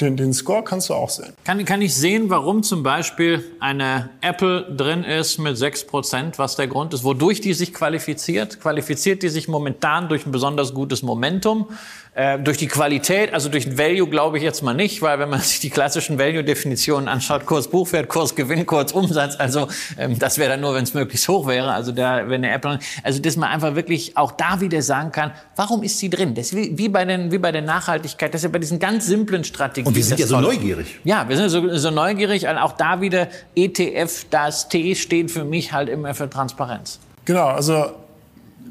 Den, 0.00 0.16
den 0.18 0.34
Score 0.34 0.62
kannst 0.62 0.90
du 0.90 0.94
auch 0.94 1.08
sehen. 1.08 1.32
Kann, 1.44 1.64
kann 1.64 1.80
ich 1.80 1.94
sehen, 1.94 2.28
warum 2.28 2.62
zum 2.62 2.82
Beispiel 2.82 3.42
eine 3.60 4.10
Apple 4.20 4.74
drin 4.76 5.04
ist 5.04 5.38
mit 5.38 5.56
6%, 5.56 6.34
was 6.36 6.56
der 6.56 6.66
Grund 6.66 6.92
ist, 6.92 7.02
wodurch 7.02 7.40
die 7.40 7.54
sich 7.54 7.72
qualifiziert? 7.72 8.60
Qualifiziert 8.60 9.22
die 9.22 9.30
sich 9.30 9.48
momentan 9.48 10.08
durch 10.08 10.26
ein 10.26 10.32
besonders 10.32 10.74
gutes 10.74 11.02
Momentum? 11.02 11.68
Äh, 12.16 12.38
durch 12.38 12.56
die 12.56 12.66
Qualität, 12.66 13.34
also 13.34 13.50
durch 13.50 13.76
Value 13.76 14.08
glaube 14.08 14.38
ich 14.38 14.42
jetzt 14.42 14.62
mal 14.62 14.72
nicht, 14.72 15.02
weil 15.02 15.18
wenn 15.18 15.28
man 15.28 15.40
sich 15.42 15.60
die 15.60 15.68
klassischen 15.68 16.18
Value-Definitionen 16.18 17.08
anschaut, 17.08 17.44
Kurs 17.44 17.68
Buchwert, 17.68 18.08
Kurs 18.08 18.34
Gewinn, 18.34 18.64
Kurs 18.64 18.92
Umsatz, 18.92 19.36
also 19.38 19.68
ähm, 19.98 20.18
das 20.18 20.38
wäre 20.38 20.52
dann 20.52 20.62
nur, 20.62 20.74
wenn 20.74 20.84
es 20.84 20.94
möglichst 20.94 21.28
hoch 21.28 21.46
wäre. 21.46 21.72
Also 21.72 21.92
da, 21.92 22.26
wenn 22.26 22.42
eine 22.42 22.54
Apple, 22.54 22.78
also 23.02 23.20
dass 23.20 23.36
man 23.36 23.50
einfach 23.50 23.74
wirklich 23.74 24.16
auch 24.16 24.32
da 24.32 24.62
wieder 24.62 24.80
sagen 24.80 25.12
kann, 25.12 25.32
warum 25.56 25.82
ist 25.82 25.98
sie 25.98 26.08
drin? 26.08 26.34
Das 26.34 26.46
ist 26.46 26.56
wie, 26.56 26.78
wie 26.78 26.88
bei 26.88 27.04
den, 27.04 27.30
wie 27.32 27.38
bei 27.38 27.52
der 27.52 27.60
Nachhaltigkeit, 27.60 28.32
das 28.32 28.38
ist 28.38 28.44
ja 28.44 28.48
bei 28.48 28.60
diesen 28.60 28.78
ganz 28.78 29.04
simplen 29.04 29.44
Strategien. 29.44 29.88
Und 29.88 29.94
wir 29.94 30.02
sind 30.02 30.18
ja 30.18 30.26
so 30.26 30.40
neugierig. 30.40 30.98
Ja, 31.04 31.28
wir 31.28 31.36
sind 31.36 31.50
so, 31.50 31.76
so 31.76 31.90
neugierig. 31.90 32.48
Auch 32.48 32.72
da 32.72 33.02
wieder 33.02 33.28
ETF, 33.54 34.24
das 34.30 34.70
T 34.70 34.94
steht 34.94 35.30
für 35.30 35.44
mich 35.44 35.74
halt 35.74 35.90
immer 35.90 36.14
für 36.14 36.30
Transparenz. 36.30 36.98
Genau, 37.26 37.48
also 37.48 37.92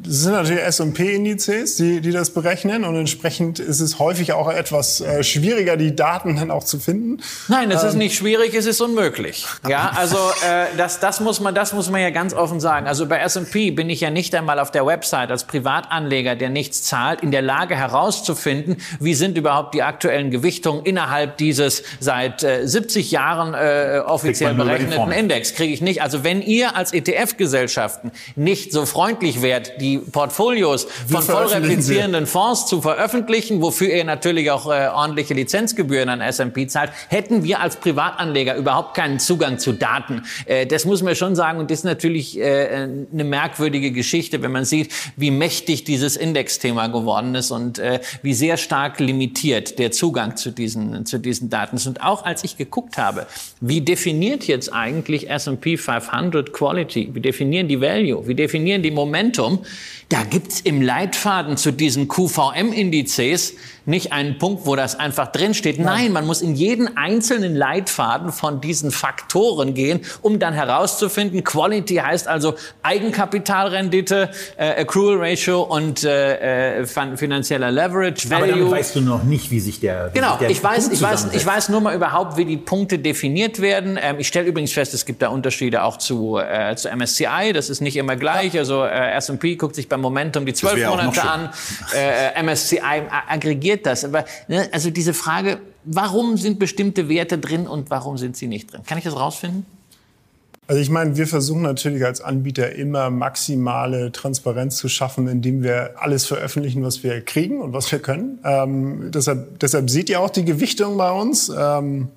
das 0.06 0.22
sind 0.22 0.34
natürlich 0.34 0.64
S&P-Indizes, 0.64 1.78
die, 1.78 2.02
die 2.02 2.12
das 2.12 2.30
berechnen 2.30 2.84
und 2.84 2.96
entsprechend 2.96 3.60
ist 3.60 3.80
es 3.80 4.00
häufig 4.00 4.34
auch 4.34 4.50
etwas 4.50 5.02
äh, 5.02 5.24
schwieriger, 5.24 5.78
die 5.78 5.96
Daten 5.96 6.36
dann 6.36 6.52
auch 6.52 6.64
zu 6.64 6.80
finden. 6.80 7.22
Nein, 7.48 7.72
es 7.72 7.82
ähm. 7.82 7.90
ist 7.90 7.96
nicht 7.96 8.16
schwierig, 8.16 8.54
es 8.54 8.66
ist 8.66 8.82
unmöglich. 8.82 9.46
Ja, 9.68 9.92
also 9.96 10.18
äh, 10.18 10.68
das, 10.78 11.00
das, 11.00 11.20
muss 11.20 11.40
man, 11.40 11.56
das 11.56 11.74
muss 11.74 11.90
man 11.90 12.02
ja 12.02 12.12
ganz 12.12 12.34
offen 12.34 12.60
sagen. 12.60 12.88
Also 12.88 13.08
bei 13.08 13.18
S&P 13.20 13.72
bin 13.72 13.90
ich 13.90 14.02
ja 14.02 14.10
nicht 14.10 14.36
einmal 14.36 14.60
auf 14.60 14.72
der 14.72 14.86
Website 14.86 15.32
als 15.32 15.46
Privatanleger, 15.46 16.36
der 16.36 16.50
nichts 16.50 16.84
zahlt, 16.84 17.22
in 17.22 17.32
der 17.32 17.42
Lage 17.42 17.76
herauszufinden, 17.76 18.78
wie 19.00 19.16
sind 19.16 19.38
überhaupt 19.38 19.74
die 19.74 19.84
aktuellen 19.84 20.30
Gewichtungen 20.32 20.86
innerhalb 20.86 21.38
dieses 21.38 21.84
seit 22.00 22.44
äh, 22.44 22.68
70 22.68 23.12
Jahren 23.12 23.54
äh, 23.54 24.00
offiziell 24.06 24.54
berechneten 24.54 25.12
Index. 25.12 25.54
Kriege 25.54 25.74
ich 25.74 25.82
nicht. 25.82 26.02
Also 26.02 26.24
wenn 26.24 26.42
ihr 26.42 26.76
als 26.76 26.94
ETF-Gesellschaften 26.94 28.12
nicht 28.36 28.72
so 28.72 28.86
freundlich 28.86 29.42
wärt, 29.42 29.82
die 29.82 29.95
die 29.96 30.12
Portfolios 30.12 30.88
von 31.08 31.22
vollreplizierenden 31.22 32.26
Fonds 32.26 32.66
zu 32.68 32.82
veröffentlichen, 32.82 33.62
wofür 33.62 33.94
ihr 33.94 34.04
natürlich 34.04 34.52
auch 34.52 34.68
äh, 34.68 34.88
ordentliche 34.88 35.34
Lizenzgebühren 35.34 36.10
an 36.10 36.22
S&P 36.22 36.68
zahlt, 36.68 36.92
hätten 37.10 37.44
wir 37.44 37.62
als 37.62 37.78
Privatanleger 37.78 38.56
überhaupt 38.56 38.96
keinen 38.96 39.20
Zugang 39.20 39.60
zu 39.60 39.74
Daten. 39.74 40.24
Äh, 40.46 40.66
das 40.66 40.86
muss 40.86 41.02
man 41.02 41.16
schon 41.16 41.36
sagen 41.36 41.60
und 41.60 41.72
das 41.72 41.80
ist 41.80 41.86
natürlich 41.86 42.40
äh, 42.40 42.88
eine 43.12 43.24
merkwürdige 43.24 43.92
Geschichte, 43.92 44.42
wenn 44.42 44.52
man 44.52 44.66
sieht, 44.66 44.92
wie 45.16 45.32
mächtig 45.32 45.84
dieses 45.84 46.16
Indexthema 46.18 46.88
geworden 46.88 47.36
ist 47.36 47.52
und 47.52 47.80
äh, 47.80 48.00
wie 48.22 48.34
sehr 48.34 48.58
stark 48.58 49.00
limitiert 49.00 49.80
der 49.80 49.92
Zugang 49.92 50.36
zu 50.38 50.52
diesen, 50.52 51.06
zu 51.06 51.18
diesen 51.20 51.50
Daten 51.50 51.78
ist. 51.78 51.88
Und 51.88 52.04
auch 52.04 52.26
als 52.26 52.44
ich 52.44 52.58
geguckt 52.58 52.98
habe, 52.98 53.28
wie 53.62 53.82
definiert 53.82 54.46
jetzt 54.48 54.74
eigentlich 54.74 55.30
S&P 55.30 55.78
500 55.78 56.54
Quality, 56.54 57.10
wie 57.14 57.20
definieren 57.20 57.68
die 57.68 57.82
Value, 57.82 58.28
wie 58.28 58.36
definieren 58.36 58.84
die 58.84 58.92
Momentum, 58.92 59.60
da 60.10 60.24
gibt's 60.24 60.60
im 60.62 60.82
Leitfaden 60.82 61.58
zu 61.58 61.72
diesen 61.72 62.08
QVM-Indizes 62.08 63.54
nicht 63.86 64.12
einen 64.12 64.38
Punkt, 64.38 64.66
wo 64.66 64.76
das 64.76 65.00
einfach 65.00 65.28
drinsteht. 65.28 65.80
Nein, 65.80 66.12
man 66.12 66.26
muss 66.26 66.42
in 66.42 66.56
jeden 66.56 66.98
einzelnen 66.98 67.56
Leitfaden 67.56 68.32
von 68.32 68.62
diesen 68.62 68.92
Faktoren 68.92 69.74
gehen, 69.74 70.02
um 70.22 70.40
dann 70.40 70.54
herauszufinden, 70.54 71.44
Quality 71.44 71.96
heißt 71.96 72.28
also 72.28 72.56
Eigenkapitalrendite, 72.84 74.30
äh, 74.58 74.82
Accrual 74.82 75.18
Ratio 75.20 75.62
und 75.62 76.04
äh, 76.04 76.82
äh 76.82 76.86
finanzieller 76.86 77.72
Leverage, 77.72 78.30
Value. 78.30 78.54
Aber 78.54 78.62
dann 78.62 78.72
weißt 78.72 78.96
du 78.96 79.02
noch 79.02 79.24
nicht, 79.24 79.52
wie 79.52 79.60
sich 79.60 79.80
der 79.80 80.10
wie 80.14 80.20
Genau, 80.20 80.32
sich 80.32 80.40
der 80.40 80.50
ich 80.50 80.64
weiß, 80.64 80.90
ich 80.90 81.02
weiß, 81.02 81.28
ich 81.34 81.46
weiß 81.46 81.70
nur 81.70 81.82
mal 81.82 81.96
überhaupt, 81.96 82.38
wie 82.38 82.46
die 82.46 82.58
Punkte 82.58 83.00
definiert 83.00 83.62
werden. 83.62 84.00
Ähm, 84.02 84.18
ich 84.20 84.28
stelle 84.28 84.48
übrigens 84.48 84.74
fest, 84.74 84.94
es 84.94 85.06
gibt 85.06 85.22
da 85.22 85.30
Unterschiede 85.30 85.84
auch 85.84 85.98
zu, 85.98 86.38
äh, 86.38 86.76
zu 86.76 86.90
MSCI. 86.90 87.54
Das 87.54 87.70
ist 87.70 87.82
nicht 87.82 87.98
immer 87.98 88.16
gleich. 88.16 88.58
Also 88.58 88.84
äh, 88.84 89.12
S&P 89.12 89.56
guckt 89.56 89.76
sich 89.76 89.90
beim 89.90 90.02
Momentum 90.02 90.46
die 90.46 90.54
zwölf 90.54 90.86
Monate 90.88 91.24
an. 91.24 91.50
Äh, 91.96 92.42
MSCI 92.42 92.80
aggregiert 93.28 93.75
passiert 93.76 93.86
das? 93.86 94.06
Aber 94.06 94.26
ne, 94.48 94.70
also 94.72 94.90
diese 94.90 95.14
Frage, 95.14 95.60
warum 95.84 96.38
sind 96.38 96.60
bestimmte 96.60 97.10
Werte 97.10 97.38
drin 97.38 97.68
und 97.68 97.90
warum 97.90 98.18
sind 98.18 98.38
sie 98.38 98.48
nicht 98.48 98.72
drin? 98.72 98.82
Kann 98.86 98.98
ich 98.98 99.04
das 99.04 99.16
rausfinden? 99.16 99.66
Also 100.68 100.82
ich 100.82 100.90
meine, 100.90 101.16
wir 101.16 101.28
versuchen 101.28 101.62
natürlich 101.62 102.04
als 102.04 102.22
Anbieter 102.22 102.74
immer 102.74 103.12
maximale 103.12 104.12
Transparenz 104.12 104.78
zu 104.78 104.90
schaffen, 104.90 105.28
indem 105.28 105.62
wir 105.62 105.94
alles 105.98 106.26
veröffentlichen, 106.26 106.82
was 106.82 107.04
wir 107.04 107.22
kriegen 107.22 107.62
und 107.62 107.72
was 107.72 107.92
wir 107.92 108.00
können. 108.00 108.40
Ähm, 108.44 109.12
deshalb, 109.12 109.60
deshalb 109.60 109.92
seht 109.92 110.10
ihr 110.10 110.20
auch 110.20 110.32
die 110.32 110.44
Gewichtung 110.44 110.98
bei 110.98 111.12
uns. 111.12 111.52
Ähm, 111.56 112.08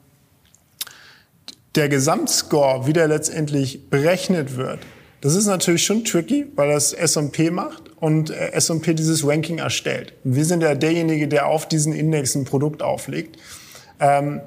der 1.74 1.90
Gesamtscore, 1.90 2.86
wie 2.86 2.94
der 2.94 3.06
letztendlich 3.06 3.90
berechnet 3.90 4.56
wird, 4.56 4.78
das 5.20 5.34
ist 5.34 5.46
natürlich 5.46 5.84
schon 5.84 6.04
tricky, 6.04 6.46
weil 6.56 6.70
das 6.70 6.94
S&P 6.94 7.50
macht 7.50 7.87
und 8.00 8.30
äh, 8.30 8.52
S&P 8.52 8.94
dieses 8.94 9.26
Ranking 9.26 9.58
erstellt. 9.58 10.12
Wir 10.24 10.44
sind 10.44 10.62
ja 10.62 10.74
derjenige, 10.74 11.28
der 11.28 11.46
auf 11.46 11.66
diesen 11.66 11.92
Index 11.92 12.34
ein 12.34 12.44
Produkt 12.44 12.82
auflegt. 12.82 13.36
Ähm, 14.00 14.40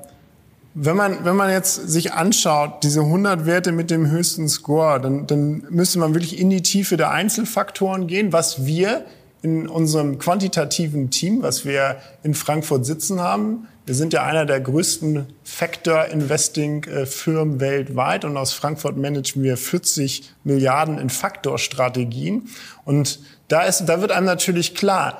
wenn 0.74 0.95
man, 0.95 1.26
wenn 1.26 1.36
man 1.36 1.49
jetzt 1.49 1.76
sich 1.89 2.14
anschaut, 2.14 2.84
diese 2.84 3.02
100 3.02 3.45
Werte 3.45 3.74
mit 3.74 3.91
dem 3.91 4.10
höchsten 4.10 4.47
Score, 4.47 5.02
dann, 5.02 5.28
dann 5.28 5.66
müsste 5.70 5.99
man 5.99 6.14
wirklich 6.14 6.39
in 6.39 6.49
die 6.49 6.62
Tiefe 6.62 6.95
der 6.95 7.12
Einzelfaktoren 7.12 8.08
gehen, 8.08 8.32
was 8.32 8.66
wir 8.66 9.06
in 9.41 9.68
unserem 9.68 10.18
quantitativen 10.18 11.10
Team, 11.10 11.41
was 11.41 11.66
wir 11.66 11.97
in 12.24 12.34
Frankfurt 12.34 12.86
sitzen 12.86 13.20
haben, 13.20 13.68
wir 13.86 13.95
sind 13.95 14.13
ja 14.13 14.23
einer 14.23 14.45
der 14.45 14.61
größten 14.61 15.25
Factor-Investing-Firmen 15.43 17.59
weltweit 17.59 18.23
und 18.25 18.38
aus 18.38 18.53
Frankfurt 18.53 18.97
managen 18.97 19.41
wir 19.43 19.57
40 19.57 20.36
Milliarden 20.43 20.99
in 20.99 21.09
Faktor-Strategien. 21.09 22.47
Und 22.86 23.21
da, 23.47 23.63
ist, 23.63 23.86
da 23.86 24.01
wird 24.01 24.11
einem 24.11 24.27
natürlich 24.27 24.75
klar, 24.75 25.19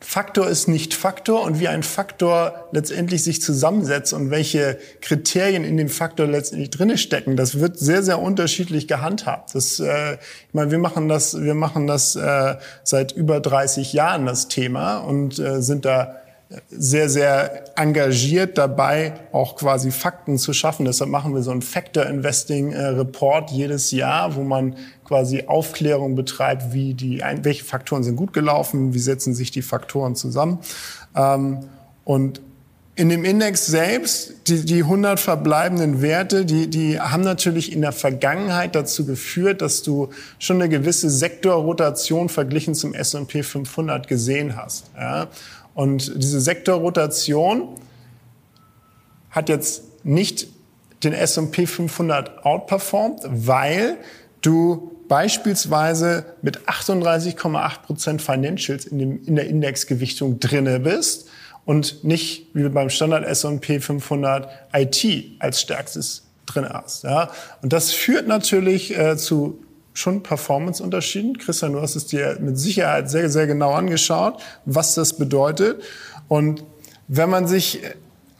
Faktor 0.00 0.48
ist 0.48 0.68
nicht 0.68 0.94
Faktor 0.94 1.42
und 1.42 1.58
wie 1.58 1.66
ein 1.66 1.82
Faktor 1.82 2.68
letztendlich 2.70 3.24
sich 3.24 3.42
zusammensetzt 3.42 4.12
und 4.12 4.30
welche 4.30 4.78
Kriterien 5.00 5.64
in 5.64 5.76
dem 5.76 5.88
Faktor 5.88 6.28
letztendlich 6.28 6.70
drinne 6.70 6.98
stecken, 6.98 7.36
das 7.36 7.58
wird 7.58 7.80
sehr 7.80 8.04
sehr 8.04 8.20
unterschiedlich 8.20 8.86
gehandhabt. 8.86 9.56
Das, 9.56 9.80
äh, 9.80 10.14
ich 10.14 10.54
meine, 10.54 10.70
wir 10.70 10.78
machen 10.78 11.08
das, 11.08 11.40
wir 11.40 11.54
machen 11.54 11.88
das 11.88 12.14
äh, 12.14 12.54
seit 12.84 13.10
über 13.10 13.40
30 13.40 13.92
Jahren 13.92 14.26
das 14.26 14.46
Thema 14.46 14.98
und 14.98 15.40
äh, 15.40 15.62
sind 15.62 15.84
da 15.84 16.14
sehr, 16.70 17.10
sehr 17.10 17.78
engagiert 17.78 18.56
dabei, 18.56 19.12
auch 19.32 19.56
quasi 19.56 19.90
Fakten 19.90 20.38
zu 20.38 20.54
schaffen. 20.54 20.86
Deshalb 20.86 21.10
machen 21.10 21.34
wir 21.34 21.42
so 21.42 21.50
einen 21.50 21.60
Factor 21.60 22.06
Investing 22.06 22.72
äh, 22.72 22.86
Report 22.86 23.50
jedes 23.50 23.90
Jahr, 23.90 24.34
wo 24.34 24.42
man 24.42 24.76
quasi 25.04 25.44
Aufklärung 25.46 26.14
betreibt, 26.14 26.72
wie 26.72 26.94
die, 26.94 27.22
welche 27.42 27.64
Faktoren 27.64 28.02
sind 28.02 28.16
gut 28.16 28.32
gelaufen, 28.32 28.94
wie 28.94 28.98
setzen 28.98 29.34
sich 29.34 29.50
die 29.50 29.62
Faktoren 29.62 30.16
zusammen. 30.16 30.60
Ähm, 31.14 31.60
und 32.04 32.40
in 32.94 33.10
dem 33.10 33.24
Index 33.24 33.66
selbst, 33.66 34.48
die, 34.48 34.64
die 34.64 34.82
100 34.82 35.20
verbleibenden 35.20 36.02
Werte, 36.02 36.44
die, 36.44 36.68
die 36.68 36.98
haben 36.98 37.22
natürlich 37.22 37.72
in 37.72 37.82
der 37.82 37.92
Vergangenheit 37.92 38.74
dazu 38.74 39.06
geführt, 39.06 39.62
dass 39.62 39.82
du 39.82 40.08
schon 40.40 40.56
eine 40.56 40.68
gewisse 40.68 41.08
Sektorrotation 41.08 42.28
verglichen 42.28 42.74
zum 42.74 42.94
S&P 42.94 43.44
500 43.44 44.08
gesehen 44.08 44.56
hast. 44.56 44.90
Ja? 44.96 45.28
Und 45.78 46.20
diese 46.20 46.40
Sektorrotation 46.40 47.76
hat 49.30 49.48
jetzt 49.48 50.04
nicht 50.04 50.48
den 51.04 51.12
S&P 51.12 51.66
500 51.66 52.44
outperformed, 52.44 53.20
weil 53.22 53.96
du 54.40 54.90
beispielsweise 55.06 56.34
mit 56.42 56.68
38,8 56.68 57.82
Prozent 57.82 58.20
Financials 58.22 58.86
in, 58.86 58.98
dem, 58.98 59.24
in 59.24 59.36
der 59.36 59.46
Indexgewichtung 59.46 60.40
drinne 60.40 60.80
bist 60.80 61.28
und 61.64 62.02
nicht 62.02 62.48
wie 62.54 62.68
beim 62.68 62.90
Standard 62.90 63.24
S&P 63.24 63.78
500 63.78 64.48
IT 64.72 65.06
als 65.38 65.60
stärkstes 65.60 66.26
drin 66.46 66.68
hast. 66.68 67.04
Ja? 67.04 67.30
Und 67.62 67.72
das 67.72 67.92
führt 67.92 68.26
natürlich 68.26 68.98
äh, 68.98 69.16
zu 69.16 69.62
schon 69.98 70.22
Performance-Unterschieden. 70.22 71.38
Christian, 71.38 71.72
du 71.72 71.80
hast 71.80 71.96
es 71.96 72.06
dir 72.06 72.38
mit 72.40 72.58
Sicherheit 72.58 73.10
sehr, 73.10 73.28
sehr 73.28 73.46
genau 73.46 73.72
angeschaut, 73.72 74.40
was 74.64 74.94
das 74.94 75.14
bedeutet. 75.16 75.82
Und 76.28 76.64
wenn 77.08 77.30
man 77.30 77.46
sich 77.46 77.80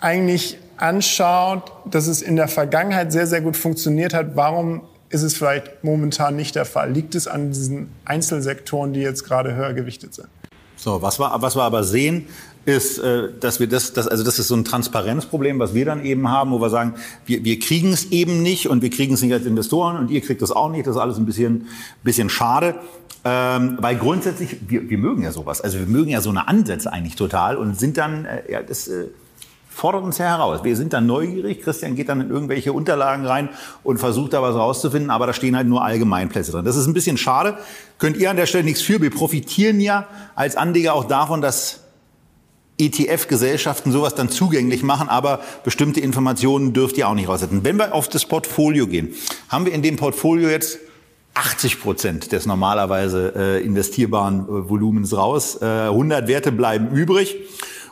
eigentlich 0.00 0.58
anschaut, 0.76 1.72
dass 1.90 2.06
es 2.06 2.22
in 2.22 2.36
der 2.36 2.48
Vergangenheit 2.48 3.12
sehr, 3.12 3.26
sehr 3.26 3.40
gut 3.40 3.56
funktioniert 3.56 4.14
hat, 4.14 4.36
warum 4.36 4.82
ist 5.10 5.22
es 5.22 5.34
vielleicht 5.34 5.82
momentan 5.82 6.36
nicht 6.36 6.54
der 6.54 6.64
Fall? 6.64 6.92
Liegt 6.92 7.14
es 7.14 7.26
an 7.26 7.50
diesen 7.50 7.90
Einzelsektoren, 8.04 8.92
die 8.92 9.00
jetzt 9.00 9.24
gerade 9.24 9.54
höher 9.54 9.72
gewichtet 9.72 10.14
sind? 10.14 10.28
So, 10.76 11.02
was 11.02 11.18
wir, 11.18 11.34
was 11.40 11.56
wir 11.56 11.62
aber 11.62 11.82
sehen, 11.82 12.26
ist, 12.68 12.98
äh, 12.98 13.30
dass 13.40 13.60
wir 13.60 13.66
das, 13.66 13.94
das, 13.94 14.06
also 14.06 14.22
das 14.22 14.38
ist 14.38 14.48
so 14.48 14.54
ein 14.54 14.64
Transparenzproblem, 14.64 15.58
was 15.58 15.72
wir 15.72 15.86
dann 15.86 16.04
eben 16.04 16.28
haben, 16.28 16.50
wo 16.50 16.60
wir 16.60 16.68
sagen, 16.68 16.94
wir, 17.24 17.42
wir 17.42 17.58
kriegen 17.58 17.92
es 17.92 18.10
eben 18.12 18.42
nicht 18.42 18.68
und 18.68 18.82
wir 18.82 18.90
kriegen 18.90 19.14
es 19.14 19.22
nicht 19.22 19.32
als 19.32 19.46
Investoren 19.46 19.96
und 19.96 20.10
ihr 20.10 20.20
kriegt 20.20 20.42
das 20.42 20.52
auch 20.52 20.70
nicht. 20.70 20.86
Das 20.86 20.96
ist 20.96 21.00
alles 21.00 21.16
ein 21.16 21.24
bisschen, 21.24 21.68
bisschen 22.04 22.28
schade. 22.28 22.74
Ähm, 23.24 23.78
weil 23.80 23.96
grundsätzlich, 23.96 24.58
wir, 24.68 24.88
wir 24.90 24.98
mögen 24.98 25.22
ja 25.22 25.32
sowas. 25.32 25.62
Also 25.62 25.78
wir 25.78 25.86
mögen 25.86 26.10
ja 26.10 26.20
so 26.20 26.28
eine 26.28 26.46
Ansätze 26.46 26.92
eigentlich 26.92 27.16
total 27.16 27.56
und 27.56 27.78
sind 27.78 27.96
dann, 27.96 28.26
äh, 28.26 28.52
ja, 28.52 28.62
das 28.62 28.86
äh, 28.86 29.06
fordert 29.70 30.04
uns 30.04 30.18
ja 30.18 30.26
heraus. 30.26 30.62
Wir 30.62 30.76
sind 30.76 30.92
dann 30.92 31.06
neugierig. 31.06 31.62
Christian 31.62 31.96
geht 31.96 32.10
dann 32.10 32.20
in 32.20 32.28
irgendwelche 32.28 32.74
Unterlagen 32.74 33.24
rein 33.24 33.48
und 33.82 33.96
versucht 33.96 34.34
da 34.34 34.42
was 34.42 34.54
rauszufinden, 34.54 35.10
aber 35.10 35.26
da 35.26 35.32
stehen 35.32 35.56
halt 35.56 35.66
nur 35.66 35.82
Allgemeinplätze 35.82 36.52
drin. 36.52 36.66
Das 36.66 36.76
ist 36.76 36.86
ein 36.86 36.92
bisschen 36.92 37.16
schade. 37.16 37.56
Könnt 37.98 38.18
ihr 38.18 38.30
an 38.30 38.36
der 38.36 38.46
Stelle 38.46 38.64
nichts 38.64 38.82
für. 38.82 39.00
Wir 39.00 39.10
profitieren 39.10 39.80
ja 39.80 40.06
als 40.34 40.54
Anleger 40.54 40.92
auch 40.92 41.04
davon, 41.04 41.40
dass 41.40 41.87
ETF-Gesellschaften 42.78 43.92
sowas 43.92 44.14
dann 44.14 44.28
zugänglich 44.28 44.82
machen, 44.82 45.08
aber 45.08 45.40
bestimmte 45.64 46.00
Informationen 46.00 46.72
dürft 46.72 46.96
ihr 46.96 47.08
auch 47.08 47.14
nicht 47.14 47.28
raussetzen. 47.28 47.64
Wenn 47.64 47.76
wir 47.76 47.94
auf 47.94 48.08
das 48.08 48.24
Portfolio 48.24 48.86
gehen, 48.86 49.14
haben 49.48 49.64
wir 49.64 49.72
in 49.72 49.82
dem 49.82 49.96
Portfolio 49.96 50.48
jetzt 50.48 50.78
80 51.34 51.80
Prozent 51.80 52.32
des 52.32 52.46
normalerweise 52.46 53.32
äh, 53.36 53.64
investierbaren 53.64 54.40
äh, 54.40 54.68
Volumens 54.68 55.16
raus. 55.16 55.60
Äh, 55.60 55.64
100 55.64 56.26
Werte 56.26 56.52
bleiben 56.52 56.90
übrig 56.90 57.36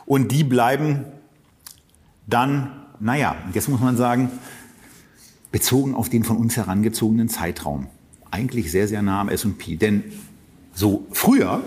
und 0.05 0.31
die 0.31 0.43
bleiben 0.43 1.05
dann, 2.25 2.71
naja, 2.99 3.35
jetzt 3.53 3.69
muss 3.69 3.79
man 3.79 3.95
sagen, 3.95 4.31
bezogen 5.51 5.95
auf 5.95 6.09
den 6.09 6.23
von 6.23 6.37
uns 6.37 6.57
herangezogenen 6.57 7.29
Zeitraum. 7.29 7.87
Eigentlich 8.31 8.71
sehr, 8.71 8.87
sehr 8.87 9.01
nah 9.01 9.21
am 9.21 9.29
S&P. 9.29 9.77
Denn 9.77 10.03
so 10.73 11.07
früher 11.11 11.61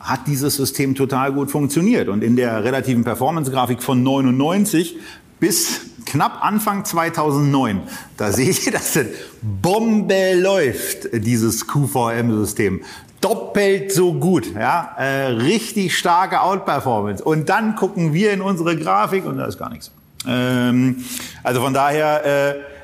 hat 0.00 0.26
dieses 0.26 0.56
System 0.56 0.94
total 0.94 1.32
gut 1.32 1.50
funktioniert. 1.50 2.08
Und 2.08 2.22
in 2.22 2.36
der 2.36 2.64
relativen 2.64 3.04
Performance-Grafik 3.04 3.82
von 3.82 4.02
99 4.02 4.96
bis 5.40 5.80
knapp 6.06 6.44
Anfang 6.44 6.84
2009, 6.84 7.80
da 8.16 8.32
seht 8.32 8.66
ihr, 8.66 8.72
dass 8.72 8.92
das 8.92 9.06
Bombe 9.42 10.34
läuft, 10.34 11.08
dieses 11.12 11.66
QVM-System. 11.66 12.82
Doppelt 13.20 13.92
so 13.92 14.12
gut, 14.12 14.54
ja, 14.54 14.94
äh, 14.98 15.28
richtig 15.28 15.96
starke 15.96 16.42
Outperformance. 16.42 17.24
Und 17.24 17.48
dann 17.48 17.74
gucken 17.74 18.12
wir 18.12 18.32
in 18.32 18.42
unsere 18.42 18.76
Grafik 18.76 19.24
und 19.24 19.38
da 19.38 19.46
ist 19.46 19.58
gar 19.58 19.70
nichts. 19.70 19.90
Ähm, 20.28 21.04
also 21.42 21.60
von 21.60 21.72
daher, 21.72 22.24
äh, 22.24 22.75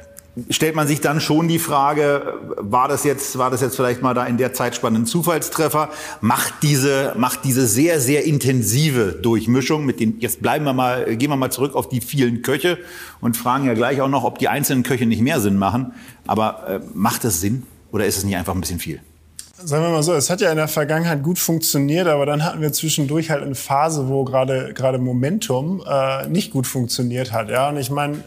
stellt 0.48 0.74
man 0.74 0.86
sich 0.86 1.00
dann 1.00 1.20
schon 1.20 1.46
die 1.46 1.58
Frage, 1.58 2.34
war 2.56 2.88
das 2.88 3.04
jetzt, 3.04 3.36
war 3.38 3.50
das 3.50 3.60
jetzt 3.60 3.76
vielleicht 3.76 4.00
mal 4.00 4.14
da 4.14 4.24
in 4.24 4.38
der 4.38 4.54
Zeitspanne 4.54 5.00
ein 5.00 5.06
Zufallstreffer? 5.06 5.90
Macht 6.20 6.54
diese, 6.62 7.12
macht 7.16 7.44
diese 7.44 7.66
sehr, 7.66 8.00
sehr 8.00 8.24
intensive 8.24 9.12
Durchmischung 9.12 9.84
mit 9.84 10.00
den, 10.00 10.20
jetzt 10.20 10.40
bleiben 10.40 10.64
wir 10.64 10.72
mal, 10.72 11.16
gehen 11.16 11.30
wir 11.30 11.36
mal 11.36 11.50
zurück 11.50 11.74
auf 11.74 11.88
die 11.88 12.00
vielen 12.00 12.42
Köche 12.42 12.78
und 13.20 13.36
fragen 13.36 13.66
ja 13.66 13.74
gleich 13.74 14.00
auch 14.00 14.08
noch, 14.08 14.24
ob 14.24 14.38
die 14.38 14.48
einzelnen 14.48 14.82
Köche 14.82 15.06
nicht 15.06 15.20
mehr 15.20 15.40
Sinn 15.40 15.58
machen. 15.58 15.92
Aber 16.26 16.66
äh, 16.68 16.80
macht 16.94 17.24
das 17.24 17.40
Sinn 17.40 17.64
oder 17.90 18.06
ist 18.06 18.16
es 18.16 18.24
nicht 18.24 18.36
einfach 18.36 18.54
ein 18.54 18.60
bisschen 18.60 18.78
viel? 18.78 19.00
Sagen 19.64 19.84
wir 19.84 19.90
mal 19.90 20.02
so, 20.02 20.14
es 20.14 20.28
hat 20.28 20.40
ja 20.40 20.50
in 20.50 20.56
der 20.56 20.66
Vergangenheit 20.66 21.22
gut 21.22 21.38
funktioniert, 21.38 22.08
aber 22.08 22.26
dann 22.26 22.44
hatten 22.44 22.60
wir 22.60 22.72
zwischendurch 22.72 23.30
halt 23.30 23.42
eine 23.42 23.54
Phase, 23.54 24.08
wo 24.08 24.24
gerade 24.24 24.72
gerade 24.74 24.98
Momentum 24.98 25.84
äh, 25.86 26.26
nicht 26.26 26.52
gut 26.52 26.66
funktioniert 26.66 27.32
hat. 27.32 27.48
Ja, 27.48 27.68
und 27.68 27.76
ich 27.76 27.90
meine, 27.90 28.24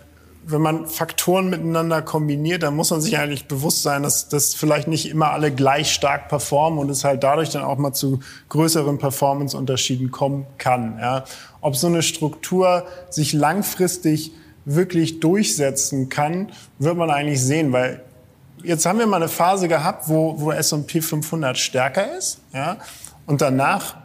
wenn 0.47 0.61
man 0.61 0.85
Faktoren 0.85 1.49
miteinander 1.49 2.03
kombiniert, 2.03 2.61
dann 2.61 2.75
muss 2.75 2.91
man 2.91 3.01
sich 3.01 3.17
eigentlich 3.17 3.47
bewusst 3.47 3.81
sein, 3.81 4.03
dass, 4.03 4.29
dass 4.29 4.53
vielleicht 4.53 4.87
nicht 4.87 5.09
immer 5.09 5.31
alle 5.31 5.51
gleich 5.51 5.91
stark 5.91 6.29
performen 6.29 6.77
und 6.77 6.89
es 6.89 7.03
halt 7.03 7.23
dadurch 7.23 7.49
dann 7.49 7.63
auch 7.63 7.77
mal 7.77 7.93
zu 7.93 8.19
größeren 8.49 8.99
Performance-Unterschieden 8.99 10.11
kommen 10.11 10.45
kann. 10.59 10.99
Ja. 10.99 11.23
Ob 11.61 11.75
so 11.75 11.87
eine 11.87 12.03
Struktur 12.03 12.85
sich 13.09 13.33
langfristig 13.33 14.33
wirklich 14.65 15.19
durchsetzen 15.19 16.09
kann, 16.09 16.51
wird 16.77 16.95
man 16.95 17.09
eigentlich 17.09 17.41
sehen, 17.41 17.71
weil 17.71 18.01
jetzt 18.63 18.85
haben 18.85 18.99
wir 18.99 19.07
mal 19.07 19.17
eine 19.17 19.29
Phase 19.29 19.67
gehabt, 19.67 20.09
wo, 20.09 20.39
wo 20.39 20.51
S&P 20.51 21.01
500 21.01 21.57
stärker 21.57 22.17
ist, 22.17 22.39
ja, 22.53 22.77
und 23.25 23.41
danach 23.41 23.97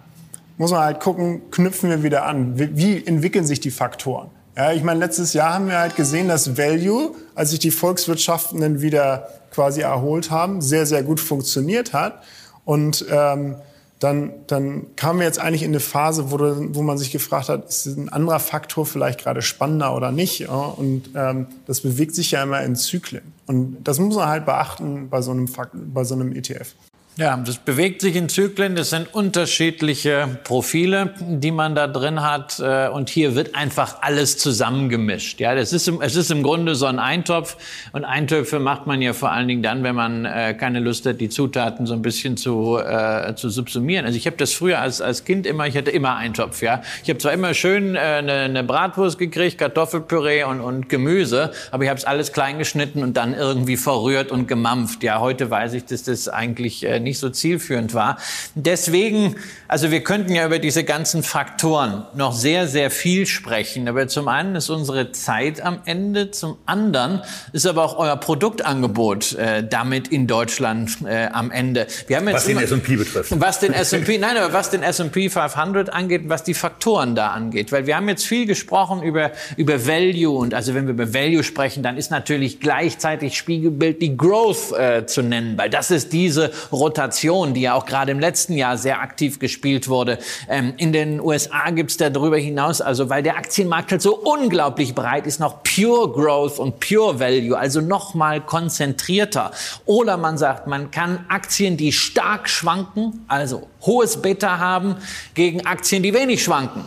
muss 0.57 0.71
man 0.71 0.81
halt 0.81 1.01
gucken, 1.01 1.51
knüpfen 1.51 1.91
wir 1.91 2.03
wieder 2.03 2.25
an, 2.25 2.59
wie, 2.59 2.77
wie 2.77 3.07
entwickeln 3.07 3.47
sich 3.47 3.61
die 3.61 3.71
Faktoren. 3.71 4.31
Ja, 4.61 4.73
ich 4.73 4.83
meine, 4.83 5.01
letztes 5.01 5.33
Jahr 5.33 5.55
haben 5.55 5.69
wir 5.69 5.79
halt 5.79 5.97
gesehen, 5.97 6.29
dass 6.29 6.59
Value, 6.59 7.15
als 7.35 7.49
sich 7.49 7.61
die 7.61 7.71
Volkswirtschaften 7.71 8.61
dann 8.61 8.83
wieder 8.83 9.27
quasi 9.53 9.81
erholt 9.81 10.31
haben, 10.31 10.61
sehr, 10.61 10.85
sehr 10.85 11.03
gut 11.03 11.19
funktioniert 11.19 11.95
hat. 11.95 12.23
Und 12.67 13.07
ähm, 13.11 13.57
dann, 14.01 14.35
dann 14.49 14.95
kamen 14.97 15.21
wir 15.21 15.27
jetzt 15.27 15.39
eigentlich 15.39 15.63
in 15.63 15.71
eine 15.71 15.81
Phase, 15.81 16.31
wo, 16.31 16.39
wo 16.39 16.83
man 16.83 16.99
sich 16.99 17.11
gefragt 17.11 17.49
hat, 17.49 17.71
ist 17.71 17.87
ein 17.87 18.11
anderer 18.11 18.39
Faktor 18.39 18.85
vielleicht 18.85 19.21
gerade 19.21 19.41
spannender 19.41 19.97
oder 19.97 20.13
nicht? 20.13 20.47
Und 20.47 21.09
ähm, 21.15 21.47
das 21.65 21.81
bewegt 21.81 22.15
sich 22.15 22.33
ja 22.33 22.43
immer 22.43 22.63
in 22.63 22.77
Zyklen. 22.77 23.33
Und 23.47 23.83
das 23.85 23.99
muss 23.99 24.15
man 24.15 24.29
halt 24.29 24.45
beachten 24.45 25.09
bei 25.09 25.23
so 25.23 25.31
einem, 25.31 25.49
bei 25.73 26.05
so 26.05 26.15
einem 26.15 26.37
ETF. 26.37 26.75
Ja, 27.17 27.37
das 27.37 27.59
bewegt 27.59 28.01
sich 28.01 28.17
in 28.17 28.29
Zyklen. 28.29 28.77
Das 28.77 28.91
sind 28.91 29.13
unterschiedliche 29.13 30.39
Profile, 30.45 31.13
die 31.21 31.51
man 31.51 31.75
da 31.75 31.87
drin 31.87 32.23
hat. 32.23 32.61
Äh, 32.61 32.89
und 32.89 33.11
hier 33.11 33.35
wird 33.35 33.55
einfach 33.55 33.99
alles 34.01 34.39
zusammengemischt. 34.39 35.41
Ja, 35.41 35.55
das 35.55 35.73
ist, 35.73 35.89
im, 35.89 36.01
es 36.01 36.15
ist 36.15 36.31
im 36.31 36.43
Grunde 36.43 36.77
so 36.77 36.87
ein 36.87 36.99
Eintopf. 36.99 37.57
Und 37.93 38.05
Eintöpfe 38.05 38.61
macht 38.61 38.87
man 38.87 39.03
ja 39.03 39.13
vor 39.13 39.33
allen 39.33 39.49
Dingen 39.49 39.63
dann, 39.63 39.83
wenn 39.83 39.97
man 39.97 40.25
äh, 40.25 40.55
keine 40.55 40.79
Lust 40.81 41.05
hat, 41.05 41.21
die 41.21 41.29
Zutaten 41.29 41.85
so 41.85 41.95
ein 41.95 42.01
bisschen 42.01 42.37
zu, 42.37 42.79
äh, 42.79 43.35
zu 43.35 43.51
subsumieren. 43.51 44.07
Also 44.07 44.17
ich 44.17 44.27
habe 44.27 44.37
das 44.37 44.53
früher 44.53 44.79
als, 44.79 45.03
als 45.03 45.25
Kind 45.25 45.47
immer, 45.47 45.67
ich 45.67 45.77
hatte 45.77 45.91
immer 45.91 46.17
Eintopf. 46.17 46.63
Ja, 46.63 46.81
ich 47.03 47.11
habe 47.11 47.19
zwar 47.19 47.33
immer 47.33 47.55
schön 47.55 47.97
äh, 47.97 47.99
eine, 47.99 48.33
eine 48.33 48.65
Bratwurst 48.65 49.19
gekriegt, 49.19 49.59
Kartoffelpüree 49.59 50.45
und, 50.45 50.61
und 50.61 50.89
Gemüse, 50.89 51.51
aber 51.73 51.83
ich 51.83 51.91
habe 51.91 51.99
es 51.99 52.05
alles 52.05 52.33
klein 52.33 52.59
geschnitten 52.59 53.03
und 53.03 53.17
dann 53.17 53.35
irgendwie 53.35 53.77
verrührt 53.77 54.31
und 54.31 54.47
gemampft. 54.47 55.03
Ja, 55.03 55.21
heute 55.21 55.51
weiß 55.51 55.75
ich, 55.75 55.85
dass 55.85 56.05
das 56.05 56.29
eigentlich 56.29 56.87
äh, 56.87 57.00
nicht 57.03 57.19
so 57.19 57.31
zielführend 57.31 57.95
war. 57.95 58.19
Deswegen, 58.55 59.37
also 59.69 59.91
wir 59.91 60.03
könnten 60.03 60.35
ja 60.35 60.47
über 60.47 60.59
diese 60.59 60.85
ganzen 60.85 61.23
Faktoren 61.23 62.07
noch 62.15 62.33
sehr, 62.33 62.67
sehr 62.67 62.91
viel 62.91 63.27
sprechen. 63.27 63.89
Aber 63.89 64.09
zum 64.09 64.29
einen 64.29 64.57
ist 64.57 64.71
unsere 64.71 65.13
Zeit 65.13 65.61
am 65.61 65.81
Ende, 65.85 66.31
zum 66.31 66.57
anderen 66.67 67.23
ist 67.53 67.67
aber 67.67 67.85
auch 67.85 67.99
euer 67.99 68.17
Produktangebot 68.17 69.35
äh, 69.35 69.67
damit 69.67 70.09
in 70.09 70.27
Deutschland 70.27 70.99
äh, 71.05 71.27
am 71.33 71.51
Ende. 71.51 71.87
Wir 72.07 72.17
haben 72.17 72.29
jetzt 72.29 72.37
was 72.37 72.49
immer, 72.49 72.61
den 72.61 72.79
S&P 72.79 72.97
betrifft. 72.97 73.41
Was 73.41 73.61
den 73.61 73.73
S&P, 73.73 74.19
nein, 74.19 74.37
aber 74.37 74.53
was 74.53 74.71
den 74.71 74.83
S&P 74.83 75.29
500 75.31 75.93
angeht, 75.93 76.23
was 76.27 76.45
die 76.45 76.55
Faktoren 76.55 77.15
da 77.15 77.29
angeht. 77.29 77.73
Weil 77.73 77.87
wir 77.87 77.97
haben 77.97 78.09
jetzt 78.09 78.27
viel 78.27 78.47
gesprochen 78.47 79.03
über, 79.03 79.33
über 79.57 79.87
Value 79.87 80.37
und 80.37 80.55
also 80.55 80.75
wenn 80.75 80.87
wir 80.87 80.95
über 80.95 81.15
Value 81.15 81.43
sprechen, 81.43 81.83
dann 81.83 81.97
ist 81.97 82.11
natürlich 82.11 82.61
gleichzeitig 82.61 83.37
Spiegelbild 83.37 84.03
die 84.03 84.17
Growth 84.17 84.73
äh, 84.73 85.07
zu 85.07 85.23
nennen, 85.23 85.57
weil 85.57 85.71
das 85.71 85.91
ist 85.91 86.13
diese 86.13 86.51
Rotation 86.73 86.90
Rotation, 86.91 87.55
die 87.55 87.61
ja 87.61 87.75
auch 87.75 87.87
gerade 87.87 88.11
im 88.11 88.19
letzten 88.19 88.55
Jahr 88.55 88.77
sehr 88.77 89.01
aktiv 89.01 89.39
gespielt 89.39 89.89
wurde. 89.89 90.19
Ähm, 90.49 90.75
in 90.77 90.93
den 90.93 91.21
USA 91.21 91.71
gibt 91.71 91.93
es 91.93 91.97
darüber 91.97 92.37
hinaus, 92.37 92.81
also 92.81 93.09
weil 93.09 93.23
der 93.23 93.37
Aktienmarkt 93.37 93.93
halt 93.93 94.03
so 94.03 94.17
unglaublich 94.17 94.93
breit 94.93 95.25
ist, 95.29 95.39
noch 95.39 95.63
Pure 95.63 96.11
Growth 96.11 96.59
und 96.59 96.81
Pure 96.81 97.21
Value, 97.21 97.57
also 97.57 97.81
noch 97.81 98.15
mal 98.15 98.41
konzentrierter. 98.41 99.53
Oder 99.85 100.17
man 100.17 100.37
sagt, 100.37 100.67
man 100.67 100.91
kann 100.91 101.25
Aktien, 101.29 101.77
die 101.77 101.93
stark 101.93 102.49
schwanken, 102.49 103.25
also 103.29 103.69
hohes 103.83 104.21
Beta 104.21 104.59
haben, 104.59 104.97
gegen 105.35 105.65
Aktien, 105.67 106.03
die 106.03 106.13
wenig 106.13 106.43
schwanken 106.43 106.85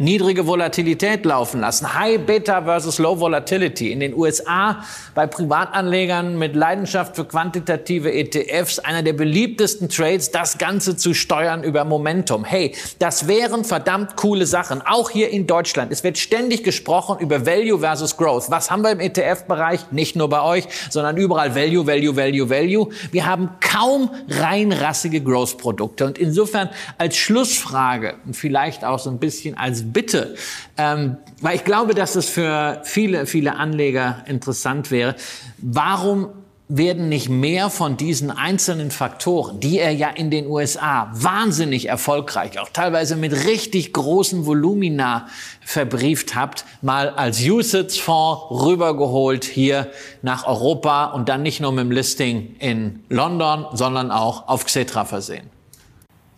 niedrige 0.00 0.46
Volatilität 0.46 1.26
laufen 1.26 1.60
lassen. 1.60 1.94
High 1.94 2.20
Beta 2.20 2.62
versus 2.62 2.98
Low 2.98 3.20
Volatility. 3.20 3.92
In 3.92 4.00
den 4.00 4.14
USA 4.14 4.82
bei 5.14 5.26
Privatanlegern 5.26 6.38
mit 6.38 6.56
Leidenschaft 6.56 7.16
für 7.16 7.26
quantitative 7.26 8.10
ETFs 8.10 8.78
einer 8.78 9.02
der 9.02 9.12
beliebtesten 9.12 9.90
Trades, 9.90 10.30
das 10.30 10.56
Ganze 10.56 10.96
zu 10.96 11.12
steuern 11.12 11.62
über 11.62 11.84
Momentum. 11.84 12.44
Hey, 12.44 12.74
das 12.98 13.28
wären 13.28 13.64
verdammt 13.64 14.16
coole 14.16 14.46
Sachen. 14.46 14.80
Auch 14.80 15.10
hier 15.10 15.28
in 15.28 15.46
Deutschland. 15.46 15.92
Es 15.92 16.02
wird 16.02 16.16
ständig 16.16 16.64
gesprochen 16.64 17.18
über 17.20 17.44
Value 17.44 17.78
versus 17.78 18.16
Growth. 18.16 18.50
Was 18.50 18.70
haben 18.70 18.82
wir 18.82 18.92
im 18.92 19.00
ETF-Bereich? 19.00 19.92
Nicht 19.92 20.16
nur 20.16 20.30
bei 20.30 20.40
euch, 20.40 20.64
sondern 20.88 21.18
überall 21.18 21.54
Value, 21.54 21.86
Value, 21.86 22.16
Value, 22.16 22.48
Value. 22.48 22.88
Wir 23.12 23.26
haben 23.26 23.50
kaum 23.60 24.10
reinrassige 24.28 25.20
Growth-Produkte. 25.20 26.06
Und 26.06 26.16
insofern 26.16 26.70
als 26.96 27.18
Schlussfrage 27.18 28.14
und 28.24 28.34
vielleicht 28.34 28.82
auch 28.82 28.98
so 28.98 29.10
ein 29.10 29.18
bisschen 29.18 29.58
als 29.58 29.89
Bitte, 29.92 30.34
ähm, 30.76 31.16
weil 31.40 31.56
ich 31.56 31.64
glaube, 31.64 31.94
dass 31.94 32.16
es 32.16 32.28
für 32.28 32.82
viele, 32.84 33.26
viele 33.26 33.56
Anleger 33.56 34.24
interessant 34.26 34.90
wäre. 34.90 35.14
Warum 35.58 36.28
werden 36.70 37.08
nicht 37.08 37.28
mehr 37.28 37.68
von 37.68 37.96
diesen 37.96 38.30
einzelnen 38.30 38.92
Faktoren, 38.92 39.58
die 39.58 39.80
er 39.80 39.90
ja 39.90 40.08
in 40.08 40.30
den 40.30 40.46
USA 40.46 41.10
wahnsinnig 41.12 41.88
erfolgreich, 41.88 42.60
auch 42.60 42.68
teilweise 42.72 43.16
mit 43.16 43.32
richtig 43.44 43.92
großen 43.92 44.46
Volumina 44.46 45.26
verbrieft 45.62 46.36
habt, 46.36 46.64
mal 46.80 47.10
als 47.10 47.40
USITS-Fonds 47.40 48.64
rübergeholt 48.64 49.44
hier 49.44 49.90
nach 50.22 50.46
Europa 50.46 51.06
und 51.06 51.28
dann 51.28 51.42
nicht 51.42 51.60
nur 51.60 51.72
mit 51.72 51.84
dem 51.84 51.90
Listing 51.90 52.54
in 52.60 53.02
London, 53.08 53.66
sondern 53.72 54.12
auch 54.12 54.46
auf 54.46 54.64
Xetra 54.64 55.04
versehen? 55.04 55.50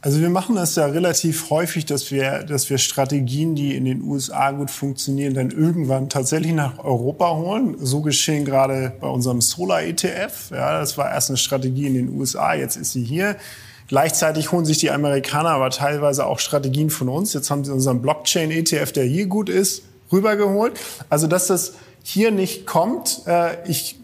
Also 0.04 0.20
wir 0.20 0.30
machen 0.30 0.56
das 0.56 0.74
ja 0.74 0.86
relativ 0.86 1.48
häufig, 1.48 1.86
dass 1.86 2.10
wir, 2.10 2.42
dass 2.42 2.68
wir 2.68 2.78
Strategien, 2.78 3.54
die 3.54 3.76
in 3.76 3.84
den 3.84 4.02
USA 4.02 4.50
gut 4.50 4.68
funktionieren, 4.72 5.32
dann 5.32 5.52
irgendwann 5.52 6.08
tatsächlich 6.08 6.52
nach 6.52 6.80
Europa 6.82 7.36
holen. 7.36 7.76
So 7.78 8.00
geschehen 8.00 8.44
gerade 8.44 8.94
bei 9.00 9.06
unserem 9.06 9.40
Solar 9.40 9.84
ETF. 9.84 10.50
Ja, 10.50 10.80
das 10.80 10.98
war 10.98 11.08
erst 11.08 11.30
eine 11.30 11.36
Strategie 11.36 11.86
in 11.86 11.94
den 11.94 12.18
USA, 12.18 12.52
jetzt 12.54 12.74
ist 12.74 12.92
sie 12.92 13.04
hier. 13.04 13.36
Gleichzeitig 13.86 14.50
holen 14.50 14.64
sich 14.64 14.78
die 14.78 14.90
Amerikaner 14.90 15.50
aber 15.50 15.70
teilweise 15.70 16.26
auch 16.26 16.40
Strategien 16.40 16.90
von 16.90 17.08
uns. 17.08 17.32
Jetzt 17.32 17.52
haben 17.52 17.64
sie 17.64 17.72
unseren 17.72 18.02
Blockchain 18.02 18.50
ETF, 18.50 18.90
der 18.90 19.04
hier 19.04 19.26
gut 19.26 19.48
ist, 19.48 19.84
rübergeholt. 20.10 20.80
Also 21.10 21.28
dass 21.28 21.46
das 21.46 21.74
hier 22.02 22.32
nicht 22.32 22.66
kommt, 22.66 23.22
äh, 23.26 23.68
ich 23.70 24.00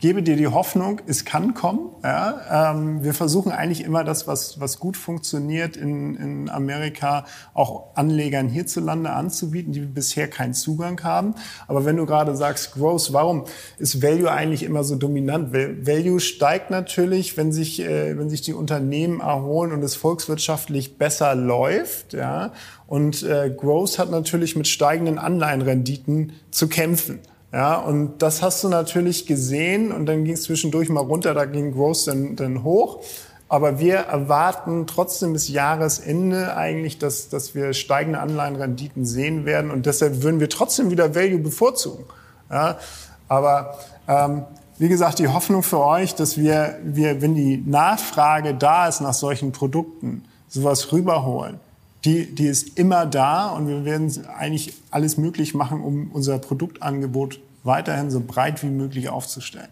gebe 0.00 0.22
dir 0.22 0.36
die 0.36 0.48
Hoffnung, 0.48 1.00
es 1.06 1.24
kann 1.24 1.54
kommen. 1.54 1.90
Ja? 2.02 2.72
Ähm, 2.72 3.04
wir 3.04 3.14
versuchen 3.14 3.52
eigentlich 3.52 3.84
immer 3.84 4.02
das, 4.02 4.26
was, 4.26 4.58
was 4.58 4.80
gut 4.80 4.96
funktioniert 4.96 5.76
in, 5.76 6.16
in 6.16 6.50
Amerika, 6.50 7.26
auch 7.52 7.94
Anlegern 7.94 8.48
hierzulande 8.48 9.10
anzubieten, 9.10 9.72
die 9.72 9.80
bisher 9.80 10.28
keinen 10.28 10.54
Zugang 10.54 11.02
haben. 11.02 11.34
Aber 11.68 11.84
wenn 11.84 11.96
du 11.96 12.06
gerade 12.06 12.34
sagst 12.34 12.72
Growth, 12.72 13.12
warum 13.12 13.44
ist 13.78 14.02
Value 14.02 14.30
eigentlich 14.30 14.62
immer 14.62 14.84
so 14.84 14.96
dominant? 14.96 15.52
Value 15.52 16.18
steigt 16.18 16.70
natürlich, 16.70 17.36
wenn 17.36 17.52
sich, 17.52 17.80
äh, 17.80 18.18
wenn 18.18 18.30
sich 18.30 18.40
die 18.40 18.54
Unternehmen 18.54 19.20
erholen 19.20 19.72
und 19.72 19.82
es 19.82 19.96
volkswirtschaftlich 19.96 20.96
besser 20.96 21.34
läuft. 21.34 22.14
Ja? 22.14 22.52
Und 22.86 23.22
äh, 23.22 23.54
Growth 23.54 23.98
hat 23.98 24.10
natürlich 24.10 24.56
mit 24.56 24.66
steigenden 24.66 25.18
Anleihenrenditen 25.18 26.32
zu 26.50 26.68
kämpfen. 26.68 27.20
Ja, 27.52 27.78
und 27.78 28.22
das 28.22 28.42
hast 28.42 28.62
du 28.62 28.68
natürlich 28.68 29.26
gesehen 29.26 29.90
und 29.90 30.06
dann 30.06 30.24
ging 30.24 30.34
es 30.34 30.44
zwischendurch 30.44 30.88
mal 30.88 31.00
runter, 31.00 31.34
da 31.34 31.46
ging 31.46 31.72
Growth 31.72 32.06
dann, 32.06 32.36
dann 32.36 32.62
hoch. 32.62 33.00
Aber 33.48 33.80
wir 33.80 33.96
erwarten 33.96 34.86
trotzdem 34.86 35.32
bis 35.32 35.48
Jahresende 35.48 36.56
eigentlich, 36.56 36.98
dass, 36.98 37.28
dass 37.28 37.56
wir 37.56 37.72
steigende 37.72 38.20
Anleihenrenditen 38.20 39.04
sehen 39.04 39.44
werden 39.46 39.72
und 39.72 39.86
deshalb 39.86 40.22
würden 40.22 40.38
wir 40.38 40.48
trotzdem 40.48 40.90
wieder 40.90 41.16
Value 41.16 41.40
bevorzugen. 41.40 42.04
Ja, 42.48 42.78
aber 43.26 43.78
ähm, 44.06 44.44
wie 44.78 44.88
gesagt, 44.88 45.18
die 45.18 45.28
Hoffnung 45.28 45.64
für 45.64 45.80
euch, 45.80 46.14
dass 46.14 46.38
wir, 46.38 46.78
wir, 46.84 47.20
wenn 47.20 47.34
die 47.34 47.56
Nachfrage 47.66 48.54
da 48.54 48.86
ist 48.86 49.00
nach 49.00 49.14
solchen 49.14 49.50
Produkten, 49.50 50.24
sowas 50.48 50.92
rüberholen 50.92 51.58
die, 52.04 52.34
die 52.34 52.46
ist 52.46 52.78
immer 52.78 53.06
da 53.06 53.48
und 53.48 53.68
wir 53.68 53.84
werden 53.84 54.10
eigentlich 54.38 54.74
alles 54.90 55.16
möglich 55.16 55.54
machen, 55.54 55.80
um 55.80 56.10
unser 56.12 56.38
Produktangebot 56.38 57.40
weiterhin 57.62 58.10
so 58.10 58.20
breit 58.20 58.62
wie 58.62 58.70
möglich 58.70 59.10
aufzustellen. 59.10 59.68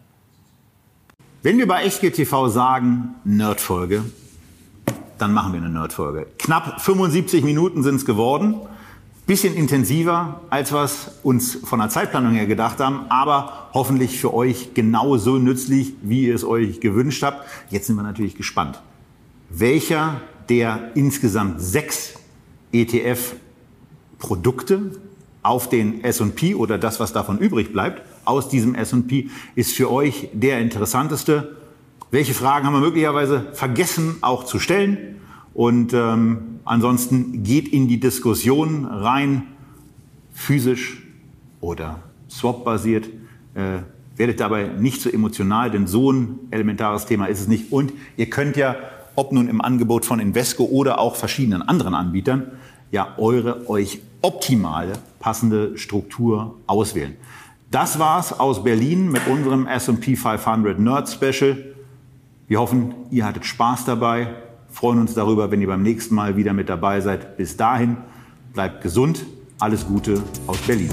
Wenn 1.42 1.56
wir 1.56 1.66
bei 1.66 1.84
Echtgeld 1.84 2.16
TV 2.16 2.48
sagen 2.48 3.14
Nerdfolge, 3.24 4.04
dann 5.18 5.32
machen 5.32 5.52
wir 5.52 5.60
eine 5.60 5.70
Nerdfolge. 5.70 6.26
Knapp 6.38 6.80
75 6.80 7.44
Minuten 7.44 7.82
sind 7.82 7.96
es 7.96 8.04
geworden. 8.04 8.56
Bisschen 9.26 9.54
intensiver, 9.54 10.40
als 10.48 10.72
wir 10.72 10.84
es 10.84 11.10
uns 11.22 11.54
von 11.54 11.80
der 11.80 11.90
Zeitplanung 11.90 12.32
her 12.32 12.46
gedacht 12.46 12.80
haben, 12.80 13.06
aber 13.10 13.68
hoffentlich 13.74 14.18
für 14.18 14.32
euch 14.32 14.74
genauso 14.74 15.38
nützlich, 15.38 15.92
wie 16.02 16.26
ihr 16.26 16.34
es 16.34 16.44
euch 16.44 16.80
gewünscht 16.80 17.22
habt. 17.22 17.46
Jetzt 17.70 17.86
sind 17.86 17.96
wir 17.96 18.02
natürlich 18.02 18.36
gespannt. 18.36 18.80
Welcher 19.50 20.20
der 20.48 20.92
insgesamt 20.94 21.60
sechs 21.60 22.17
ETF-Produkte 22.72 24.92
auf 25.42 25.68
den 25.68 26.04
S&P 26.04 26.54
oder 26.54 26.78
das, 26.78 27.00
was 27.00 27.12
davon 27.12 27.38
übrig 27.38 27.72
bleibt, 27.72 28.02
aus 28.24 28.48
diesem 28.48 28.74
S&P, 28.74 29.28
ist 29.54 29.74
für 29.74 29.90
euch 29.90 30.28
der 30.32 30.60
interessanteste? 30.60 31.56
Welche 32.10 32.34
Fragen 32.34 32.66
haben 32.66 32.74
wir 32.74 32.80
möglicherweise 32.80 33.46
vergessen 33.52 34.16
auch 34.20 34.44
zu 34.44 34.58
stellen? 34.58 35.20
Und 35.54 35.92
ähm, 35.92 36.60
ansonsten 36.64 37.42
geht 37.42 37.68
in 37.68 37.88
die 37.88 38.00
Diskussion 38.00 38.84
rein, 38.84 39.42
physisch 40.32 41.02
oder 41.60 42.00
swap-basiert. 42.30 43.08
Äh, 43.54 43.80
werdet 44.16 44.40
dabei 44.40 44.66
nicht 44.66 45.00
so 45.00 45.10
emotional, 45.10 45.70
denn 45.70 45.86
so 45.86 46.12
ein 46.12 46.38
elementares 46.50 47.06
Thema 47.06 47.26
ist 47.26 47.40
es 47.40 47.48
nicht. 47.48 47.72
Und 47.72 47.92
ihr 48.16 48.28
könnt 48.28 48.56
ja, 48.56 48.76
ob 49.18 49.32
nun 49.32 49.48
im 49.48 49.60
Angebot 49.60 50.06
von 50.06 50.20
Invesco 50.20 50.64
oder 50.64 50.98
auch 50.98 51.16
verschiedenen 51.16 51.62
anderen 51.62 51.94
Anbietern, 51.94 52.52
ja 52.90 53.14
eure 53.18 53.68
euch 53.68 54.00
optimale 54.22 54.92
passende 55.18 55.76
Struktur 55.76 56.54
auswählen. 56.66 57.16
Das 57.70 57.98
war's 57.98 58.32
aus 58.32 58.64
Berlin 58.64 59.10
mit 59.10 59.26
unserem 59.26 59.66
S&P 59.66 60.16
500 60.16 60.78
Nerd 60.78 61.08
Special. 61.08 61.56
Wir 62.46 62.60
hoffen, 62.60 62.94
ihr 63.10 63.26
hattet 63.26 63.44
Spaß 63.44 63.84
dabei 63.84 64.36
freuen 64.70 65.00
uns 65.00 65.14
darüber, 65.14 65.50
wenn 65.50 65.60
ihr 65.60 65.68
beim 65.68 65.82
nächsten 65.82 66.14
Mal 66.14 66.36
wieder 66.36 66.52
mit 66.52 66.68
dabei 66.68 67.00
seid. 67.00 67.36
Bis 67.36 67.56
dahin, 67.56 67.96
bleibt 68.52 68.82
gesund. 68.82 69.24
Alles 69.58 69.86
Gute 69.86 70.22
aus 70.46 70.58
Berlin. 70.58 70.90